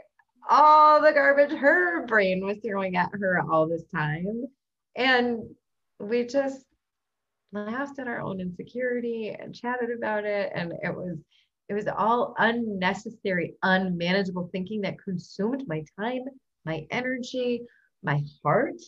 all 0.50 1.02
the 1.02 1.12
garbage 1.12 1.52
her 1.52 2.06
brain 2.06 2.46
was 2.46 2.58
throwing 2.66 2.96
at 2.96 3.10
her 3.12 3.42
all 3.52 3.68
this 3.68 3.84
time. 3.94 4.46
And 4.96 5.40
we 6.00 6.26
just 6.26 6.64
laughed 7.52 8.00
at 8.00 8.08
our 8.08 8.22
own 8.22 8.40
insecurity 8.40 9.36
and 9.38 9.54
chatted 9.54 9.90
about 9.92 10.24
it. 10.24 10.54
And 10.56 10.72
it 10.84 10.96
was 10.96 11.18
it 11.68 11.74
was 11.74 11.90
all 11.90 12.34
unnecessary, 12.38 13.56
unmanageable 13.62 14.48
thinking 14.54 14.80
that 14.84 15.04
consumed 15.04 15.66
my 15.68 15.84
time, 16.00 16.22
my 16.64 16.88
energy, 16.92 17.64
my 18.04 18.24
heart. 18.42 18.80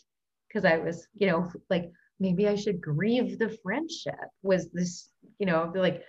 Because 0.48 0.64
I 0.64 0.78
was, 0.78 1.10
you 1.14 1.28
know, 1.28 1.52
like 1.70 1.92
maybe 2.20 2.48
I 2.48 2.56
should 2.56 2.82
grieve 2.82 3.40
the 3.40 3.58
friendship. 3.64 4.16
Was 4.44 4.70
this, 4.72 5.10
you 5.40 5.46
know, 5.46 5.70
be 5.74 5.80
like, 5.80 6.04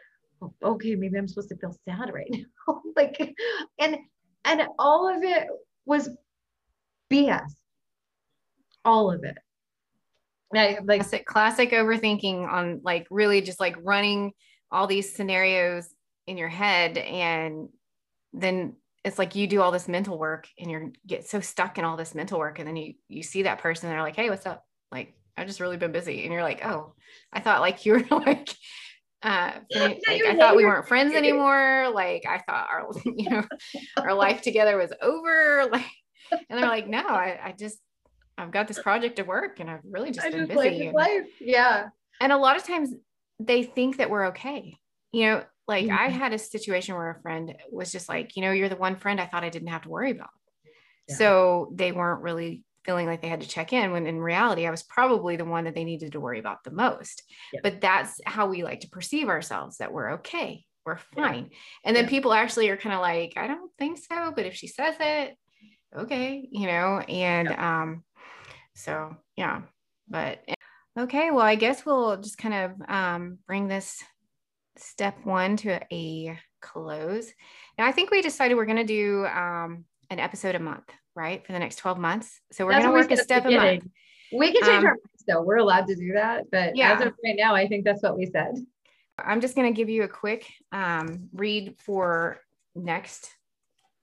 okay, 0.63 0.95
maybe 0.95 1.17
I'm 1.17 1.29
supposed 1.29 1.51
to 1.51 1.57
feel 1.57 1.77
sad 1.89 2.13
right 2.13 2.31
now. 2.31 2.81
like, 2.97 3.35
and 3.79 3.97
and 4.45 4.63
all 4.79 5.09
of 5.09 5.23
it 5.23 5.47
was 5.85 6.09
BS. 7.11 7.51
All 8.85 9.13
of 9.13 9.25
it. 9.25 9.37
Yeah, 10.53 10.81
like 10.85 11.01
classic, 11.01 11.27
classic 11.27 11.71
overthinking 11.71 12.51
on 12.51 12.81
like 12.83 13.07
really 13.11 13.41
just 13.41 13.61
like 13.61 13.77
running 13.83 14.33
all 14.73 14.87
these 14.87 15.15
scenarios 15.15 15.89
in 16.27 16.37
your 16.37 16.49
head 16.49 16.99
and 16.99 17.69
then 18.33 18.75
it's 19.05 19.19
like 19.19 19.35
you 19.35 19.47
do 19.47 19.63
all 19.63 19.71
this 19.71 19.89
mental 19.89 20.19
work 20.19 20.47
and 20.59 20.71
you're 20.71 20.91
get 21.07 21.27
so 21.27 21.41
stuck 21.41 21.79
in 21.79 21.85
all 21.85 21.97
this 21.97 22.15
mental 22.15 22.39
work 22.39 22.59
and 22.59 22.69
then 22.69 22.77
you 22.77 22.95
you 23.09 23.23
see 23.23 23.43
that 23.43 23.59
person 23.59 23.89
and 23.89 23.95
they're 23.95 24.03
like 24.03 24.17
hey 24.17 24.31
what's 24.31 24.47
up 24.47 24.65
like 24.93 25.15
i've 25.41 25.47
just 25.47 25.61
really 25.61 25.77
been 25.77 25.93
busy 25.93 26.25
and 26.25 26.33
you're 26.33 26.43
like 26.43 26.65
oh 26.65 26.95
i 27.33 27.41
thought 27.41 27.61
like 27.61 27.85
you 27.85 27.95
were 27.95 28.05
like 28.11 28.49
uh 29.23 29.53
like, 29.75 30.01
i 30.09 30.37
thought 30.37 30.57
we 30.57 30.65
weren't 30.65 30.89
friends 30.89 31.15
anymore 31.15 31.91
like 31.95 32.25
i 32.29 32.39
thought 32.39 32.69
our 32.71 32.89
you 33.05 33.29
know 33.29 33.45
our 33.99 34.15
life 34.15 34.43
together 34.43 34.77
was 34.77 34.93
over 35.03 35.67
like 35.73 35.85
and 36.31 36.59
they're 36.59 36.69
like 36.69 36.89
no 36.89 37.07
i, 37.07 37.39
I 37.43 37.55
just 37.59 37.79
i've 38.39 38.51
got 38.51 38.69
this 38.69 38.79
project 38.79 39.17
to 39.17 39.23
work 39.23 39.61
and 39.61 39.69
i've 39.69 39.81
really 39.85 40.11
just 40.11 40.27
I 40.27 40.31
been 40.31 40.47
just 40.47 40.61
busy 40.61 40.91
life. 40.91 41.27
yeah 41.41 41.89
and 42.21 42.33
a 42.33 42.37
lot 42.37 42.57
of 42.57 42.65
times 42.65 42.95
they 43.39 43.63
think 43.63 43.99
that 43.99 44.11
we're 44.11 44.29
okay 44.29 44.77
you 45.13 45.27
know 45.27 45.45
like 45.71 45.87
mm-hmm. 45.87 45.97
I 45.97 46.09
had 46.09 46.33
a 46.33 46.39
situation 46.39 46.97
where 46.97 47.11
a 47.11 47.23
friend 47.23 47.55
was 47.71 47.93
just 47.93 48.09
like, 48.09 48.35
you 48.35 48.43
know, 48.43 48.51
you're 48.51 48.69
the 48.69 48.75
one 48.75 48.97
friend 48.97 49.21
I 49.21 49.27
thought 49.27 49.45
I 49.45 49.51
didn't 49.51 49.69
have 49.69 49.83
to 49.83 49.89
worry 49.89 50.11
about. 50.11 50.31
Yeah. 51.09 51.15
So 51.15 51.73
they 51.73 51.93
weren't 51.93 52.23
really 52.23 52.65
feeling 52.85 53.07
like 53.07 53.23
they 53.23 53.29
had 53.29 53.43
to 53.43 53.49
check 53.49 53.73
in 53.73 53.93
when 53.93 54.07
in 54.07 54.21
reality 54.21 54.67
I 54.67 54.71
was 54.71 54.83
probably 54.83 55.37
the 55.37 55.45
one 55.45 55.65
that 55.65 55.75
they 55.75 55.85
needed 55.85 56.13
to 56.13 56.21
worry 56.21 56.39
about 56.39 56.65
the 56.65 56.71
most. 56.71 57.23
Yeah. 57.53 57.61
But 57.63 57.81
that's 57.81 58.21
how 58.25 58.47
we 58.47 58.63
like 58.63 58.81
to 58.81 58.89
perceive 58.89 59.29
ourselves 59.29 59.79
that 59.79 59.93
we're 59.93 60.13
okay, 60.15 60.65
we're 60.87 60.99
fine. 61.15 61.49
Yeah. 61.51 61.59
And 61.85 61.97
then 61.97 62.09
people 62.09 62.33
actually 62.33 62.69
are 62.71 62.77
kind 62.77 62.95
of 62.95 63.01
like, 63.01 63.35
I 63.37 63.47
don't 63.47 63.71
think 63.79 63.99
so, 63.99 64.33
but 64.35 64.47
if 64.47 64.55
she 64.55 64.67
says 64.67 64.95
it, 64.99 65.37
okay, 65.97 66.49
you 66.51 66.67
know, 66.67 66.99
and 67.01 67.49
um 67.49 68.05
so 68.75 69.17
yeah. 69.37 69.63
But 70.09 70.41
okay, 70.99 71.31
well, 71.31 71.45
I 71.45 71.55
guess 71.55 71.85
we'll 71.85 72.17
just 72.17 72.39
kind 72.39 72.55
of 72.55 72.89
um 72.89 73.39
bring 73.47 73.69
this 73.69 74.03
step 74.77 75.19
one 75.25 75.57
to 75.59 75.81
a 75.93 76.39
close. 76.61 77.33
Now, 77.79 77.87
I 77.87 77.93
think 77.93 78.11
we 78.11 78.23
decided 78.23 78.57
we're 78.57 78.67
going 78.67 78.77
to 78.77 78.85
do 78.85 79.27
um, 79.27 79.85
an 80.11 80.19
episode 80.19 80.55
a 80.55 80.61
month, 80.61 80.91
right, 81.15 81.45
for 81.45 81.53
the 81.53 81.59
next 81.59 81.77
12 81.77 81.99
months. 81.99 82.41
So 82.53 82.65
we're 82.65 82.73
going 82.73 82.85
to 82.85 82.91
work 82.91 83.11
a 83.11 83.17
step 83.17 83.47
a 83.47 83.51
month. 83.51 83.87
We 84.33 84.53
can 84.53 84.63
change 84.63 84.85
um, 84.85 84.87
our 84.87 84.93
minds 84.93 85.25
though. 85.27 85.43
We're 85.43 85.57
allowed 85.57 85.87
to 85.89 85.97
do 85.97 86.13
that. 86.15 86.45
But 86.51 86.77
yeah. 86.77 86.93
as 86.93 87.01
of 87.01 87.15
right 87.25 87.37
now, 87.37 87.55
I 87.55 87.67
think 87.67 87.85
that's 87.85 88.03
what 88.03 88.17
we 88.17 88.27
said. 88.27 88.55
I'm 89.19 89.41
just 89.41 89.55
going 89.55 89.73
to 89.73 89.77
give 89.77 89.89
you 89.89 90.05
a 90.05 90.09
quick 90.09 90.47
um, 90.73 91.29
read 91.33 91.77
for 91.79 92.41
next 92.75 93.31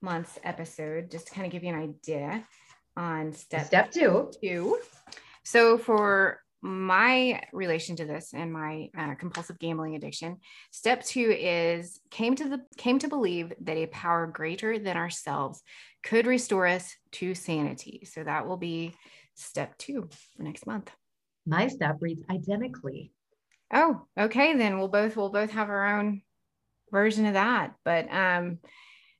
month's 0.00 0.38
episode, 0.44 1.10
just 1.10 1.28
to 1.28 1.34
kind 1.34 1.46
of 1.46 1.52
give 1.52 1.64
you 1.64 1.70
an 1.70 1.80
idea 1.80 2.44
on 2.96 3.32
step, 3.32 3.66
step 3.66 3.90
two. 3.90 4.30
two. 4.40 4.78
So 5.44 5.78
for 5.78 6.40
my 6.60 7.40
relation 7.52 7.94
to 7.96 8.04
this 8.04 8.34
and 8.34 8.52
my 8.52 8.88
uh, 8.96 9.14
compulsive 9.14 9.58
gambling 9.60 9.94
addiction 9.94 10.38
step 10.72 11.04
two 11.04 11.30
is 11.30 12.00
came 12.10 12.34
to 12.34 12.48
the 12.48 12.60
came 12.76 12.98
to 12.98 13.08
believe 13.08 13.52
that 13.60 13.76
a 13.76 13.86
power 13.86 14.26
greater 14.26 14.78
than 14.78 14.96
ourselves 14.96 15.62
could 16.02 16.26
restore 16.26 16.66
us 16.66 16.94
to 17.12 17.34
sanity. 17.34 18.02
So 18.10 18.24
that 18.24 18.46
will 18.46 18.56
be 18.56 18.94
step 19.34 19.76
two 19.78 20.08
for 20.36 20.42
next 20.42 20.66
month. 20.66 20.90
My 21.46 21.68
step 21.68 21.96
reads 22.00 22.22
identically. 22.28 23.12
Oh 23.72 24.06
okay 24.18 24.56
then 24.56 24.78
we'll 24.78 24.88
both 24.88 25.16
we'll 25.16 25.30
both 25.30 25.52
have 25.52 25.68
our 25.68 25.98
own 25.98 26.22
version 26.90 27.26
of 27.26 27.34
that. 27.34 27.74
But 27.84 28.12
um 28.12 28.58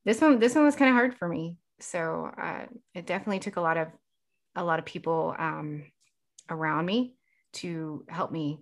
this 0.05 0.21
one 0.21 0.41
this 0.41 0.57
one 0.57 0.65
was 0.65 0.77
kind 0.77 0.91
of 0.91 0.97
hard 0.97 1.15
for 1.15 1.29
me. 1.29 1.57
So 1.81 2.29
uh, 2.37 2.67
it 2.95 3.07
definitely 3.07 3.39
took 3.39 3.57
a 3.57 3.61
lot 3.61 3.77
of 3.77 3.89
a 4.57 4.65
lot 4.65 4.81
of 4.81 4.85
people 4.85 5.37
um 5.39 5.85
around 6.51 6.87
me 6.87 7.15
to 7.55 8.05
help 8.09 8.33
me 8.33 8.61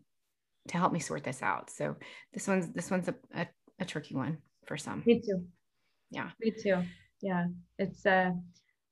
to 0.69 0.77
help 0.77 0.93
me 0.93 1.01
sort 1.01 1.25
this 1.25 1.43
out. 1.43 1.71
So 1.71 1.97
this 2.33 2.49
one's 2.49 2.73
this 2.73 2.91
one's 2.91 3.09
a, 3.09 3.15
a, 3.35 3.47
a 3.81 3.85
tricky 3.85 4.15
one 4.15 4.39
for 4.67 4.77
some. 4.77 5.03
Me 5.07 5.21
too. 5.21 5.45
Yeah. 6.11 6.31
Me 6.41 6.51
too. 6.51 6.83
Yeah. 7.23 7.47
It's 7.79 8.05
uh 8.05 8.33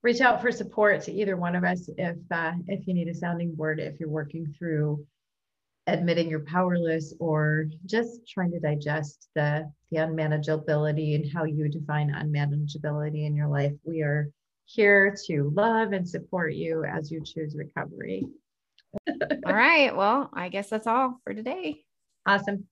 reach 0.05 0.21
out 0.21 0.39
for 0.39 0.51
support 0.51 1.01
to 1.01 1.11
either 1.11 1.35
one 1.35 1.55
of 1.55 1.63
us 1.63 1.89
if 1.97 2.17
uh, 2.31 2.51
if 2.67 2.85
you 2.87 2.93
need 2.93 3.07
a 3.07 3.13
sounding 3.13 3.55
board 3.55 3.79
if 3.79 3.99
you're 3.99 4.07
working 4.07 4.53
through 4.55 5.03
admitting 5.87 6.29
you're 6.29 6.45
powerless 6.45 7.15
or 7.19 7.65
just 7.87 8.21
trying 8.27 8.51
to 8.51 8.59
digest 8.59 9.29
the 9.33 9.67
the 9.89 9.97
unmanageability 9.97 11.15
and 11.15 11.25
how 11.33 11.43
you 11.43 11.67
define 11.69 12.11
unmanageability 12.11 13.25
in 13.25 13.35
your 13.35 13.47
life 13.47 13.73
we 13.83 14.03
are 14.03 14.29
here 14.65 15.15
to 15.25 15.51
love 15.55 15.91
and 15.91 16.07
support 16.07 16.53
you 16.53 16.83
as 16.85 17.11
you 17.11 17.19
choose 17.23 17.55
recovery 17.57 18.23
all 19.45 19.53
right 19.53 19.95
well 19.95 20.29
i 20.33 20.49
guess 20.49 20.69
that's 20.69 20.87
all 20.87 21.19
for 21.23 21.33
today. 21.33 21.83
Awesome 22.25 22.67